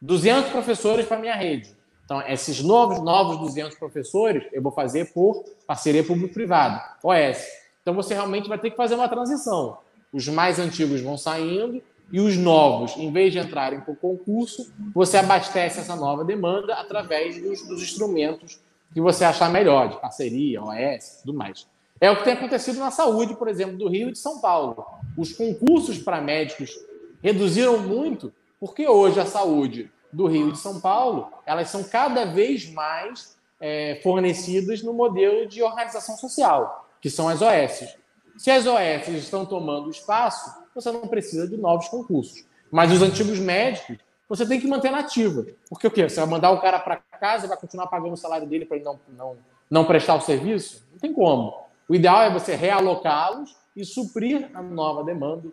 200 0.00 0.50
professores 0.50 1.06
para 1.06 1.18
minha 1.18 1.34
rede. 1.34 1.76
Então, 2.04 2.22
esses 2.22 2.62
novos, 2.62 3.02
novos 3.02 3.38
200 3.38 3.78
professores 3.78 4.46
eu 4.52 4.62
vou 4.62 4.72
fazer 4.72 5.12
por 5.12 5.44
parceria 5.66 6.02
público-privado, 6.02 6.80
OS. 7.02 7.46
Então, 7.82 7.94
você 7.94 8.14
realmente 8.14 8.48
vai 8.48 8.58
ter 8.58 8.70
que 8.70 8.76
fazer 8.76 8.94
uma 8.94 9.08
transição. 9.08 9.78
Os 10.12 10.26
mais 10.28 10.58
antigos 10.58 11.02
vão 11.02 11.18
saindo 11.18 11.82
e 12.10 12.20
os 12.20 12.36
novos, 12.36 12.96
em 12.96 13.12
vez 13.12 13.32
de 13.32 13.38
entrarem 13.38 13.80
por 13.80 13.96
concurso, 13.96 14.72
você 14.94 15.18
abastece 15.18 15.80
essa 15.80 15.94
nova 15.94 16.24
demanda 16.24 16.74
através 16.74 17.40
dos, 17.40 17.66
dos 17.66 17.82
instrumentos 17.82 18.58
que 18.92 19.00
você 19.00 19.24
achar 19.24 19.50
melhor, 19.50 19.90
de 19.90 20.00
parceria, 20.00 20.62
OS, 20.62 21.20
tudo 21.20 21.36
mais. 21.36 21.66
É 22.00 22.10
o 22.10 22.16
que 22.16 22.24
tem 22.24 22.32
acontecido 22.32 22.78
na 22.78 22.90
saúde, 22.90 23.36
por 23.36 23.48
exemplo, 23.48 23.76
do 23.76 23.88
Rio 23.88 24.08
e 24.08 24.12
de 24.12 24.18
São 24.18 24.40
Paulo. 24.40 24.84
Os 25.16 25.32
concursos 25.32 25.98
para 25.98 26.20
médicos 26.20 26.78
reduziram 27.22 27.78
muito, 27.78 28.32
porque 28.58 28.88
hoje 28.88 29.20
a 29.20 29.26
saúde 29.26 29.90
do 30.12 30.26
Rio 30.26 30.48
e 30.48 30.52
de 30.52 30.58
São 30.58 30.80
Paulo, 30.80 31.30
elas 31.44 31.68
são 31.68 31.82
cada 31.84 32.24
vez 32.24 32.70
mais 32.72 33.36
é, 33.60 34.00
fornecidas 34.02 34.82
no 34.82 34.94
modelo 34.94 35.46
de 35.46 35.62
organização 35.62 36.16
social, 36.16 36.88
que 37.00 37.10
são 37.10 37.28
as 37.28 37.42
OS. 37.42 37.96
Se 38.38 38.52
as 38.52 38.66
OS 38.66 39.08
estão 39.08 39.44
tomando 39.44 39.90
espaço, 39.90 40.48
você 40.72 40.92
não 40.92 41.08
precisa 41.08 41.48
de 41.48 41.56
novos 41.56 41.88
concursos. 41.88 42.44
Mas 42.70 42.92
os 42.92 43.02
antigos 43.02 43.40
médicos, 43.40 43.98
você 44.28 44.46
tem 44.46 44.60
que 44.60 44.68
manter 44.68 44.92
na 44.92 45.00
ativa. 45.00 45.44
Porque 45.68 45.88
o 45.88 45.90
quê? 45.90 46.08
Você 46.08 46.20
vai 46.20 46.28
mandar 46.28 46.52
o 46.52 46.60
cara 46.60 46.78
para 46.78 46.96
casa 46.96 47.46
e 47.46 47.48
vai 47.48 47.56
continuar 47.56 47.88
pagando 47.88 48.12
o 48.12 48.16
salário 48.16 48.46
dele 48.46 48.64
para 48.64 48.76
ele 48.76 48.84
não, 48.84 49.00
não, 49.08 49.36
não 49.68 49.84
prestar 49.84 50.14
o 50.14 50.20
serviço? 50.20 50.86
Não 50.92 51.00
tem 51.00 51.12
como. 51.12 51.52
O 51.88 51.96
ideal 51.96 52.22
é 52.22 52.30
você 52.30 52.54
realocá-los 52.54 53.56
e 53.74 53.84
suprir 53.84 54.48
a 54.54 54.62
nova 54.62 55.02
demanda 55.02 55.48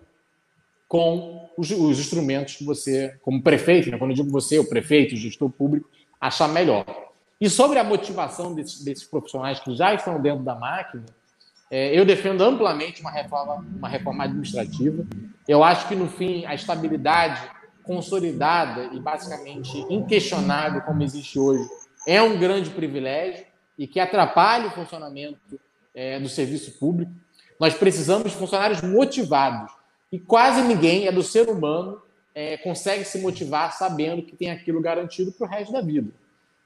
com 0.87 1.49
os, 1.57 1.71
os, 1.71 1.99
instrumentos 1.99 2.57
que 2.57 2.63
você, 2.63 3.17
como 3.23 3.41
prefeito, 3.41 3.89
né? 3.89 3.97
quando 3.97 4.11
eu 4.11 4.17
digo 4.17 4.29
você, 4.29 4.59
o 4.59 4.69
prefeito, 4.69 5.15
o 5.15 5.17
gestor 5.17 5.49
público, 5.49 5.89
achar 6.21 6.47
melhor. 6.47 6.85
E 7.41 7.49
sobre 7.49 7.79
a 7.79 7.83
motivação 7.83 8.53
desses, 8.53 8.83
desses 8.83 9.03
profissionais 9.05 9.59
que 9.59 9.75
já 9.75 9.93
estão 9.95 10.21
dentro 10.21 10.43
da 10.43 10.53
máquina, 10.53 11.03
é, 11.69 11.97
eu 11.97 12.05
defendo 12.05 12.43
amplamente 12.43 13.01
uma 13.01 13.11
reforma, 13.11 13.55
uma 13.55 13.89
reforma 13.89 14.23
administrativa. 14.23 15.05
Eu 15.47 15.63
acho 15.63 15.87
que, 15.87 15.95
no 15.95 16.07
fim, 16.07 16.45
a 16.45 16.53
estabilidade 16.53 17.41
consolidada 17.83 18.89
e 18.93 18.99
basicamente 18.99 19.77
inquestionável, 19.89 20.81
como 20.81 21.03
existe 21.03 21.39
hoje, 21.39 21.67
é 22.07 22.21
um 22.21 22.37
grande 22.37 22.69
privilégio 22.71 23.45
e 23.77 23.87
que 23.87 23.99
atrapalha 23.99 24.67
o 24.67 24.71
funcionamento 24.71 25.59
é, 25.93 26.19
do 26.19 26.29
serviço 26.29 26.79
público. 26.79 27.11
Nós 27.59 27.73
precisamos 27.73 28.31
de 28.31 28.37
funcionários 28.37 28.81
motivados 28.81 29.71
e 30.11 30.19
quase 30.19 30.61
ninguém 30.61 31.07
é 31.07 31.11
do 31.11 31.23
ser 31.23 31.49
humano 31.49 32.01
é, 32.33 32.57
consegue 32.57 33.05
se 33.05 33.19
motivar 33.19 33.71
sabendo 33.73 34.21
que 34.21 34.35
tem 34.35 34.51
aquilo 34.51 34.81
garantido 34.81 35.31
para 35.31 35.47
o 35.47 35.49
resto 35.49 35.71
da 35.71 35.81
vida. 35.81 36.09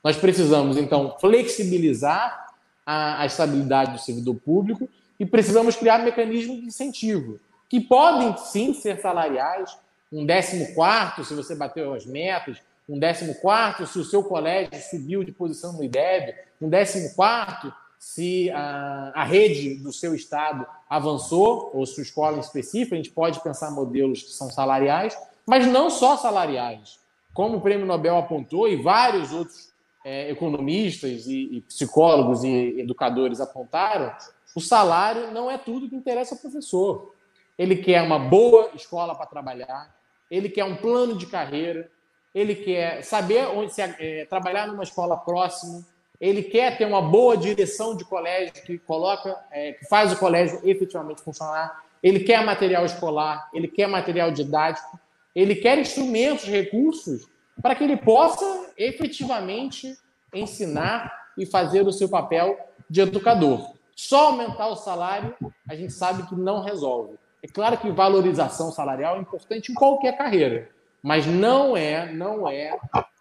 Nós 0.03 0.17
precisamos, 0.17 0.77
então, 0.77 1.15
flexibilizar 1.19 2.47
a, 2.91 3.21
a 3.21 3.25
estabilidade 3.27 3.91
do 3.91 3.99
servidor 3.99 4.33
público 4.33 4.89
e 5.19 5.23
precisamos 5.23 5.75
criar 5.75 5.99
mecanismos 5.99 6.57
de 6.59 6.65
incentivo, 6.65 7.39
que 7.69 7.79
podem 7.79 8.35
sim 8.37 8.73
ser 8.73 8.99
salariais, 8.99 9.77
um 10.11 10.25
décimo 10.25 10.73
quarto 10.73 11.23
se 11.23 11.35
você 11.35 11.53
bateu 11.53 11.93
as 11.93 12.07
metas, 12.07 12.57
um 12.87 12.97
décimo 12.97 13.35
quarto 13.35 13.85
se 13.85 13.99
o 13.99 14.03
seu 14.03 14.23
colégio 14.23 14.81
subiu 14.89 15.23
de 15.23 15.31
posição 15.31 15.73
no 15.73 15.83
IDEB, 15.83 16.33
um 16.59 16.67
décimo 16.67 17.13
quarto 17.13 17.71
se 17.99 18.49
a, 18.49 19.11
a 19.13 19.23
rede 19.23 19.75
do 19.75 19.93
seu 19.93 20.15
estado 20.15 20.65
avançou, 20.89 21.69
ou 21.71 21.85
sua 21.85 22.01
escola 22.01 22.37
em 22.37 22.39
específico, 22.39 22.95
a 22.95 22.97
gente 22.97 23.11
pode 23.11 23.39
pensar 23.41 23.69
modelos 23.69 24.23
que 24.23 24.31
são 24.31 24.49
salariais, 24.49 25.15
mas 25.45 25.67
não 25.67 25.91
só 25.91 26.17
salariais. 26.17 26.97
Como 27.35 27.57
o 27.57 27.61
Prêmio 27.61 27.85
Nobel 27.85 28.17
apontou 28.17 28.67
e 28.67 28.81
vários 28.81 29.31
outros 29.31 29.68
é, 30.03 30.29
economistas 30.29 31.27
e, 31.27 31.57
e, 31.57 31.61
psicólogos 31.61 32.43
e 32.43 32.79
educadores 32.79 33.39
apontaram, 33.41 34.13
o 34.55 34.61
salário 34.61 35.31
não 35.31 35.49
é 35.49 35.57
tudo 35.57 35.89
que 35.89 35.95
interessa 35.95 36.35
ao 36.35 36.41
professor. 36.41 37.13
Ele 37.57 37.75
quer 37.75 38.01
uma 38.01 38.17
boa 38.17 38.71
escola 38.73 39.13
para 39.13 39.25
trabalhar, 39.25 39.93
ele 40.31 40.49
quer 40.49 40.63
um 40.63 40.77
plano 40.77 41.17
de 41.17 41.25
carreira, 41.25 41.89
ele 42.33 42.55
quer 42.55 43.03
saber 43.03 43.47
onde 43.47 43.73
se, 43.73 43.81
é, 43.81 44.25
trabalhar 44.25 44.67
numa 44.67 44.83
escola 44.83 45.17
próxima, 45.17 45.85
ele 46.19 46.43
quer 46.43 46.77
ter 46.77 46.85
uma 46.85 47.01
boa 47.01 47.35
direção 47.35 47.95
de 47.95 48.03
colégio 48.03 48.53
que 48.65 48.77
coloca, 48.77 49.37
é, 49.51 49.73
que 49.73 49.85
faz 49.85 50.11
o 50.11 50.17
colégio 50.17 50.59
efetivamente 50.63 51.21
funcionar, 51.21 51.83
ele 52.01 52.21
quer 52.21 52.45
material 52.45 52.85
escolar, 52.85 53.49
ele 53.53 53.67
quer 53.67 53.87
material 53.87 54.31
didático, 54.31 54.99
ele 55.35 55.55
quer 55.55 55.77
instrumentos, 55.77 56.45
recursos 56.45 57.27
para 57.61 57.75
que 57.75 57.83
ele 57.83 57.97
possa 57.97 58.73
efetivamente 58.77 59.97
ensinar 60.33 61.29
e 61.37 61.45
fazer 61.45 61.87
o 61.87 61.91
seu 61.91 62.09
papel 62.09 62.57
de 62.89 63.01
educador. 63.01 63.73
Só 63.95 64.27
aumentar 64.27 64.67
o 64.67 64.75
salário, 64.75 65.35
a 65.67 65.75
gente 65.75 65.93
sabe 65.93 66.23
que 66.23 66.35
não 66.35 66.63
resolve. 66.63 67.17
É 67.41 67.47
claro 67.47 67.77
que 67.77 67.91
valorização 67.91 68.71
salarial 68.71 69.15
é 69.15 69.19
importante 69.19 69.71
em 69.71 69.75
qualquer 69.75 70.17
carreira, 70.17 70.69
mas 71.01 71.25
não 71.25 71.75
é, 71.75 72.11
não 72.11 72.49
é 72.49 72.77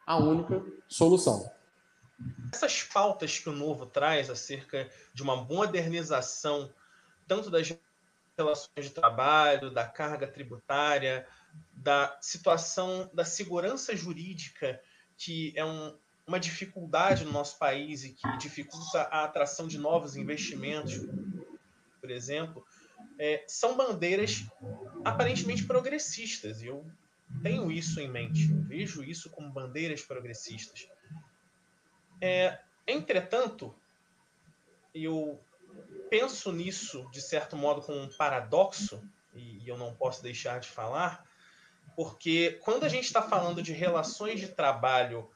a 0.07 0.16
única 0.16 0.62
solução. 0.89 1.51
Essas 2.53 2.82
pautas 2.82 3.39
que 3.39 3.49
o 3.49 3.53
novo 3.53 3.86
traz 3.86 4.28
acerca 4.28 4.89
de 5.14 5.22
uma 5.22 5.36
modernização 5.36 6.70
tanto 7.28 7.51
das 7.51 7.76
relações 8.36 8.86
de 8.86 8.91
trabalho, 8.91 9.70
da 9.70 9.84
carga 9.84 10.26
tributária, 10.26 11.26
da 11.72 12.18
situação 12.20 13.11
da 13.14 13.24
segurança 13.24 13.96
jurídica, 13.96 14.80
que 15.16 15.52
é 15.56 15.64
um, 15.64 15.96
uma 16.26 16.38
dificuldade 16.38 17.24
no 17.24 17.32
nosso 17.32 17.59
país 17.59 18.04
e 18.04 18.11
que 18.12 18.36
dificulta 18.38 19.02
a 19.02 19.24
atração 19.24 19.66
de 19.66 19.78
novos 19.78 20.16
investimentos, 20.16 21.00
por 22.00 22.11
exemplo, 22.11 22.64
é, 23.18 23.44
são 23.48 23.76
bandeiras 23.76 24.44
aparentemente 25.04 25.64
progressistas. 25.64 26.62
Eu 26.62 26.86
tenho 27.42 27.70
isso 27.70 28.00
em 28.00 28.09
mente, 28.09 28.50
eu 28.50 28.62
vejo 28.62 29.02
isso 29.02 29.30
como 29.30 29.50
bandeiras 29.50 30.02
progressistas. 30.02 30.88
É, 32.20 32.59
entretanto, 32.86 33.74
eu 34.94 35.40
penso 36.11 36.52
nisso, 36.52 37.09
de 37.11 37.20
certo 37.20 37.56
modo, 37.56 37.82
como 37.82 38.00
um 38.00 38.09
paradoxo, 38.09 39.02
e, 39.34 39.59
e 39.64 39.68
eu 39.68 39.76
não 39.76 39.94
posso 39.94 40.22
deixar 40.22 40.59
de 40.59 40.68
falar, 40.68 41.27
porque 41.99 42.61
quando 42.62 42.84
a 42.84 42.88
gente 42.88 43.07
está 43.07 43.20
falando 43.20 43.61
de 43.61 43.72
relações 43.72 44.38
de 44.38 44.46
trabalho 44.46 45.28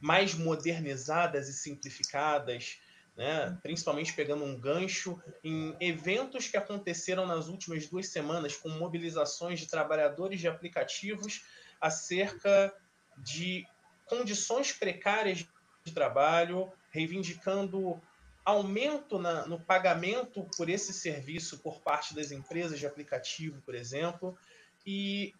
mais 0.00 0.34
modernizadas 0.34 1.48
e 1.48 1.52
simplificadas, 1.52 2.80
né, 3.16 3.56
principalmente 3.62 4.12
pegando 4.12 4.42
um 4.42 4.58
gancho 4.58 5.22
em 5.44 5.76
eventos 5.78 6.48
que 6.48 6.56
aconteceram 6.56 7.24
nas 7.28 7.46
últimas 7.46 7.86
duas 7.86 8.08
semanas, 8.08 8.56
com 8.56 8.70
mobilizações 8.70 9.60
de 9.60 9.68
trabalhadores 9.68 10.40
de 10.40 10.48
aplicativos 10.48 11.44
acerca 11.80 12.74
de 13.18 13.64
condições 14.06 14.72
precárias 14.72 15.46
de 15.84 15.92
trabalho, 15.92 16.72
reivindicando 16.90 18.02
aumento 18.44 19.16
na, 19.16 19.46
no 19.46 19.60
pagamento 19.60 20.44
por 20.56 20.68
esse 20.68 20.92
serviço 20.92 21.58
por 21.58 21.80
parte 21.82 22.16
das 22.16 22.32
empresas 22.32 22.80
de 22.80 22.86
aplicativo, 22.88 23.62
por 23.64 23.76
exemplo. 23.76 24.36
E 24.84 25.32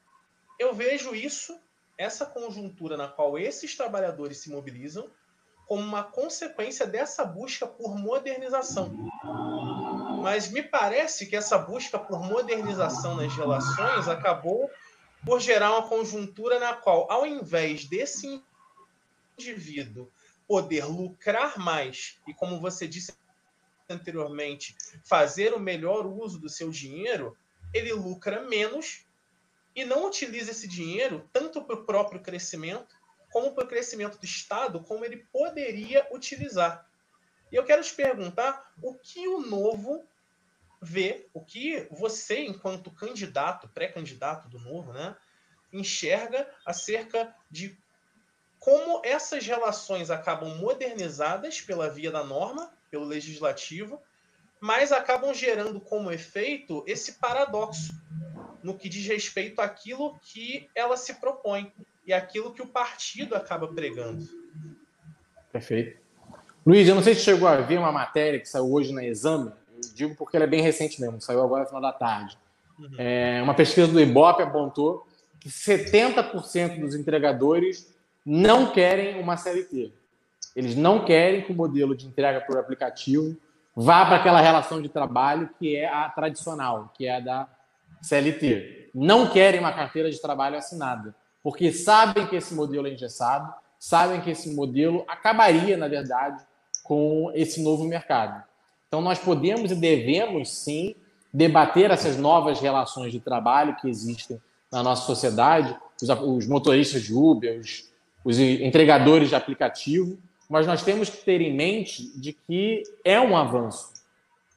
eu 0.58 0.74
vejo 0.74 1.14
isso, 1.14 1.58
essa 1.96 2.26
conjuntura 2.26 2.96
na 2.96 3.08
qual 3.08 3.38
esses 3.38 3.76
trabalhadores 3.76 4.38
se 4.38 4.50
mobilizam, 4.50 5.10
como 5.66 5.82
uma 5.82 6.02
consequência 6.02 6.86
dessa 6.86 7.24
busca 7.24 7.66
por 7.66 7.96
modernização. 7.96 8.92
Mas 10.22 10.48
me 10.48 10.62
parece 10.62 11.26
que 11.26 11.36
essa 11.36 11.56
busca 11.56 11.98
por 11.98 12.22
modernização 12.22 13.16
nas 13.16 13.34
relações 13.34 14.08
acabou 14.08 14.70
por 15.24 15.40
gerar 15.40 15.72
uma 15.72 15.88
conjuntura 15.88 16.58
na 16.58 16.74
qual, 16.74 17.10
ao 17.10 17.26
invés 17.26 17.86
desse 17.86 18.42
indivíduo 19.38 20.10
poder 20.46 20.84
lucrar 20.84 21.58
mais 21.58 22.18
e, 22.26 22.34
como 22.34 22.60
você 22.60 22.86
disse 22.86 23.14
anteriormente, 23.88 24.76
fazer 25.02 25.54
o 25.54 25.60
melhor 25.60 26.06
uso 26.06 26.38
do 26.38 26.48
seu 26.48 26.70
dinheiro, 26.70 27.36
ele 27.72 27.92
lucra 27.92 28.42
menos 28.42 29.03
e 29.74 29.84
não 29.84 30.06
utiliza 30.06 30.52
esse 30.52 30.68
dinheiro 30.68 31.28
tanto 31.32 31.62
para 31.62 31.76
o 31.76 31.84
próprio 31.84 32.20
crescimento 32.20 32.94
como 33.32 33.52
para 33.52 33.64
o 33.64 33.68
crescimento 33.68 34.16
do 34.16 34.24
Estado, 34.24 34.80
como 34.80 35.04
ele 35.04 35.26
poderia 35.32 36.06
utilizar. 36.12 36.88
E 37.50 37.56
eu 37.56 37.64
quero 37.64 37.82
te 37.82 37.92
perguntar 37.92 38.72
o 38.80 38.94
que 38.94 39.26
o 39.26 39.40
novo 39.40 40.06
vê, 40.80 41.28
o 41.34 41.40
que 41.40 41.88
você, 41.90 42.44
enquanto 42.44 42.92
candidato, 42.92 43.68
pré-candidato 43.68 44.48
do 44.48 44.60
novo, 44.60 44.92
né, 44.92 45.16
enxerga 45.72 46.48
acerca 46.64 47.34
de 47.50 47.76
como 48.60 49.02
essas 49.04 49.44
relações 49.44 50.10
acabam 50.10 50.56
modernizadas 50.56 51.60
pela 51.60 51.90
via 51.90 52.12
da 52.12 52.22
norma, 52.22 52.72
pelo 52.90 53.04
legislativo, 53.04 54.00
mas 54.60 54.92
acabam 54.92 55.34
gerando 55.34 55.80
como 55.80 56.12
efeito 56.12 56.84
esse 56.86 57.14
paradoxo 57.14 57.92
no 58.64 58.74
que 58.74 58.88
diz 58.88 59.06
respeito 59.06 59.60
àquilo 59.60 60.18
que 60.22 60.66
ela 60.74 60.96
se 60.96 61.20
propõe 61.20 61.70
e 62.06 62.14
aquilo 62.14 62.50
que 62.50 62.62
o 62.62 62.66
partido 62.66 63.36
acaba 63.36 63.68
pregando. 63.68 64.26
Perfeito. 65.52 65.98
Luiz, 66.66 66.88
eu 66.88 66.94
não 66.94 67.02
sei 67.02 67.14
se 67.14 67.20
chegou 67.20 67.46
a 67.46 67.56
ver 67.56 67.78
uma 67.78 67.92
matéria 67.92 68.40
que 68.40 68.48
saiu 68.48 68.72
hoje 68.72 68.90
na 68.90 69.04
Exame, 69.04 69.52
eu 69.70 69.80
digo 69.94 70.14
porque 70.16 70.34
ela 70.36 70.46
é 70.46 70.48
bem 70.48 70.62
recente 70.62 70.98
mesmo, 70.98 71.20
saiu 71.20 71.42
agora 71.42 71.64
no 71.64 71.68
final 71.68 71.82
da 71.82 71.92
tarde. 71.92 72.38
Uhum. 72.78 72.88
É, 72.96 73.42
uma 73.42 73.52
pesquisa 73.52 73.86
do 73.86 74.00
Ibope 74.00 74.42
apontou 74.42 75.06
que 75.38 75.50
70% 75.50 76.80
dos 76.80 76.94
entregadores 76.94 77.94
não 78.24 78.72
querem 78.72 79.20
uma 79.20 79.36
CLT. 79.36 79.92
Eles 80.56 80.74
não 80.74 81.04
querem 81.04 81.42
que 81.42 81.52
o 81.52 81.54
modelo 81.54 81.94
de 81.94 82.06
entrega 82.06 82.40
por 82.40 82.56
aplicativo 82.56 83.36
vá 83.76 84.06
para 84.06 84.16
aquela 84.16 84.40
relação 84.40 84.80
de 84.80 84.88
trabalho 84.88 85.50
que 85.58 85.76
é 85.76 85.86
a 85.86 86.08
tradicional, 86.08 86.90
que 86.96 87.06
é 87.06 87.16
a 87.16 87.20
da 87.20 87.48
CLT. 88.06 88.90
Não 88.94 89.28
querem 89.28 89.60
uma 89.60 89.72
carteira 89.72 90.10
de 90.10 90.20
trabalho 90.20 90.56
assinada, 90.56 91.14
porque 91.42 91.72
sabem 91.72 92.26
que 92.26 92.36
esse 92.36 92.54
modelo 92.54 92.86
é 92.86 92.90
engessado, 92.90 93.52
sabem 93.78 94.20
que 94.20 94.30
esse 94.30 94.54
modelo 94.54 95.04
acabaria, 95.08 95.76
na 95.76 95.88
verdade, 95.88 96.42
com 96.82 97.30
esse 97.34 97.62
novo 97.62 97.84
mercado. 97.84 98.42
Então, 98.86 99.00
nós 99.00 99.18
podemos 99.18 99.70
e 99.70 99.74
devemos, 99.74 100.50
sim, 100.50 100.94
debater 101.32 101.90
essas 101.90 102.16
novas 102.16 102.60
relações 102.60 103.10
de 103.10 103.18
trabalho 103.18 103.76
que 103.76 103.88
existem 103.88 104.40
na 104.70 104.82
nossa 104.82 105.02
sociedade, 105.02 105.76
os, 106.00 106.08
os 106.08 106.46
motoristas 106.46 107.02
de 107.02 107.12
Uber, 107.12 107.58
os 107.58 107.92
os 108.24 108.38
entregadores 108.38 109.28
de 109.28 109.34
aplicativo, 109.34 110.18
mas 110.48 110.66
nós 110.66 110.82
temos 110.82 111.10
que 111.10 111.18
ter 111.18 111.40
em 111.40 111.52
mente 111.52 112.18
de 112.18 112.32
que 112.32 112.82
é 113.04 113.20
um 113.20 113.36
avanço. 113.36 113.92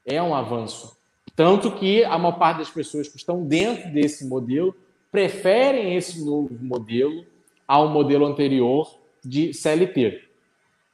É 0.05 0.23
um 0.23 0.33
avanço. 0.33 0.96
Tanto 1.37 1.69
que 1.69 2.03
a 2.03 2.17
maior 2.17 2.39
parte 2.39 2.57
das 2.57 2.69
pessoas 2.71 3.07
que 3.07 3.15
estão 3.15 3.45
dentro 3.45 3.91
desse 3.91 4.25
modelo 4.25 4.75
preferem 5.11 5.95
esse 5.95 6.25
novo 6.25 6.49
modelo 6.59 7.23
ao 7.67 7.89
modelo 7.89 8.25
anterior 8.25 8.91
de 9.23 9.53
CLT. 9.53 10.23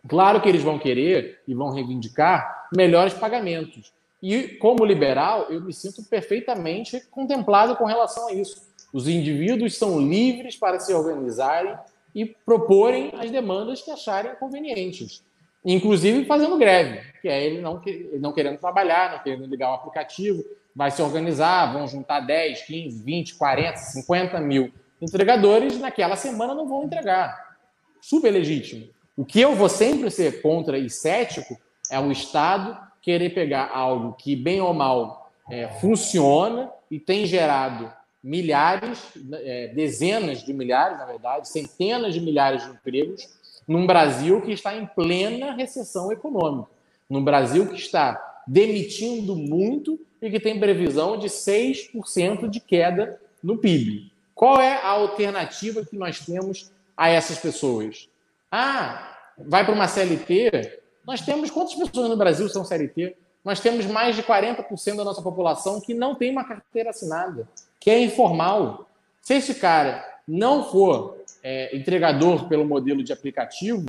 Claro 0.06 0.42
que 0.42 0.50
eles 0.50 0.62
vão 0.62 0.78
querer 0.78 1.40
e 1.48 1.54
vão 1.54 1.70
reivindicar 1.70 2.68
melhores 2.76 3.14
pagamentos. 3.14 3.94
E, 4.22 4.50
como 4.58 4.84
liberal, 4.84 5.48
eu 5.50 5.62
me 5.62 5.72
sinto 5.72 6.04
perfeitamente 6.04 7.00
contemplado 7.10 7.78
com 7.78 7.86
relação 7.86 8.28
a 8.28 8.34
isso. 8.34 8.68
Os 8.92 9.08
indivíduos 9.08 9.78
são 9.78 9.98
livres 9.98 10.58
para 10.58 10.78
se 10.78 10.94
organizarem 10.94 11.78
e 12.14 12.26
proporem 12.26 13.14
as 13.18 13.32
demandas 13.32 13.82
que 13.82 13.92
acharem 13.92 14.36
convenientes. 14.36 15.24
Inclusive 15.66 16.26
fazendo 16.26 16.58
greve, 16.58 17.00
que 17.22 17.28
é 17.30 17.46
ele 17.46 17.62
não, 17.62 17.82
não 18.20 18.34
querendo 18.34 18.58
trabalhar, 18.58 19.12
não 19.12 19.20
querendo 19.20 19.46
ligar 19.46 19.72
o 19.72 19.76
aplicativo, 19.76 20.44
vai 20.76 20.92
se 20.92 21.02
organizar, 21.02 21.72
vão 21.72 21.88
juntar 21.88 22.20
10, 22.20 22.64
15, 22.64 23.04
20, 23.04 23.36
40, 23.36 23.78
50 23.78 24.40
mil 24.42 24.72
entregadores, 25.02 25.80
naquela 25.80 26.16
semana 26.16 26.54
não 26.54 26.68
vão 26.68 26.84
entregar. 26.84 27.58
Super 28.02 28.32
legítimo. 28.32 28.88
O 29.16 29.24
que 29.24 29.40
eu 29.40 29.56
vou 29.56 29.70
sempre 29.70 30.10
ser 30.10 30.42
contra 30.42 30.78
e 30.78 30.90
cético 30.90 31.58
é 31.90 32.00
o 32.00 32.12
Estado 32.12 32.78
querer 33.02 33.30
pegar 33.32 33.70
algo 33.74 34.14
que, 34.14 34.36
bem 34.36 34.62
ou 34.62 34.74
mal, 34.74 35.32
é, 35.50 35.68
funciona 35.80 36.72
e 36.90 37.00
tem 37.00 37.26
gerado 37.26 37.92
milhares, 38.24 39.00
é, 39.34 39.68
dezenas 39.68 40.44
de 40.44 40.54
milhares, 40.54 40.98
na 40.98 41.06
verdade, 41.06 41.50
centenas 41.50 42.14
de 42.14 42.22
milhares 42.22 42.64
de 42.64 42.72
empregos 42.72 43.28
num 43.68 43.86
Brasil 43.86 44.42
que 44.42 44.52
está 44.52 44.76
em 44.76 44.86
plena 44.86 45.54
recessão 45.54 46.12
econômica, 46.12 46.70
num 47.10 47.24
Brasil 47.24 47.68
que 47.68 47.76
está 47.76 48.42
demitindo 48.48 49.36
muito 49.36 50.00
e 50.22 50.30
que 50.30 50.40
tem 50.40 50.60
previsão 50.60 51.18
de 51.18 51.28
6% 51.28 52.50
de 52.50 52.60
queda 52.60 53.20
no 53.42 53.58
PIB. 53.58 54.12
Qual 54.34 54.60
é 54.60 54.76
a 54.76 54.90
alternativa 54.90 55.86
que 55.86 55.98
nós 55.98 56.20
temos 56.26 56.72
a 56.96 57.10
essas 57.10 57.38
pessoas? 57.40 58.10
Ah, 58.52 59.18
vai 59.38 59.66
para 59.66 59.74
uma 59.74 59.88
CLT? 59.88 60.82
Nós 61.06 61.22
temos 61.22 61.52
quantas 61.52 61.76
pessoas 61.76 62.10
no 62.10 62.18
Brasil 62.18 62.48
são 62.50 62.64
CLT? 62.64 63.16
Nós 63.44 63.60
temos 63.60 63.86
mais 63.86 64.16
de 64.16 64.24
40% 64.24 64.96
da 64.96 65.04
nossa 65.04 65.22
população 65.22 65.82
que 65.82 65.94
não 65.94 66.16
tem 66.16 66.32
uma 66.32 66.46
carteira 66.46 66.92
assinada 66.92 67.48
que 67.80 67.90
é 67.90 68.02
informal. 68.02 68.90
Se 69.22 69.36
esse 69.36 69.56
cara 69.56 70.06
não 70.26 70.72
for 70.72 71.18
é, 71.44 71.76
entregador 71.76 72.48
pelo 72.48 72.66
modelo 72.66 73.04
de 73.04 73.12
aplicativo, 73.12 73.86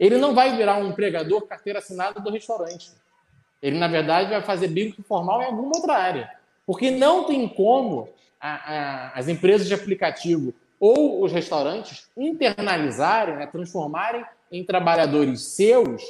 ele 0.00 0.18
não 0.18 0.34
vai 0.34 0.56
virar 0.56 0.78
um 0.78 0.88
empregador 0.88 1.46
carteira 1.46 1.78
assinada 1.78 2.18
do 2.18 2.30
restaurante. 2.30 2.90
Ele, 3.62 3.78
na 3.78 3.88
verdade, 3.88 4.30
vai 4.30 4.42
fazer 4.42 4.68
bico 4.68 5.00
informal 5.00 5.42
em 5.42 5.46
alguma 5.46 5.76
outra 5.76 5.94
área. 5.94 6.30
Porque 6.66 6.90
não 6.90 7.24
tem 7.24 7.46
como 7.48 8.08
a, 8.40 8.54
a, 8.54 9.18
as 9.18 9.28
empresas 9.28 9.68
de 9.68 9.74
aplicativo 9.74 10.52
ou 10.80 11.22
os 11.22 11.32
restaurantes 11.32 12.08
internalizarem, 12.16 13.36
né, 13.36 13.46
transformarem 13.46 14.24
em 14.50 14.64
trabalhadores 14.64 15.42
seus 15.42 16.02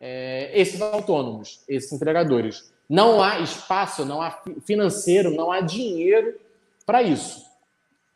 é, 0.00 0.50
esses 0.54 0.80
autônomos, 0.80 1.62
esses 1.68 1.92
entregadores. 1.92 2.72
Não 2.88 3.22
há 3.22 3.40
espaço, 3.40 4.04
não 4.04 4.22
há 4.22 4.42
financeiro, 4.64 5.30
não 5.30 5.50
há 5.50 5.60
dinheiro 5.60 6.38
para 6.84 7.02
isso. 7.02 7.44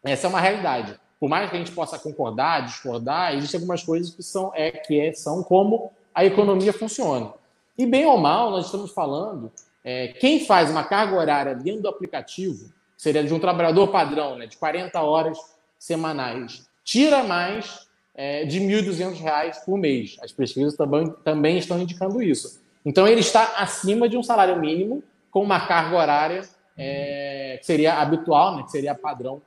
Essa 0.02 0.26
é 0.26 0.30
uma 0.30 0.40
realidade. 0.40 0.98
Por 1.20 1.28
mais 1.28 1.50
que 1.50 1.56
a 1.56 1.58
gente 1.58 1.72
possa 1.72 1.98
concordar, 1.98 2.64
discordar, 2.64 3.34
existem 3.34 3.58
algumas 3.58 3.82
coisas 3.82 4.14
que 4.14 4.22
são, 4.22 4.50
é, 4.54 4.70
que 4.70 4.98
é, 4.98 5.12
são 5.12 5.42
como 5.42 5.92
a 6.14 6.24
economia 6.24 6.72
funciona. 6.72 7.34
E 7.76 7.84
bem 7.84 8.06
ou 8.06 8.16
mal, 8.16 8.50
nós 8.50 8.64
estamos 8.64 8.90
falando, 8.90 9.52
é, 9.84 10.08
quem 10.08 10.46
faz 10.46 10.70
uma 10.70 10.82
carga 10.82 11.14
horária 11.14 11.54
dentro 11.54 11.82
do 11.82 11.88
aplicativo, 11.88 12.72
seria 12.96 13.22
de 13.22 13.34
um 13.34 13.38
trabalhador 13.38 13.88
padrão, 13.88 14.36
né, 14.36 14.46
de 14.46 14.56
40 14.56 14.98
horas 15.02 15.38
semanais, 15.78 16.66
tira 16.82 17.22
mais 17.22 17.86
é, 18.14 18.46
de 18.46 18.58
R$ 18.58 18.82
1.200 18.82 19.64
por 19.64 19.76
mês. 19.76 20.16
As 20.22 20.32
pesquisas 20.32 20.74
também, 20.74 21.10
também 21.22 21.58
estão 21.58 21.78
indicando 21.78 22.22
isso. 22.22 22.60
Então, 22.84 23.06
ele 23.06 23.20
está 23.20 23.56
acima 23.58 24.08
de 24.08 24.16
um 24.16 24.22
salário 24.22 24.58
mínimo 24.58 25.02
com 25.30 25.42
uma 25.42 25.66
carga 25.66 25.96
horária 25.96 26.42
é, 26.78 27.58
que 27.60 27.66
seria 27.66 28.00
habitual, 28.00 28.56
né, 28.56 28.62
que 28.62 28.70
seria 28.70 28.94
padrão 28.94 29.42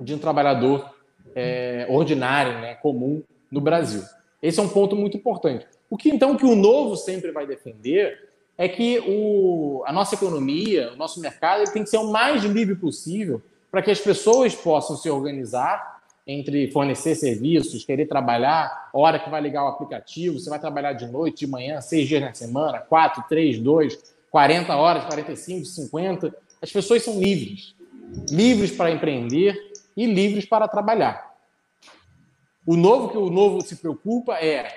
de 0.00 0.14
um 0.14 0.18
trabalhador 0.18 0.94
é, 1.34 1.86
ordinário, 1.88 2.60
né, 2.60 2.74
comum 2.74 3.22
no 3.50 3.60
Brasil. 3.60 4.02
Esse 4.42 4.60
é 4.60 4.62
um 4.62 4.68
ponto 4.68 4.94
muito 4.94 5.16
importante. 5.16 5.66
O 5.90 5.96
que 5.96 6.08
então 6.08 6.36
que 6.36 6.44
o 6.44 6.54
novo 6.54 6.96
sempre 6.96 7.32
vai 7.32 7.46
defender 7.46 8.28
é 8.56 8.68
que 8.68 8.98
o, 9.06 9.82
a 9.86 9.92
nossa 9.92 10.14
economia, 10.14 10.92
o 10.92 10.96
nosso 10.96 11.20
mercado, 11.20 11.62
ele 11.62 11.70
tem 11.70 11.84
que 11.84 11.90
ser 11.90 11.98
o 11.98 12.10
mais 12.10 12.42
livre 12.44 12.74
possível 12.74 13.40
para 13.70 13.82
que 13.82 13.90
as 13.90 14.00
pessoas 14.00 14.54
possam 14.54 14.96
se 14.96 15.08
organizar 15.08 15.98
entre 16.26 16.70
fornecer 16.70 17.14
serviços, 17.14 17.84
querer 17.84 18.06
trabalhar, 18.06 18.90
hora 18.92 19.18
que 19.18 19.30
vai 19.30 19.40
ligar 19.40 19.64
o 19.64 19.68
aplicativo, 19.68 20.38
você 20.38 20.50
vai 20.50 20.58
trabalhar 20.58 20.92
de 20.92 21.06
noite, 21.06 21.46
de 21.46 21.50
manhã, 21.50 21.80
seis 21.80 22.06
dias 22.06 22.20
na 22.20 22.34
semana, 22.34 22.80
quatro, 22.80 23.24
três, 23.28 23.58
dois, 23.58 23.98
40 24.30 24.76
horas, 24.76 25.04
45, 25.06 25.64
50. 25.64 26.34
As 26.60 26.70
pessoas 26.70 27.02
são 27.02 27.18
livres. 27.18 27.74
Livres 28.30 28.70
para 28.70 28.90
empreender 28.90 29.67
e 29.98 30.06
livres 30.06 30.46
para 30.46 30.68
trabalhar. 30.68 31.34
O 32.64 32.76
novo 32.76 33.08
que 33.08 33.18
o 33.18 33.28
novo 33.28 33.60
se 33.62 33.74
preocupa 33.74 34.34
é 34.34 34.72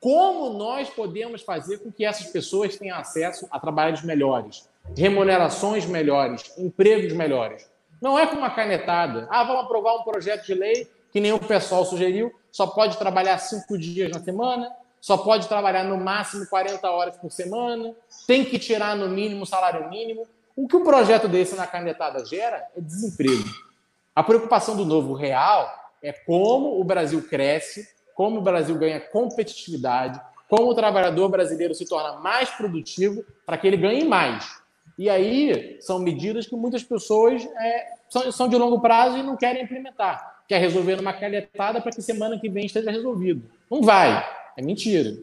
como 0.00 0.48
nós 0.56 0.88
podemos 0.88 1.42
fazer 1.42 1.78
com 1.80 1.92
que 1.92 2.06
essas 2.06 2.28
pessoas 2.28 2.78
tenham 2.78 2.96
acesso 2.96 3.46
a 3.50 3.60
trabalhos 3.60 4.02
melhores, 4.02 4.66
remunerações 4.96 5.84
melhores, 5.84 6.56
empregos 6.56 7.12
melhores. 7.12 7.70
Não 8.00 8.18
é 8.18 8.26
com 8.26 8.36
uma 8.36 8.48
canetada. 8.48 9.28
Ah, 9.30 9.44
vamos 9.44 9.64
aprovar 9.64 9.94
um 9.94 10.04
projeto 10.04 10.46
de 10.46 10.54
lei 10.54 10.90
que 11.12 11.20
nem 11.20 11.32
o 11.32 11.38
pessoal 11.38 11.84
sugeriu, 11.84 12.32
só 12.50 12.66
pode 12.66 12.96
trabalhar 12.96 13.36
cinco 13.36 13.76
dias 13.76 14.10
na 14.10 14.20
semana, 14.20 14.74
só 14.98 15.18
pode 15.18 15.48
trabalhar 15.48 15.84
no 15.84 15.98
máximo 15.98 16.46
40 16.46 16.90
horas 16.90 17.16
por 17.18 17.30
semana, 17.30 17.94
tem 18.26 18.42
que 18.42 18.58
tirar 18.58 18.96
no 18.96 19.06
mínimo 19.10 19.44
salário 19.44 19.90
mínimo. 19.90 20.26
O 20.56 20.66
que 20.66 20.76
um 20.76 20.84
projeto 20.84 21.28
desse 21.28 21.54
na 21.56 21.66
canetada 21.66 22.24
gera 22.24 22.66
é 22.74 22.80
desemprego. 22.80 23.71
A 24.14 24.22
preocupação 24.22 24.76
do 24.76 24.84
novo 24.84 25.14
real 25.14 25.70
é 26.02 26.12
como 26.12 26.80
o 26.80 26.84
Brasil 26.84 27.22
cresce, 27.22 27.88
como 28.14 28.38
o 28.38 28.42
Brasil 28.42 28.76
ganha 28.76 29.00
competitividade, 29.00 30.20
como 30.48 30.68
o 30.68 30.74
trabalhador 30.74 31.30
brasileiro 31.30 31.74
se 31.74 31.86
torna 31.86 32.20
mais 32.20 32.50
produtivo 32.50 33.24
para 33.46 33.56
que 33.56 33.66
ele 33.66 33.78
ganhe 33.78 34.04
mais. 34.04 34.60
E 34.98 35.08
aí 35.08 35.78
são 35.80 35.98
medidas 35.98 36.46
que 36.46 36.54
muitas 36.54 36.82
pessoas 36.82 37.42
é, 37.42 37.86
são, 38.10 38.30
são, 38.30 38.48
de 38.48 38.56
longo 38.56 38.80
prazo 38.80 39.16
e 39.16 39.22
não 39.22 39.34
querem 39.34 39.62
implementar. 39.62 40.42
Quer 40.46 40.58
resolver 40.58 40.96
numa 40.96 41.14
calhetada 41.14 41.80
para 41.80 41.90
que 41.90 42.02
semana 42.02 42.38
que 42.38 42.50
vem 42.50 42.66
esteja 42.66 42.90
resolvido. 42.90 43.50
Não 43.70 43.80
vai. 43.80 44.22
É 44.56 44.60
mentira. 44.60 45.16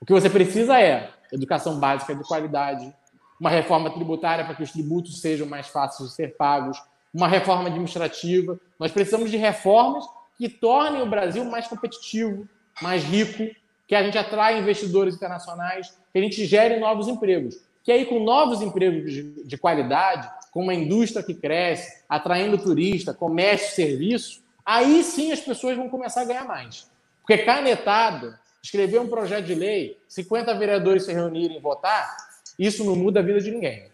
O 0.00 0.04
que 0.04 0.12
você 0.12 0.28
precisa 0.28 0.80
é 0.80 1.10
educação 1.30 1.78
básica 1.78 2.12
de 2.12 2.24
qualidade, 2.24 2.92
uma 3.40 3.50
reforma 3.50 3.88
tributária 3.90 4.44
para 4.44 4.56
que 4.56 4.64
os 4.64 4.72
tributos 4.72 5.20
sejam 5.20 5.46
mais 5.46 5.68
fáceis 5.68 6.08
de 6.08 6.14
ser 6.16 6.36
pagos, 6.36 6.76
uma 7.12 7.28
reforma 7.28 7.68
administrativa. 7.68 8.58
Nós 8.78 8.90
precisamos 8.90 9.30
de 9.30 9.36
reformas 9.36 10.04
que 10.38 10.48
tornem 10.48 11.02
o 11.02 11.06
Brasil 11.06 11.44
mais 11.44 11.68
competitivo, 11.68 12.48
mais 12.80 13.04
rico, 13.04 13.54
que 13.86 13.94
a 13.94 14.02
gente 14.02 14.16
atraia 14.16 14.58
investidores 14.58 15.14
internacionais, 15.14 15.94
que 16.12 16.18
a 16.18 16.22
gente 16.22 16.44
gere 16.46 16.80
novos 16.80 17.08
empregos. 17.08 17.56
Que 17.84 17.92
aí, 17.92 18.06
com 18.06 18.20
novos 18.20 18.62
empregos 18.62 19.12
de, 19.12 19.44
de 19.44 19.58
qualidade, 19.58 20.30
com 20.50 20.62
uma 20.62 20.74
indústria 20.74 21.22
que 21.22 21.34
cresce, 21.34 22.02
atraindo 22.08 22.56
turista, 22.56 23.12
comércio, 23.12 23.74
serviço, 23.74 24.42
aí 24.64 25.02
sim 25.02 25.32
as 25.32 25.40
pessoas 25.40 25.76
vão 25.76 25.88
começar 25.88 26.22
a 26.22 26.24
ganhar 26.24 26.44
mais. 26.44 26.90
Porque 27.20 27.38
canetada, 27.38 28.40
escrever 28.62 29.00
um 29.00 29.08
projeto 29.08 29.44
de 29.44 29.54
lei, 29.54 29.98
50 30.08 30.54
vereadores 30.54 31.04
se 31.04 31.12
reunirem 31.12 31.56
e 31.56 31.60
votar, 31.60 32.16
isso 32.58 32.84
não 32.84 32.96
muda 32.96 33.20
a 33.20 33.22
vida 33.22 33.40
de 33.40 33.50
ninguém. 33.50 33.91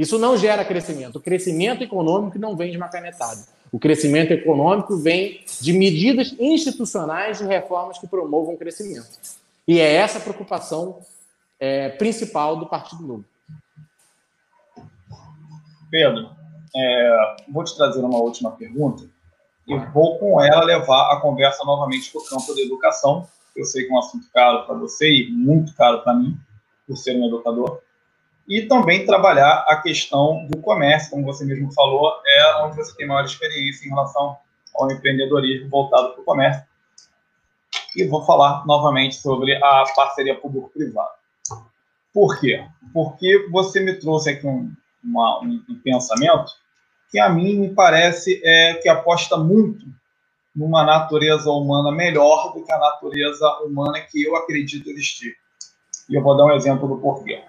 Isso 0.00 0.18
não 0.18 0.34
gera 0.34 0.64
crescimento. 0.64 1.16
O 1.16 1.20
crescimento 1.20 1.84
econômico 1.84 2.38
não 2.38 2.56
vem 2.56 2.70
de 2.70 2.78
uma 2.78 2.88
canetada. 2.88 3.38
O 3.70 3.78
crescimento 3.78 4.32
econômico 4.32 4.96
vem 4.96 5.44
de 5.60 5.74
medidas 5.74 6.34
institucionais 6.40 7.38
e 7.42 7.44
reformas 7.44 7.98
que 7.98 8.06
promovam 8.06 8.54
o 8.54 8.56
crescimento. 8.56 9.10
E 9.68 9.78
é 9.78 9.96
essa 9.96 10.16
a 10.16 10.22
preocupação 10.22 11.00
é, 11.58 11.90
principal 11.90 12.56
do 12.56 12.66
Partido 12.66 13.06
Novo. 13.06 13.26
Pedro, 15.90 16.30
é, 16.74 17.36
vou 17.50 17.62
te 17.62 17.76
trazer 17.76 18.00
uma 18.00 18.20
última 18.20 18.52
pergunta 18.52 19.04
e 19.68 19.76
vou 19.92 20.18
com 20.18 20.42
ela 20.42 20.64
levar 20.64 21.12
a 21.12 21.20
conversa 21.20 21.62
novamente 21.66 22.10
para 22.10 22.22
o 22.22 22.24
campo 22.24 22.54
da 22.54 22.60
educação. 22.62 23.28
Eu 23.54 23.66
sei 23.66 23.84
que 23.84 23.92
é 23.92 23.94
um 23.94 23.98
assunto 23.98 24.26
caro 24.32 24.64
para 24.64 24.76
você 24.76 25.12
e 25.12 25.30
muito 25.30 25.74
caro 25.74 26.00
para 26.00 26.14
mim, 26.14 26.38
por 26.86 26.96
ser 26.96 27.20
um 27.20 27.26
educador 27.26 27.82
e 28.48 28.62
também 28.62 29.06
trabalhar 29.06 29.64
a 29.68 29.76
questão 29.76 30.46
do 30.48 30.58
comércio, 30.58 31.10
como 31.10 31.24
você 31.24 31.44
mesmo 31.44 31.72
falou, 31.72 32.12
é 32.26 32.62
onde 32.64 32.76
você 32.76 32.96
tem 32.96 33.06
maior 33.06 33.24
experiência 33.24 33.86
em 33.86 33.90
relação 33.90 34.36
ao 34.74 34.90
empreendedorismo 34.90 35.68
voltado 35.68 36.12
para 36.12 36.20
o 36.20 36.24
comércio. 36.24 36.64
E 37.96 38.04
vou 38.04 38.24
falar 38.24 38.66
novamente 38.66 39.16
sobre 39.16 39.54
a 39.56 39.84
parceria 39.94 40.36
público-privada. 40.36 41.10
Por 42.12 42.38
quê? 42.40 42.64
Porque 42.92 43.48
você 43.50 43.80
me 43.80 43.94
trouxe 43.94 44.30
aqui 44.30 44.46
um, 44.46 44.72
uma, 45.02 45.40
um, 45.40 45.64
um 45.68 45.80
pensamento 45.82 46.52
que 47.10 47.18
a 47.18 47.28
mim 47.28 47.56
me 47.56 47.70
parece 47.70 48.40
é, 48.44 48.74
que 48.74 48.88
aposta 48.88 49.36
muito 49.36 49.84
numa 50.54 50.84
natureza 50.84 51.50
humana 51.50 51.92
melhor 51.92 52.52
do 52.52 52.64
que 52.64 52.72
a 52.72 52.78
natureza 52.78 53.48
humana 53.64 54.00
que 54.00 54.22
eu 54.22 54.36
acredito 54.36 54.90
existir. 54.90 55.36
E 56.08 56.14
eu 56.14 56.22
vou 56.22 56.36
dar 56.36 56.46
um 56.46 56.52
exemplo 56.52 56.88
do 56.88 56.98
porquê. 56.98 57.42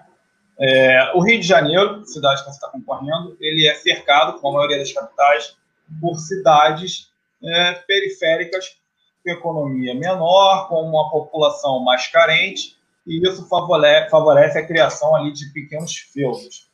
É, 0.58 1.12
o 1.14 1.20
Rio 1.20 1.40
de 1.40 1.46
Janeiro, 1.46 2.04
cidade 2.04 2.40
que 2.40 2.50
você 2.50 2.56
está 2.56 2.68
concorrendo, 2.68 3.36
ele 3.40 3.66
é 3.66 3.74
cercado, 3.74 4.38
como 4.40 4.56
a 4.56 4.60
maioria 4.60 4.78
das 4.78 4.92
capitais, 4.92 5.56
por 6.00 6.18
cidades 6.18 7.10
é, 7.42 7.72
periféricas 7.86 8.76
com 9.24 9.30
economia 9.30 9.94
menor, 9.94 10.68
com 10.68 10.82
uma 10.82 11.10
população 11.10 11.80
mais 11.80 12.06
carente, 12.08 12.76
e 13.06 13.26
isso 13.26 13.48
favorece, 13.48 14.10
favorece 14.10 14.58
a 14.58 14.66
criação 14.66 15.14
ali 15.14 15.32
de 15.32 15.46
pequenos 15.52 15.96
feudos. 15.96 16.68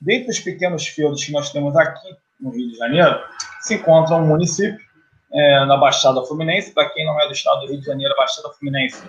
Dentre 0.00 0.30
os 0.30 0.40
pequenos 0.40 0.86
feudos 0.86 1.24
que 1.24 1.32
nós 1.32 1.50
temos 1.50 1.76
aqui 1.76 2.16
no 2.40 2.50
Rio 2.50 2.70
de 2.70 2.76
Janeiro, 2.76 3.22
se 3.60 3.74
encontra 3.74 4.16
um 4.16 4.26
município 4.26 4.80
é, 5.32 5.64
na 5.64 5.76
Baixada 5.76 6.22
Fluminense. 6.24 6.72
Para 6.72 6.90
quem 6.90 7.06
não 7.06 7.18
é 7.20 7.26
do 7.26 7.32
estado 7.32 7.60
do 7.60 7.68
Rio 7.68 7.80
de 7.80 7.86
Janeiro, 7.86 8.12
a 8.14 8.16
Baixada 8.16 8.50
Fluminense 8.50 9.02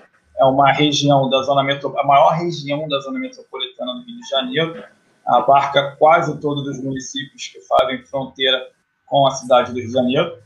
é 0.43 0.45
uma 0.45 0.71
região 0.71 1.29
da 1.29 1.41
zona 1.43 1.63
metro, 1.63 1.97
a 1.97 2.05
maior 2.05 2.31
região 2.31 2.87
da 2.87 2.99
zona 2.99 3.19
metropolitana 3.19 3.93
do 3.93 4.05
Rio 4.05 4.19
de 4.19 4.29
Janeiro, 4.29 4.83
abarca 5.25 5.95
quase 5.97 6.37
todos 6.39 6.67
os 6.67 6.83
municípios 6.83 7.47
que 7.47 7.61
fazem 7.61 8.03
fronteira 8.03 8.69
com 9.05 9.25
a 9.25 9.31
cidade 9.31 9.71
do 9.71 9.79
Rio 9.79 9.87
de 9.87 9.93
Janeiro. 9.93 10.43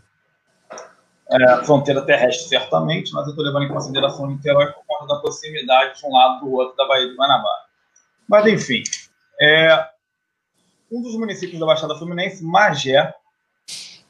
É, 1.30 1.64
fronteira 1.66 2.02
terrestre, 2.04 2.48
certamente, 2.48 3.12
mas 3.14 3.26
eu 3.26 3.32
estou 3.32 3.44
levando 3.44 3.64
em 3.64 3.74
consideração 3.74 4.26
o 4.26 4.28
Niterói 4.30 4.68
por 4.68 4.84
conta 4.88 5.14
da 5.14 5.20
proximidade 5.20 6.00
de 6.00 6.06
um 6.06 6.14
lado 6.14 6.46
do 6.46 6.54
outro 6.54 6.78
da 6.78 6.88
Baía 6.88 7.10
de 7.10 7.16
Guanabara. 7.16 7.66
Mas, 8.30 8.46
enfim, 8.46 8.84
é, 9.42 9.90
um 10.90 11.02
dos 11.02 11.16
municípios 11.16 11.60
da 11.60 11.66
Baixada 11.66 11.98
Fluminense, 11.98 12.44
Magé, 12.46 13.14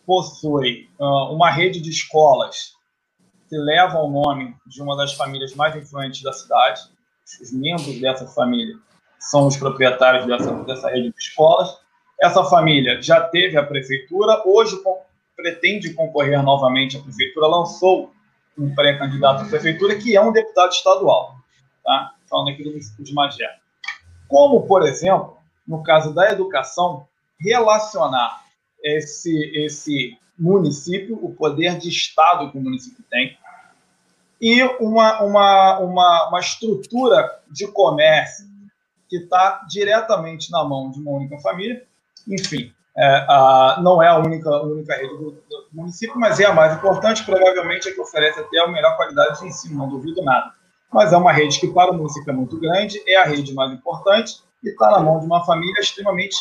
possui 0.06 0.90
uh, 1.00 1.34
uma 1.34 1.50
rede 1.50 1.82
de 1.82 1.90
escolas 1.90 2.77
que 3.48 3.58
leva 3.58 4.00
o 4.00 4.10
nome 4.10 4.56
de 4.66 4.82
uma 4.82 4.96
das 4.96 5.14
famílias 5.14 5.56
mais 5.56 5.76
influentes 5.76 6.22
da 6.22 6.34
cidade. 6.34 6.82
Os 7.42 7.52
membros 7.52 8.00
dessa 8.00 8.28
família 8.28 8.76
são 9.20 9.48
os 9.48 9.58
proprietários 9.58 10.26
dessa, 10.26 10.52
dessa 10.64 10.90
rede 10.90 11.12
de 11.12 11.18
escolas. 11.18 11.78
Essa 12.22 12.44
família 12.46 13.02
já 13.02 13.22
teve 13.22 13.58
a 13.58 13.64
prefeitura, 13.64 14.42
hoje 14.46 14.78
pretende 15.36 15.94
concorrer 15.94 16.42
novamente 16.42 16.98
à 16.98 17.02
prefeitura, 17.02 17.48
lançou 17.48 18.12
um 18.58 18.74
pré-candidato 18.74 19.44
à 19.44 19.46
prefeitura, 19.46 19.96
que 19.96 20.16
é 20.16 20.22
um 20.22 20.32
deputado 20.32 20.72
estadual, 20.72 21.36
tá? 21.84 22.16
falando 22.28 22.50
aqui 22.50 22.64
do 22.64 22.72
município 22.72 23.04
de 23.04 23.14
Magé. 23.14 23.48
Como, 24.28 24.66
por 24.66 24.84
exemplo, 24.84 25.38
no 25.68 25.84
caso 25.84 26.14
da 26.14 26.32
educação, 26.32 27.08
relacionar 27.40 28.42
esse, 28.84 29.52
esse 29.56 30.18
município, 30.38 31.18
o 31.22 31.34
poder 31.34 31.78
de 31.78 31.90
Estado 31.90 32.52
que 32.52 32.58
o 32.58 32.62
município 32.62 33.04
tem, 33.10 33.38
e 34.40 34.64
uma, 34.80 35.24
uma, 35.24 35.80
uma, 35.80 36.30
uma 36.30 36.40
estrutura 36.40 37.40
de 37.52 37.68
comércio 37.68 38.46
que 39.10 39.18
está 39.18 39.66
diretamente 39.68 40.52
na 40.52 40.64
mão 40.64 40.92
de 40.92 41.00
uma 41.00 41.12
única 41.12 41.40
família. 41.40 41.84
Enfim, 42.28 42.72
é, 42.96 43.26
a, 43.28 43.80
não 43.82 44.02
é 44.04 44.08
a 44.08 44.18
única, 44.18 44.50
a 44.50 44.62
única 44.62 44.96
rede 44.96 45.18
do, 45.18 45.32
do, 45.32 45.68
município, 45.72 46.20
mas 46.20 46.40
é 46.40 46.46
a 46.46 46.54
mais 46.54 46.76
importante, 46.76 47.24
provavelmente 47.24 47.90
é 47.90 47.92
que 47.92 48.02
oferece 48.02 48.40
até 48.40 48.60
a 48.60 48.68
melhor 48.68 48.96
qualidade 48.96 49.40
de 49.40 49.48
ensino, 49.48 49.78
não 49.78 49.90
duvido 49.90 50.22
nada. 50.24 50.52
Mas 50.94 51.14
é 51.14 51.18
uma 51.18 51.32
rede 51.32 51.60
que, 51.60 51.68
para 51.68 51.92
o 51.92 51.96
município, 51.96 52.30
é 52.30 52.34
muito 52.34 52.60
grande, 52.60 53.02
é 53.08 53.18
a 53.18 53.26
rede 53.26 53.54
mais 53.54 53.72
importante 53.72 54.42
e 54.64 54.70
está 54.70 54.92
na 54.92 55.00
mão 55.00 55.20
de 55.20 55.26
uma 55.26 55.44
família 55.46 55.80
extremamente 55.80 56.38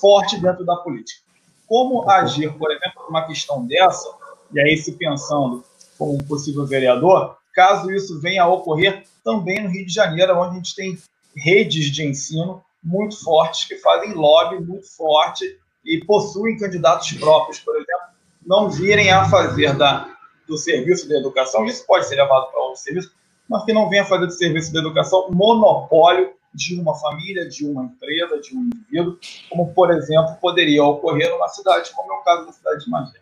forte 0.00 0.38
dentro 0.40 0.64
da 0.64 0.76
política 0.76 1.29
como 1.70 2.10
agir, 2.10 2.52
por 2.54 2.68
exemplo, 2.72 3.04
numa 3.06 3.24
questão 3.24 3.64
dessa, 3.64 4.12
e 4.52 4.60
aí 4.60 4.76
se 4.76 4.90
pensando 4.90 5.64
como 5.96 6.14
um 6.14 6.18
possível 6.18 6.66
vereador, 6.66 7.36
caso 7.54 7.92
isso 7.92 8.20
venha 8.20 8.42
a 8.42 8.48
ocorrer 8.48 9.04
também 9.22 9.62
no 9.62 9.70
Rio 9.70 9.86
de 9.86 9.94
Janeiro, 9.94 10.36
onde 10.36 10.50
a 10.50 10.54
gente 10.54 10.74
tem 10.74 10.98
redes 11.36 11.84
de 11.92 12.04
ensino 12.04 12.60
muito 12.82 13.22
fortes, 13.22 13.68
que 13.68 13.76
fazem 13.76 14.14
lobby 14.14 14.58
muito 14.58 14.90
forte 14.96 15.44
e 15.84 16.04
possuem 16.04 16.58
candidatos 16.58 17.12
próprios, 17.12 17.60
por 17.60 17.76
exemplo, 17.76 18.16
não 18.44 18.68
virem 18.68 19.12
a 19.12 19.28
fazer 19.28 19.72
da, 19.76 20.12
do 20.48 20.58
serviço 20.58 21.06
de 21.06 21.16
educação, 21.16 21.64
isso 21.66 21.86
pode 21.86 22.04
ser 22.08 22.16
levado 22.16 22.50
para 22.50 22.60
outro 22.60 22.80
serviço, 22.80 23.12
mas 23.48 23.64
que 23.64 23.72
não 23.72 23.88
venha 23.88 24.04
fazer 24.04 24.26
do 24.26 24.32
serviço 24.32 24.72
de 24.72 24.78
educação 24.78 25.30
monopólio 25.30 26.32
de 26.52 26.80
uma 26.80 26.94
família, 26.94 27.48
de 27.48 27.66
uma 27.66 27.84
empresa, 27.84 28.40
de 28.40 28.56
um 28.56 28.62
indivíduo, 28.62 29.18
como, 29.48 29.72
por 29.72 29.90
exemplo, 29.90 30.36
poderia 30.40 30.84
ocorrer 30.84 31.30
numa 31.30 31.48
cidade, 31.48 31.90
como 31.94 32.12
é 32.12 32.16
o 32.16 32.22
caso 32.22 32.46
da 32.46 32.52
cidade 32.52 32.84
de 32.84 32.90
Magé. 32.90 33.18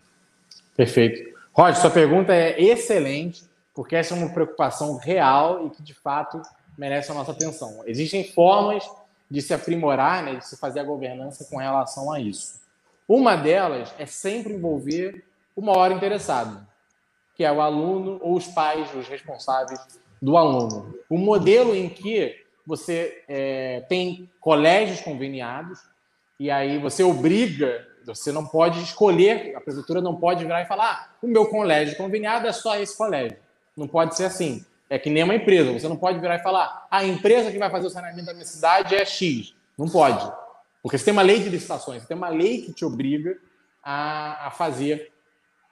Perfeito. 0.77 1.39
Roger, 1.53 1.81
sua 1.81 1.91
pergunta 1.91 2.35
é 2.35 2.61
excelente, 2.63 3.45
porque 3.75 3.97
essa 3.97 4.15
é 4.15 4.17
uma 4.17 4.31
preocupação 4.31 4.97
real 4.97 5.67
e 5.67 5.71
que, 5.71 5.83
de 5.83 5.95
fato, 5.95 6.41
merece 6.77 7.11
a 7.11 7.15
nossa 7.15 7.33
atenção. 7.33 7.83
Existem 7.85 8.25
formas 8.25 8.89
de 9.31 9.43
se 9.43 9.53
aprimorar, 9.53 10.23
né, 10.23 10.37
de 10.37 10.47
se 10.47 10.57
fazer 10.57 10.81
a 10.81 10.85
governança 10.85 11.45
com 11.51 11.59
relação 11.59 12.13
a 12.13 12.21
isso. 12.21 12.61
Uma 13.07 13.37
delas 13.37 13.93
é 13.99 14.07
sempre 14.07 14.55
envolver 14.55 15.25
o 15.55 15.61
maior 15.61 15.91
interessado, 15.91 16.65
que 17.35 17.45
é 17.45 17.53
o 17.53 17.61
aluno 17.61 18.19
ou 18.23 18.37
os 18.37 18.47
pais, 18.47 18.89
os 18.95 19.09
responsáveis 19.09 19.81
do 20.21 20.37
aluno. 20.37 20.95
O 21.09 21.19
modelo 21.19 21.75
em 21.75 21.89
que 21.89 22.37
você 22.69 23.25
é, 23.27 23.81
tem 23.89 24.29
colégios 24.39 25.01
conveniados 25.01 25.81
e 26.39 26.51
aí 26.51 26.79
você 26.79 27.03
obriga, 27.03 27.89
você 28.05 28.31
não 28.31 28.45
pode 28.45 28.83
escolher, 28.83 29.57
a 29.57 29.61
prefeitura 29.61 30.03
não 30.03 30.17
pode 30.17 30.45
virar 30.45 30.61
e 30.61 30.67
falar 30.67 30.85
ah, 30.85 31.17
o 31.23 31.27
meu 31.27 31.47
colégio 31.47 31.97
conveniado 31.97 32.47
é 32.47 32.53
só 32.53 32.77
esse 32.77 32.95
colégio. 32.95 33.39
Não 33.75 33.89
pode 33.89 34.15
ser 34.15 34.27
assim. 34.27 34.67
É 34.91 34.99
que 34.99 35.09
nem 35.09 35.23
uma 35.23 35.35
empresa. 35.35 35.73
Você 35.73 35.89
não 35.89 35.97
pode 35.97 36.21
virar 36.21 36.37
e 36.37 36.43
falar, 36.43 36.87
a 36.91 37.03
empresa 37.07 37.51
que 37.51 37.59
vai 37.59 37.71
fazer 37.71 37.87
o 37.87 37.91
saneamento 37.91 38.27
da 38.27 38.35
minha 38.35 38.45
cidade 38.45 38.95
é 38.95 39.03
X. 39.03 39.55
Não 39.79 39.89
pode. 39.89 40.31
Porque 40.83 40.99
você 40.99 41.07
tem 41.07 41.13
uma 41.13 41.23
lei 41.23 41.41
de 41.41 41.49
licitações, 41.49 42.03
você 42.03 42.09
tem 42.09 42.17
uma 42.17 42.29
lei 42.29 42.61
que 42.63 42.73
te 42.75 42.85
obriga 42.85 43.39
a, 43.83 44.49
a 44.49 44.51
fazer 44.51 45.11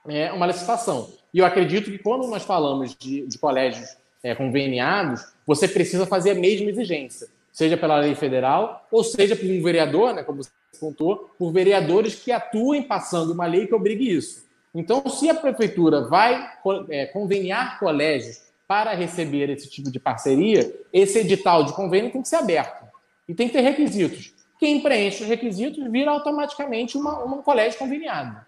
é, 0.09 0.33
uma 0.33 0.47
licitação. 0.47 1.13
E 1.35 1.41
eu 1.41 1.45
acredito 1.45 1.91
que 1.91 1.99
quando 1.99 2.27
nós 2.27 2.43
falamos 2.43 2.97
de, 2.97 3.27
de 3.27 3.39
colégios 3.39 3.99
é, 4.23 4.35
conveniados, 4.35 5.23
você 5.47 5.69
precisa 5.69 6.07
fazer 6.07 6.33
a 6.33 6.35
mesma 6.35 6.71
exigência, 6.71 7.29
seja 7.53 7.77
pela 7.77 7.99
lei 7.99 8.15
federal 8.15 8.87
ou 8.91 9.05
seja 9.05 9.37
por 9.37 9.47
um 9.47 9.63
vereador, 9.63 10.15
né, 10.15 10.23
como 10.23 10.43
você 10.43 10.51
contou, 10.81 11.31
por 11.39 11.53
vereadores 11.53 12.15
que 12.17 12.33
atuem 12.33 12.83
passando 12.83 13.33
uma 13.33 13.47
lei 13.47 13.67
que 13.67 13.75
obrigue 13.75 14.11
isso. 14.11 14.45
Então, 14.75 15.09
se 15.09 15.31
a 15.31 15.35
prefeitura 15.35 16.03
vai 16.03 16.53
é, 16.91 17.07
conveniar 17.07 17.79
colégios 17.79 18.43
para 18.69 18.93
receber 18.95 19.49
esse 19.49 19.71
tipo 19.71 19.91
de 19.91 19.99
parceria, 19.99 20.75
esse 20.93 21.19
edital 21.19 21.65
de 21.65 21.73
convênio 21.73 22.11
tem 22.11 22.21
que 22.21 22.29
ser 22.29 22.37
aberto 22.37 22.85
e 23.29 23.35
tem 23.35 23.49
que 23.49 23.55
ter 23.55 23.63
requisitos. 23.63 24.35
Quem 24.59 24.81
preenche 24.81 25.23
os 25.23 25.29
requisitos 25.29 25.83
vira 25.91 26.11
automaticamente 26.11 26.97
uma, 26.97 27.25
um 27.25 27.43
colégio 27.43 27.79
conveniado. 27.79 28.45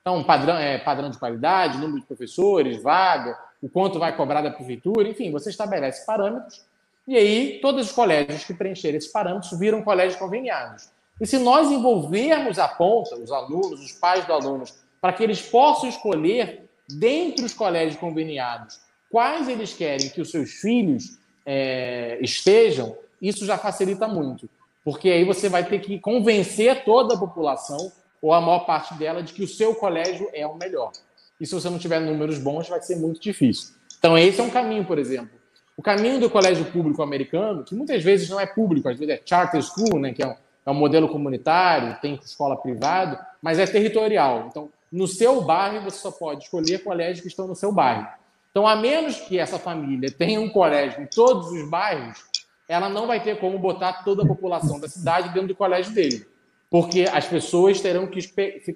Então, 0.00 0.22
padrão, 0.24 0.56
é, 0.56 0.78
padrão 0.78 1.10
de 1.10 1.18
qualidade, 1.18 1.78
número 1.78 2.00
de 2.00 2.06
professores, 2.06 2.82
vaga, 2.82 3.38
o 3.62 3.68
quanto 3.68 3.98
vai 3.98 4.16
cobrar 4.16 4.42
da 4.42 4.50
prefeitura, 4.50 5.08
enfim, 5.08 5.30
você 5.30 5.50
estabelece 5.50 6.06
parâmetros 6.06 6.64
e 7.08 7.16
aí 7.16 7.58
todos 7.62 7.86
os 7.86 7.92
colégios 7.92 8.44
que 8.44 8.52
preencherem 8.52 8.98
esses 8.98 9.10
parâmetros 9.10 9.58
viram 9.58 9.82
colégios 9.82 10.16
conveniados. 10.16 10.90
E 11.18 11.26
se 11.26 11.38
nós 11.38 11.70
envolvermos 11.70 12.58
a 12.58 12.68
ponta, 12.68 13.16
os 13.16 13.32
alunos, 13.32 13.80
os 13.80 13.92
pais 13.92 14.26
dos 14.26 14.34
alunos, 14.34 14.74
para 15.00 15.14
que 15.14 15.22
eles 15.22 15.40
possam 15.40 15.88
escolher, 15.88 16.68
dentre 16.86 17.44
os 17.44 17.54
colégios 17.54 17.98
conveniados, 17.98 18.78
quais 19.10 19.48
eles 19.48 19.72
querem 19.72 20.10
que 20.10 20.20
os 20.20 20.30
seus 20.30 20.50
filhos 20.50 21.18
é, 21.46 22.18
estejam, 22.20 22.94
isso 23.22 23.46
já 23.46 23.56
facilita 23.56 24.06
muito. 24.06 24.48
Porque 24.84 25.08
aí 25.08 25.24
você 25.24 25.48
vai 25.48 25.64
ter 25.64 25.80
que 25.80 25.98
convencer 25.98 26.84
toda 26.84 27.14
a 27.14 27.18
população, 27.18 27.90
ou 28.20 28.34
a 28.34 28.40
maior 28.40 28.66
parte 28.66 28.94
dela, 28.94 29.22
de 29.22 29.32
que 29.32 29.42
o 29.42 29.48
seu 29.48 29.74
colégio 29.74 30.28
é 30.34 30.46
o 30.46 30.56
melhor. 30.56 30.92
E 31.40 31.46
se 31.46 31.54
você 31.54 31.70
não 31.70 31.78
tiver 31.78 32.00
números 32.00 32.38
bons, 32.38 32.68
vai 32.68 32.80
ser 32.80 32.96
muito 32.96 33.20
difícil. 33.20 33.74
Então, 33.98 34.16
esse 34.16 34.40
é 34.40 34.44
um 34.44 34.50
caminho, 34.50 34.84
por 34.84 34.98
exemplo. 34.98 35.38
O 35.76 35.82
caminho 35.82 36.18
do 36.18 36.28
colégio 36.28 36.64
público 36.66 37.02
americano, 37.02 37.62
que 37.62 37.74
muitas 37.74 38.02
vezes 38.02 38.28
não 38.28 38.40
é 38.40 38.46
público, 38.46 38.88
às 38.88 38.98
vezes 38.98 39.14
é 39.14 39.22
charter 39.24 39.62
school, 39.62 39.98
né, 40.00 40.12
que 40.12 40.22
é 40.22 40.26
um, 40.26 40.34
é 40.66 40.70
um 40.70 40.74
modelo 40.74 41.08
comunitário, 41.08 41.96
tem 42.00 42.18
escola 42.24 42.56
privada, 42.56 43.24
mas 43.40 43.58
é 43.58 43.66
territorial. 43.66 44.48
Então, 44.50 44.70
no 44.90 45.06
seu 45.06 45.40
bairro, 45.42 45.84
você 45.84 45.98
só 45.98 46.10
pode 46.10 46.44
escolher 46.44 46.82
colégios 46.82 47.20
que 47.20 47.28
estão 47.28 47.46
no 47.46 47.54
seu 47.54 47.70
bairro. 47.70 48.08
Então, 48.50 48.66
a 48.66 48.74
menos 48.74 49.20
que 49.20 49.38
essa 49.38 49.58
família 49.58 50.10
tenha 50.10 50.40
um 50.40 50.48
colégio 50.48 51.00
em 51.00 51.06
todos 51.06 51.52
os 51.52 51.68
bairros, 51.68 52.24
ela 52.68 52.88
não 52.88 53.06
vai 53.06 53.22
ter 53.22 53.38
como 53.38 53.58
botar 53.58 54.02
toda 54.04 54.24
a 54.24 54.26
população 54.26 54.80
da 54.80 54.88
cidade 54.88 55.28
dentro 55.28 55.48
do 55.48 55.54
colégio 55.54 55.94
dele. 55.94 56.26
Porque 56.70 57.06
as 57.10 57.26
pessoas 57.26 57.80
terão 57.80 58.06
que 58.06 58.18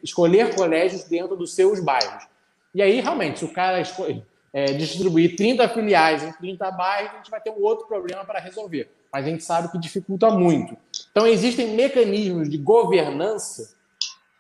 escolher 0.03 0.55
colégios 0.55 1.05
dentro 1.05 1.37
dos 1.37 1.55
seus 1.55 1.81
bairros. 1.81 2.25
E 2.75 2.81
aí, 2.81 3.01
realmente, 3.01 3.41
se 3.41 3.45
o 3.45 3.53
cara 3.53 3.81
escolhe, 3.81 4.25
é, 4.53 4.67
distribuir 4.67 5.37
30 5.37 5.69
filiais 5.69 6.23
em 6.23 6.33
30 6.33 6.71
bairros, 6.71 7.13
a 7.13 7.17
gente 7.17 7.31
vai 7.31 7.41
ter 7.41 7.51
um 7.51 7.63
outro 7.63 7.87
problema 7.87 8.25
para 8.25 8.39
resolver. 8.39 8.91
Mas 9.13 9.27
a 9.27 9.29
gente 9.29 9.45
sabe 9.45 9.71
que 9.71 9.79
dificulta 9.79 10.31
muito. 10.31 10.77
Então, 11.11 11.27
existem 11.27 11.75
mecanismos 11.75 12.49
de 12.49 12.59
governança 12.59 13.75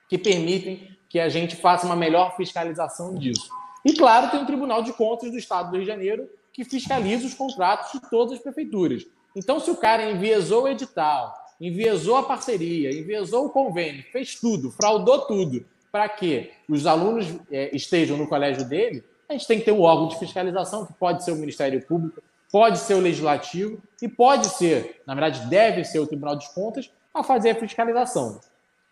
que 0.09 0.19
permitem 0.19 0.89
que 1.09 1.19
a 1.21 1.29
gente 1.29 1.57
faça 1.57 1.87
uma 1.87 1.97
melhor 1.97 2.37
fiscalização 2.37 3.15
disso. 3.15 3.49
E, 3.85 3.95
claro, 3.95 4.31
tem 4.31 4.43
o 4.43 4.47
Tribunal 4.47 4.83
de 4.83 4.93
Contas 4.93 5.31
do 5.31 5.39
Estado 5.39 5.71
do 5.71 5.77
Rio 5.77 5.85
de 5.85 5.91
Janeiro, 5.91 6.29
que 6.53 6.65
fiscaliza 6.65 7.27
os 7.27 7.35
contratos 7.35 7.93
de 7.93 8.11
todas 8.11 8.35
as 8.35 8.39
prefeituras. 8.39 9.07
Então, 9.35 9.59
se 9.59 9.71
o 9.71 9.77
cara 9.77 10.11
enviesou 10.11 10.65
o 10.65 10.69
edital, 10.69 11.35
enviesou 11.61 12.17
a 12.17 12.23
parceria, 12.23 12.91
enviesou 12.91 13.47
o 13.47 13.51
convênio, 13.51 14.05
fez 14.13 14.35
tudo, 14.35 14.71
fraudou 14.71 15.27
tudo, 15.27 15.65
para 15.93 16.09
que 16.09 16.51
os 16.67 16.87
alunos 16.87 17.27
é, 17.51 17.77
estejam 17.77 18.17
no 18.17 18.27
colégio 18.27 18.65
dele, 18.65 19.05
a 19.29 19.35
gente 19.35 19.47
tem 19.47 19.59
que 19.59 19.67
ter 19.67 19.73
um 19.73 19.83
órgão 19.83 20.09
de 20.09 20.19
fiscalização, 20.19 20.87
que 20.87 20.95
pode 20.95 21.23
ser 21.23 21.33
o 21.33 21.37
Ministério 21.37 21.85
Público, 21.87 22.23
pode 22.51 22.79
ser 22.79 22.95
o 22.95 23.01
Legislativo 23.01 23.81
e 24.01 24.09
pode 24.09 24.49
ser, 24.49 25.03
na 25.07 25.15
verdade, 25.15 25.47
deve 25.49 25.85
ser 25.85 25.99
o 25.99 26.07
Tribunal 26.07 26.37
de 26.37 26.49
Contas, 26.55 26.91
a 27.15 27.23
fazer 27.23 27.51
a 27.51 27.55
fiscalização. 27.55 28.41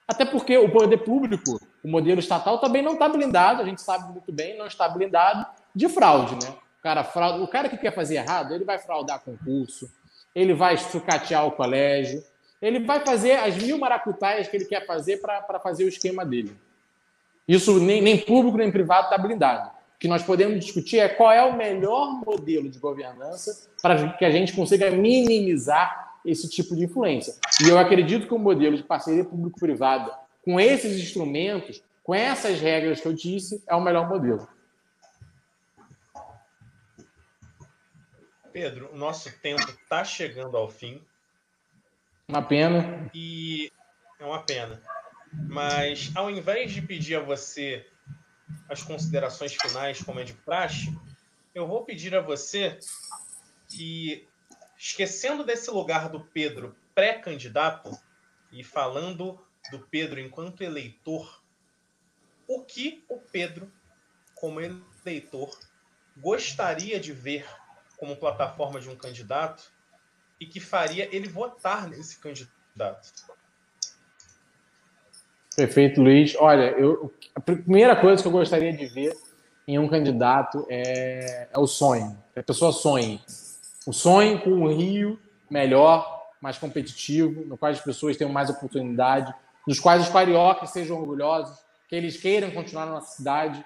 Até 0.07 0.25
porque 0.25 0.59
o 0.59 0.71
poder 0.71 0.99
público, 0.99 1.59
o 1.83 1.89
modelo 1.89 2.21
estatal, 2.21 2.59
também 2.59 2.83
não 2.83 2.93
está 2.95 3.09
blindado, 3.09 3.63
a 3.63 3.65
gente 3.65 3.81
sabe 3.81 4.13
muito 4.13 4.31
bem, 4.31 4.59
não 4.59 4.67
está 4.67 4.89
blindado 4.89 5.47
de 5.75 5.89
fraude, 5.89 6.35
né? 6.35 6.53
O 6.79 6.83
cara, 6.83 7.05
fraude, 7.05 7.43
o 7.43 7.49
cara 7.49 7.69
que 7.69 7.77
quer 7.77 7.95
fazer 7.95 8.17
errado, 8.17 8.55
ele 8.55 8.65
vai 8.65 8.79
fraudar 8.79 9.21
concurso, 9.21 9.91
ele 10.35 10.53
vai 10.53 10.77
sucatear 10.77 11.47
o 11.47 11.53
colégio, 11.53 12.23
ele 12.61 12.81
vai 12.81 13.01
fazer 13.01 13.33
as 13.33 13.57
mil 13.57 13.79
maracutaias 13.79 14.49
que 14.49 14.57
ele 14.57 14.65
quer 14.65 14.85
fazer 14.85 15.19
para 15.19 15.61
fazer 15.61 15.85
o 15.85 15.89
esquema 15.89 16.27
dele. 16.27 16.57
Isso 17.51 17.81
nem, 17.81 18.01
nem 18.01 18.17
público 18.17 18.57
nem 18.57 18.71
privado 18.71 19.07
está 19.07 19.19
blindado. 19.19 19.71
O 19.71 19.99
que 19.99 20.07
nós 20.07 20.23
podemos 20.23 20.65
discutir 20.65 21.01
é 21.01 21.09
qual 21.09 21.33
é 21.33 21.43
o 21.43 21.57
melhor 21.57 22.25
modelo 22.25 22.71
de 22.71 22.79
governança 22.79 23.69
para 23.83 24.13
que 24.13 24.25
a 24.25 24.31
gente 24.31 24.53
consiga 24.53 24.89
minimizar 24.93 26.21
esse 26.25 26.49
tipo 26.49 26.77
de 26.77 26.85
influência. 26.85 27.35
E 27.61 27.69
eu 27.69 27.77
acredito 27.77 28.29
que 28.29 28.35
o 28.35 28.39
modelo 28.39 28.77
de 28.77 28.85
parceria 28.85 29.25
público-privada, 29.25 30.17
com 30.45 30.61
esses 30.61 30.97
instrumentos, 31.03 31.83
com 32.05 32.15
essas 32.15 32.61
regras 32.61 33.01
que 33.01 33.09
eu 33.09 33.13
disse, 33.13 33.65
é 33.67 33.75
o 33.75 33.81
melhor 33.81 34.09
modelo. 34.09 34.47
Pedro, 38.53 38.91
o 38.93 38.97
nosso 38.97 39.29
tempo 39.41 39.69
está 39.69 40.05
chegando 40.05 40.57
ao 40.57 40.69
fim. 40.69 41.03
Uma 42.29 42.43
pena. 42.43 43.11
E 43.13 43.73
é 44.21 44.25
uma 44.25 44.41
pena. 44.41 44.81
Mas 45.33 46.11
ao 46.15 46.31
invés 46.31 46.73
de 46.73 46.83
pedir 46.83 47.17
a 47.17 47.21
você 47.21 47.87
as 48.69 48.83
considerações 48.83 49.55
finais, 49.55 50.03
como 50.03 50.21
é 50.21 50.25
de 50.25 50.33
praxe, 50.33 50.97
eu 51.55 51.67
vou 51.67 51.85
pedir 51.85 52.15
a 52.15 52.21
você 52.21 52.79
que, 53.69 54.29
esquecendo 54.77 55.45
desse 55.45 55.71
lugar 55.71 56.09
do 56.09 56.21
Pedro 56.21 56.77
pré-candidato 56.95 57.91
e 58.53 58.63
falando 58.63 59.45
do 59.71 59.79
Pedro 59.79 60.21
enquanto 60.21 60.63
eleitor, 60.63 61.43
o 62.47 62.65
que 62.65 63.05
o 63.09 63.19
Pedro, 63.19 63.71
como 64.35 64.61
eleitor, 64.61 65.59
gostaria 66.17 66.99
de 66.99 67.13
ver 67.13 67.47
como 67.97 68.17
plataforma 68.17 68.81
de 68.81 68.89
um 68.89 68.97
candidato 68.97 69.73
e 70.41 70.47
que 70.47 70.59
faria 70.59 71.15
ele 71.15 71.29
votar 71.29 71.89
nesse 71.89 72.19
candidato? 72.19 73.13
Perfeito, 75.61 76.01
Luiz. 76.01 76.35
Olha, 76.39 76.71
eu, 76.71 77.13
a 77.35 77.41
primeira 77.41 77.95
coisa 77.95 78.23
que 78.23 78.27
eu 78.27 78.33
gostaria 78.33 78.73
de 78.73 78.87
ver 78.87 79.15
em 79.69 79.79
um 79.79 79.87
candidato 79.91 80.65
é, 80.71 81.49
é 81.53 81.59
o 81.59 81.67
sonho. 81.67 82.17
Que 82.33 82.41
a 82.41 82.43
pessoa 82.43 82.73
sonhe. 82.73 83.21
O 83.87 83.93
sonho 83.93 84.41
com 84.41 84.49
um 84.49 84.75
Rio 84.75 85.21
melhor, 85.51 86.29
mais 86.41 86.57
competitivo, 86.57 87.45
no 87.45 87.59
qual 87.59 87.71
as 87.71 87.79
pessoas 87.79 88.17
tenham 88.17 88.33
mais 88.33 88.49
oportunidade, 88.49 89.35
nos 89.69 89.79
quais 89.79 90.05
os 90.05 90.09
cariocas 90.09 90.71
sejam 90.71 90.99
orgulhosos, 90.99 91.59
que 91.91 91.95
eles 91.95 92.17
queiram 92.17 92.51
continuar 92.53 92.87
na 92.87 92.93
nossa 92.93 93.15
cidade. 93.19 93.63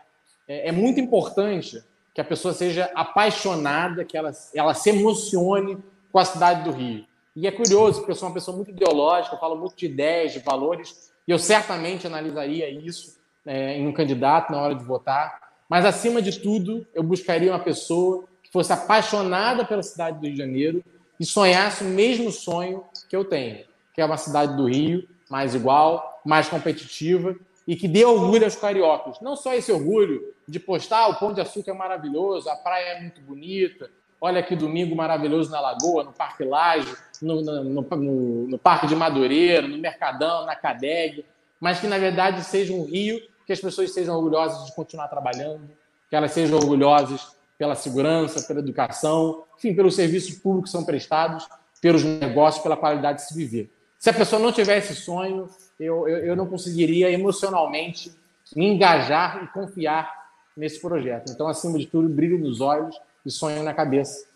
É, 0.49 0.71
é 0.71 0.73
muito 0.73 0.99
importante 0.99 1.81
que 2.13 2.21
a 2.21 2.25
pessoa 2.25 2.53
seja 2.53 2.91
apaixonada, 2.93 4.05
que 4.05 4.17
ela, 4.17 4.33
ela 4.53 4.75
se 4.75 4.91
emocione 4.91 5.79
com 6.11 6.19
a 6.19 6.25
cidade 6.25 6.65
do 6.65 6.73
Rio. 6.73 7.07
E 7.37 7.47
é 7.47 7.53
curioso, 7.53 8.01
porque 8.01 8.11
eu 8.11 8.17
sou 8.17 8.27
uma 8.27 8.35
pessoa 8.35 8.57
muito 8.57 8.73
ideológica, 8.73 9.37
falo 9.37 9.55
muito 9.55 9.77
de 9.77 9.87
ideias, 9.87 10.33
de 10.33 10.41
valores, 10.41 11.14
e 11.27 11.31
eu 11.31 11.39
certamente 11.39 12.07
analisaria 12.07 12.69
isso 12.69 13.19
é, 13.47 13.77
em 13.77 13.87
um 13.87 13.93
candidato 13.93 14.53
na 14.53 14.61
hora 14.61 14.75
de 14.75 14.85
votar. 14.85 15.41
Mas, 15.69 15.85
acima 15.85 16.21
de 16.21 16.39
tudo, 16.41 16.87
eu 16.95 17.03
buscaria 17.03 17.51
uma 17.51 17.59
pessoa 17.59 18.25
que 18.43 18.51
fosse 18.53 18.73
apaixonada 18.73 19.65
pela 19.65 19.83
cidade 19.83 20.19
do 20.19 20.27
Rio 20.27 20.33
de 20.33 20.39
Janeiro 20.39 20.85
e 21.19 21.25
sonhasse 21.25 21.85
o 21.85 21.89
mesmo 21.89 22.31
sonho 22.31 22.85
que 23.09 23.17
eu 23.17 23.25
tenho, 23.25 23.65
que 23.95 24.01
é 24.01 24.05
uma 24.05 24.17
cidade 24.17 24.57
do 24.57 24.69
Rio 24.69 25.09
mais 25.31 25.55
igual, 25.55 26.21
mais 26.25 26.49
competitiva 26.49 27.35
e 27.67 27.75
que 27.77 27.89
dê 27.89 28.05
orgulho 28.05 28.45
aos 28.45 28.57
cariocas. 28.57 29.21
Não 29.21 29.37
só 29.37 29.55
esse 29.55 29.73
orgulho 29.73 30.35
de 30.47 30.61
postar 30.61 31.09
o 31.09 31.17
Pão 31.17 31.33
de 31.33 31.41
Açúcar 31.41 31.71
é 31.71 31.75
maravilhoso, 31.75 32.49
a 32.51 32.57
praia 32.57 32.97
é 32.97 33.01
muito 33.01 33.21
bonita, 33.23 33.91
olha 34.21 34.43
que 34.43 34.55
domingo 34.55 34.95
maravilhoso 34.95 35.51
na 35.51 35.61
Lagoa, 35.61 36.05
no 36.05 36.13
Parque 36.13 36.45
Laje, 36.45 36.95
no, 37.25 37.43
no, 37.43 37.65
no, 37.65 38.47
no 38.49 38.59
Parque 38.59 38.87
de 38.87 38.95
Madureira, 38.95 39.67
no 39.67 39.79
Mercadão, 39.79 40.45
na 40.45 40.55
Cadeg, 40.55 41.25
mas 41.61 41.81
que 41.81 41.87
na 41.87 41.99
verdade 41.99 42.45
seja 42.45 42.73
um 42.73 42.85
Rio 42.85 43.21
que 43.47 43.53
as 43.53 43.61
pessoas 43.61 43.93
sejam 43.93 44.17
orgulhosas 44.17 44.67
de 44.67 44.75
continuar 44.75 45.09
trabalhando, 45.09 45.69
que 46.09 46.17
elas 46.17 46.33
sejam 46.33 46.57
orgulhosas 46.57 47.35
pela 47.59 47.75
segurança, 47.75 48.47
pela 48.47 48.61
educação, 48.61 49.45
enfim, 49.57 49.75
pelos 49.75 49.95
serviços 49.95 50.35
públicos 50.37 50.71
que 50.71 50.77
são 50.77 50.85
prestados, 50.85 51.47
pelos 51.81 52.03
negócios, 52.03 52.63
pela 52.63 52.77
qualidade 52.77 53.19
de 53.19 53.29
se 53.29 53.35
viver. 53.35 53.71
Se 53.99 54.11
a 54.11 54.15
pessoa 54.15 54.41
não 54.41 54.53
tiver 54.53 54.79
esse 54.79 54.95
sonho, 54.95 55.49
eu, 55.79 56.09
eu, 56.09 56.19
eu 56.19 56.37
não 56.37 56.47
conseguiria 56.47 57.11
emocionalmente 57.11 58.13
me 58.55 58.67
engajar 58.67 59.43
e 59.45 59.47
confiar 59.49 60.25
nesse 60.57 60.81
projeto. 60.81 61.33
Então, 61.33 61.49
acima 61.49 61.79
de 61.79 61.87
tudo, 61.87 62.09
brilho 62.09 62.39
nos 62.39 62.61
olhos 62.61 62.99
e 63.25 63.31
sonho 63.31 63.63
na 63.63 63.73
cabeça. 63.73 64.27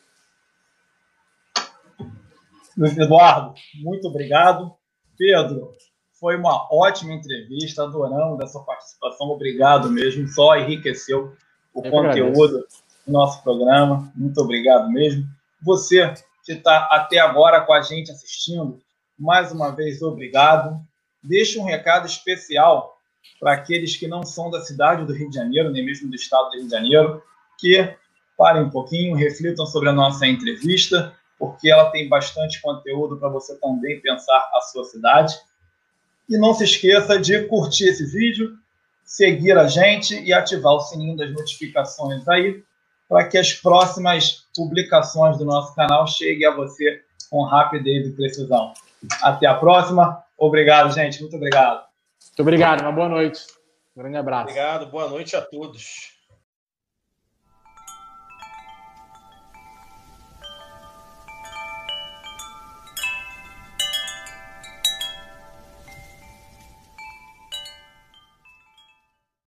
Luiz 2.79 2.97
Eduardo, 2.97 3.55
muito 3.83 4.07
obrigado. 4.07 4.73
Pedro, 5.17 5.73
foi 6.21 6.37
uma 6.37 6.69
ótima 6.73 7.13
entrevista, 7.13 7.83
adoramos 7.83 8.39
essa 8.39 8.61
participação, 8.61 9.27
obrigado 9.31 9.91
mesmo, 9.91 10.29
só 10.29 10.57
enriqueceu 10.57 11.35
o 11.75 11.85
Eu 11.85 11.91
conteúdo 11.91 12.65
do 13.05 13.13
nosso 13.13 13.43
programa, 13.43 14.13
muito 14.15 14.41
obrigado 14.41 14.89
mesmo. 14.93 15.25
Você 15.61 16.15
que 16.45 16.53
está 16.53 16.89
até 16.93 17.19
agora 17.19 17.63
com 17.63 17.73
a 17.73 17.83
gente 17.83 18.13
assistindo, 18.13 18.81
mais 19.19 19.51
uma 19.51 19.71
vez, 19.75 20.01
obrigado. 20.01 20.81
Deixa 21.21 21.59
um 21.59 21.65
recado 21.65 22.07
especial 22.07 22.97
para 23.41 23.55
aqueles 23.55 23.97
que 23.97 24.07
não 24.07 24.23
são 24.23 24.53
da 24.53 24.61
cidade 24.61 25.05
do 25.05 25.13
Rio 25.13 25.31
de 25.31 25.35
Janeiro, 25.35 25.73
nem 25.73 25.85
mesmo 25.85 26.09
do 26.09 26.15
estado 26.15 26.51
do 26.51 26.59
Rio 26.59 26.67
de 26.67 26.71
Janeiro, 26.71 27.21
que 27.59 27.93
parem 28.37 28.63
um 28.63 28.71
pouquinho, 28.71 29.17
reflitam 29.17 29.67
sobre 29.67 29.89
a 29.89 29.93
nossa 29.93 30.29
entrevista, 30.29 31.13
porque 31.39 31.71
ela 31.71 31.91
tem 31.91 32.09
bastante 32.09 32.61
conteúdo 32.61 33.17
para 33.17 33.29
você 33.29 33.55
também 33.61 34.01
pensar 34.01 34.51
a 34.55 34.61
sua 34.61 34.85
cidade. 34.85 35.35
E 36.29 36.37
não 36.37 36.53
se 36.53 36.65
esqueça 36.65 37.19
de 37.19 37.45
curtir 37.47 37.89
esse 37.89 38.05
vídeo, 38.05 38.57
seguir 39.05 39.57
a 39.57 39.67
gente 39.67 40.21
e 40.21 40.33
ativar 40.33 40.75
o 40.75 40.81
sininho 40.81 41.17
das 41.17 41.33
notificações 41.33 42.27
aí, 42.29 42.63
para 43.09 43.27
que 43.27 43.39
as 43.39 43.55
próximas 43.55 44.45
publicações 44.55 45.39
do 45.39 45.45
nosso 45.45 45.75
canal 45.75 46.07
cheguem 46.07 46.47
a 46.47 46.55
você 46.55 47.03
com 47.31 47.43
rapidez 47.45 48.07
e 48.07 48.13
precisão. 48.13 48.75
Até 49.23 49.47
a 49.47 49.55
próxima. 49.55 50.23
Obrigado, 50.37 50.93
gente. 50.93 51.21
Muito 51.21 51.37
obrigado. 51.37 51.85
Muito 52.27 52.41
obrigado. 52.41 52.83
Uma 52.83 52.93
boa 52.93 53.09
noite. 53.09 53.47
Um 53.97 54.03
grande 54.03 54.17
abraço. 54.17 54.51
Obrigado. 54.51 54.87
Boa 54.91 55.09
noite 55.09 55.35
a 55.35 55.41
todos. 55.41 56.18